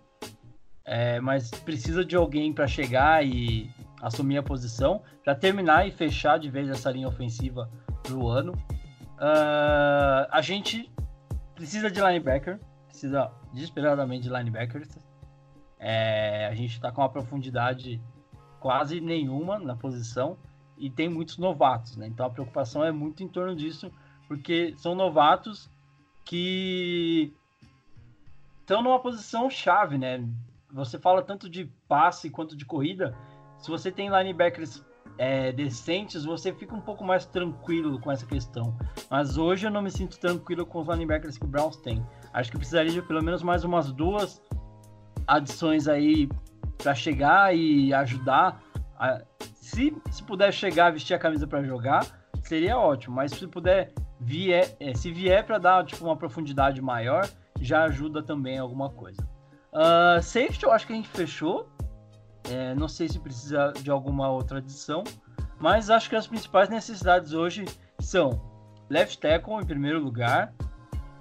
[0.85, 3.69] é, mas precisa de alguém para chegar e
[4.01, 7.69] assumir a posição para terminar e fechar de vez essa linha ofensiva
[8.03, 8.53] pro ano.
[9.17, 10.89] Ah, a gente
[11.55, 12.57] precisa de linebacker,
[12.87, 14.97] precisa desesperadamente de linebackers.
[15.77, 18.01] É, a gente está com uma profundidade
[18.67, 20.37] quase nenhuma na posição
[20.77, 22.05] e tem muitos novatos, né?
[22.05, 23.89] Então a preocupação é muito em torno disso,
[24.27, 25.71] porque são novatos
[26.25, 27.33] que
[28.59, 30.27] estão numa posição chave, né?
[30.69, 33.15] Você fala tanto de passe quanto de corrida.
[33.57, 34.83] Se você tem linebackers
[35.17, 38.77] é, decentes, você fica um pouco mais tranquilo com essa questão.
[39.09, 42.05] Mas hoje eu não me sinto tranquilo com os linebackers que o Browns tem.
[42.33, 44.41] Acho que precisaria de pelo menos mais umas duas
[45.25, 46.27] adições aí
[46.77, 48.61] para chegar e ajudar.
[48.97, 49.21] A...
[49.55, 52.05] Se, se puder chegar, vestir a camisa para jogar,
[52.41, 53.15] seria ótimo.
[53.15, 57.27] Mas se puder vier, é, se vier para dar tipo uma profundidade maior,
[57.59, 59.21] já ajuda também alguma coisa.
[59.73, 61.69] Uh, safety, eu acho que a gente fechou.
[62.49, 65.03] É, não sei se precisa de alguma outra adição,
[65.59, 67.65] mas acho que as principais necessidades hoje
[67.99, 68.41] são
[68.89, 70.53] left tackle em primeiro lugar,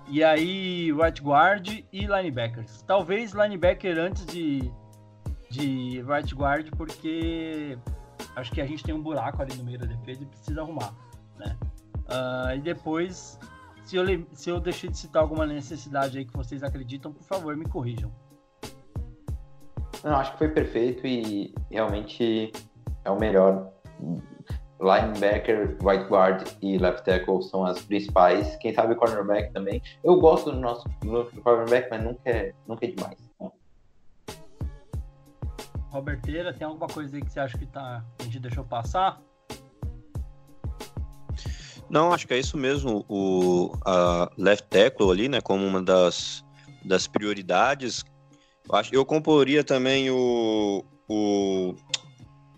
[0.08, 2.82] e aí right guard e linebackers.
[2.82, 4.70] Talvez linebacker antes de,
[5.50, 7.78] de right guard, porque
[8.34, 10.94] acho que a gente tem um buraco ali no meio da defesa e precisa arrumar,
[11.38, 11.56] né?
[12.06, 13.38] Uh, e depois,
[13.84, 17.56] se eu, se eu deixei de citar alguma necessidade aí que vocês acreditam, por favor,
[17.56, 18.12] me corrijam.
[20.04, 22.52] Não, acho que foi perfeito e realmente
[23.04, 23.72] é o melhor.
[24.78, 28.56] Linebacker, right guard e left tackle são as principais.
[28.56, 29.82] Quem sabe cornerback também.
[30.04, 33.25] Eu gosto do nosso do cornerback, mas nunca é, nunca é demais.
[35.96, 39.20] Roberteira, tem alguma coisa aí que você acha que tá, a gente deixou passar?
[41.88, 43.04] Não, acho que é isso mesmo.
[43.08, 46.44] O a left tackle ali, né, como uma das,
[46.84, 48.04] das prioridades.
[48.70, 51.74] Acho, eu comporia também o, o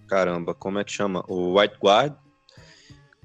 [0.08, 1.22] caramba, como é que chama?
[1.28, 2.14] O white guard,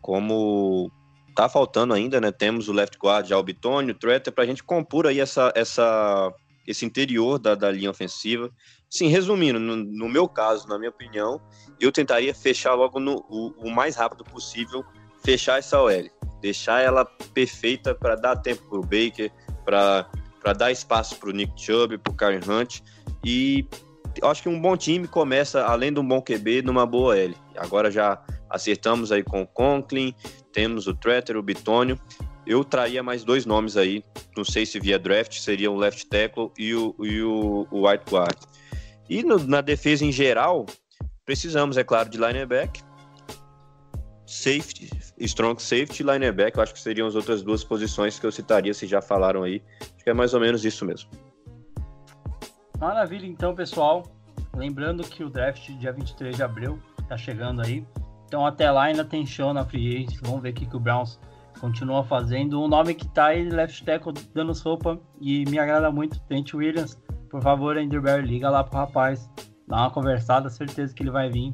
[0.01, 0.91] como
[1.33, 2.31] tá faltando ainda, né?
[2.31, 6.31] Temos o left guard já o o Tretter, pra gente compor aí essa, essa,
[6.67, 8.51] esse interior da, da linha ofensiva.
[8.93, 11.41] Sim, resumindo, no, no, meu caso, na minha opinião,
[11.79, 14.85] eu tentaria fechar logo no, o, o mais rápido possível,
[15.25, 17.03] fechar essa OL, deixar ela
[17.33, 19.31] perfeita para dar tempo para o Baker,
[19.65, 22.81] para dar espaço para o Nick Chubb, para o Karen Hunt
[23.25, 23.67] e
[24.21, 27.35] acho que um bom time começa, além de um bom QB, numa boa L.
[27.57, 30.13] Agora já acertamos aí com o Conklin,
[30.51, 31.99] temos o Tretter, o Bitônio.
[32.45, 34.03] Eu traria mais dois nomes aí,
[34.37, 38.03] não sei se via draft, seria o left tackle e o, e o, o white
[38.11, 38.37] guard.
[39.09, 40.65] E no, na defesa em geral,
[41.25, 42.83] precisamos, é claro, de linebacker,
[44.25, 44.89] safety,
[45.19, 46.59] strong safety e linebacker.
[46.59, 49.61] Eu acho que seriam as outras duas posições que eu citaria, se já falaram aí.
[49.81, 51.09] Acho que é mais ou menos isso mesmo.
[52.79, 54.03] Maravilha, então, pessoal.
[54.55, 57.85] Lembrando que o draft dia 23 de abril tá chegando aí.
[58.25, 60.19] Então, até lá ainda tem show na free agent.
[60.21, 61.19] Vamos ver o que, que o Browns
[61.59, 62.61] continua fazendo.
[62.61, 66.99] O nome que tá aí, left tackle, dando sopa e me agrada muito, Trent Williams.
[67.33, 69.27] Por favor, Enderberry, liga lá pro rapaz.
[69.67, 71.51] Dá uma conversada, certeza que ele vai vir.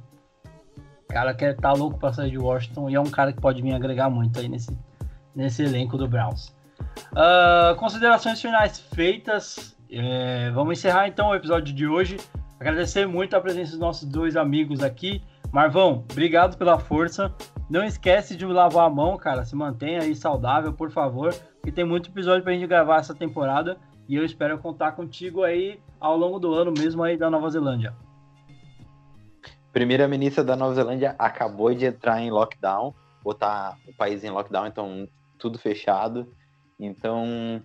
[1.05, 3.61] O cara quer tá louco pra sair de Washington e é um cara que pode
[3.61, 4.77] vir agregar muito aí nesse,
[5.33, 6.53] nesse elenco do Browns.
[7.13, 9.77] Uh, considerações finais feitas.
[9.89, 12.17] É, vamos encerrar então o episódio de hoje.
[12.59, 15.23] Agradecer muito a presença dos nossos dois amigos aqui.
[15.49, 17.33] Marvão, obrigado pela força.
[17.69, 19.45] Não esquece de lavar a mão, cara.
[19.45, 21.33] Se mantenha aí saudável, por favor.
[21.63, 23.77] Que tem muito episódio pra gente gravar essa temporada.
[24.09, 27.93] E eu espero contar contigo aí ao longo do ano, mesmo aí da Nova Zelândia.
[29.71, 32.91] Primeira-ministra da Nova Zelândia acabou de entrar em lockdown,
[33.23, 35.07] botar o país em lockdown, então
[35.37, 36.27] tudo fechado.
[36.79, 37.61] Então,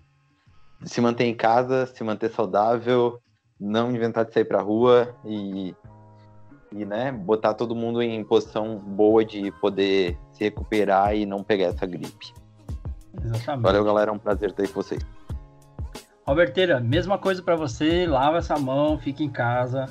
[0.83, 3.19] se manter em casa, se manter saudável,
[3.59, 5.75] não inventar de sair pra rua e,
[6.71, 11.69] e né, botar todo mundo em posição boa de poder se recuperar e não pegar
[11.69, 12.35] essa gripe.
[13.25, 13.63] Exatamente.
[13.63, 14.11] Valeu, galera.
[14.11, 15.24] É um prazer ter com vocês.
[16.27, 18.07] Roberteira, mesma coisa para você.
[18.07, 19.87] Lava essa mão, fique em casa.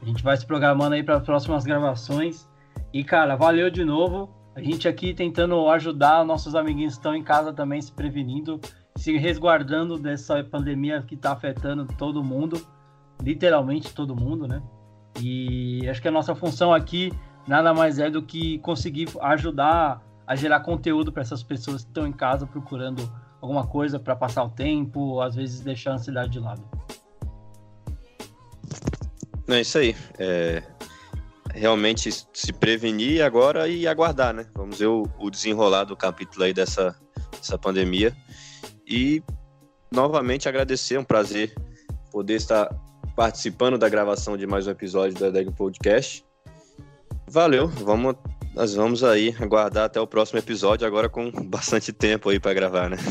[0.00, 2.48] A gente vai se programando aí para próximas gravações.
[2.92, 4.30] E, cara, valeu de novo.
[4.54, 8.60] A gente aqui tentando ajudar nossos amiguinhos que estão em casa também se prevenindo
[8.98, 12.60] se resguardando dessa pandemia que está afetando todo mundo,
[13.22, 14.60] literalmente todo mundo, né?
[15.20, 17.12] E acho que a nossa função aqui
[17.46, 22.08] nada mais é do que conseguir ajudar a gerar conteúdo para essas pessoas que estão
[22.08, 23.08] em casa procurando
[23.40, 26.62] alguma coisa para passar o tempo, às vezes deixar a ansiedade de lado.
[29.48, 29.96] É isso aí.
[30.18, 30.62] É,
[31.54, 34.46] realmente se prevenir agora e aguardar, né?
[34.54, 36.94] Vamos ver o, o desenrolar do capítulo aí dessa,
[37.32, 38.14] dessa pandemia.
[38.86, 39.22] E
[39.90, 41.54] novamente agradecer, é um prazer
[42.10, 42.68] poder estar
[43.16, 46.24] participando da gravação de mais um episódio do Deg Podcast.
[47.26, 48.14] Valeu, vamos,
[48.58, 52.90] nós vamos aí aguardar até o próximo episódio, agora com bastante tempo aí para gravar,
[52.90, 52.96] né?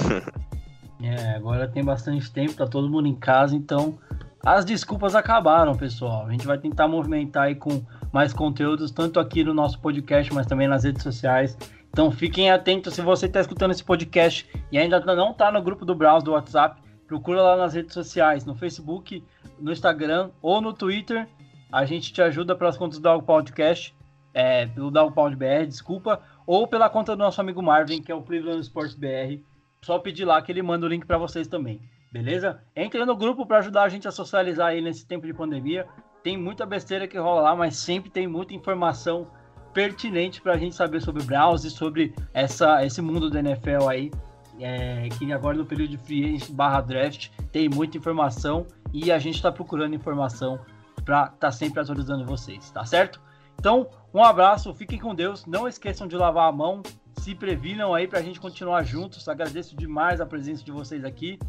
[0.99, 3.99] É, agora tem bastante tempo, tá todo mundo em casa, então
[4.43, 6.25] as desculpas acabaram, pessoal.
[6.25, 10.47] A gente vai tentar movimentar aí com mais conteúdos, tanto aqui no nosso podcast, mas
[10.47, 11.55] também nas redes sociais.
[11.91, 15.85] Então fiquem atentos se você está escutando esse podcast e ainda não está no grupo
[15.85, 19.23] do Browse do WhatsApp, procura lá nas redes sociais, no Facebook,
[19.59, 21.27] no Instagram ou no Twitter.
[21.71, 23.95] A gente te ajuda pelas contas do Podcast,
[24.37, 28.21] é, pelo Dogpound BR, desculpa, ou pela conta do nosso amigo Marvin, que é o
[28.21, 29.41] Cleveland Sports BR.
[29.81, 31.81] Só pedir lá que ele manda o link para vocês também,
[32.11, 32.61] beleza?
[32.75, 35.87] Entre no grupo para ajudar a gente a socializar aí nesse tempo de pandemia.
[36.21, 39.25] Tem muita besteira que rola lá, mas sempre tem muita informação
[39.73, 44.11] pertinente para a gente saber sobre Browns e sobre essa, esse mundo do NFL aí.
[44.59, 49.17] é, que agora no período de free agent barra draft tem muita informação e a
[49.17, 50.59] gente está procurando informação
[51.03, 53.19] para estar tá sempre atualizando vocês, tá certo?
[53.59, 56.81] Então, um abraço, fiquem com Deus, não esqueçam de lavar a mão,
[57.19, 59.27] se previnam aí para a gente continuar juntos.
[59.27, 61.39] Agradeço demais a presença de vocês aqui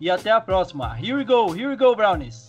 [0.00, 0.96] e até a próxima.
[0.98, 2.47] Here we go, here we go, Brownies!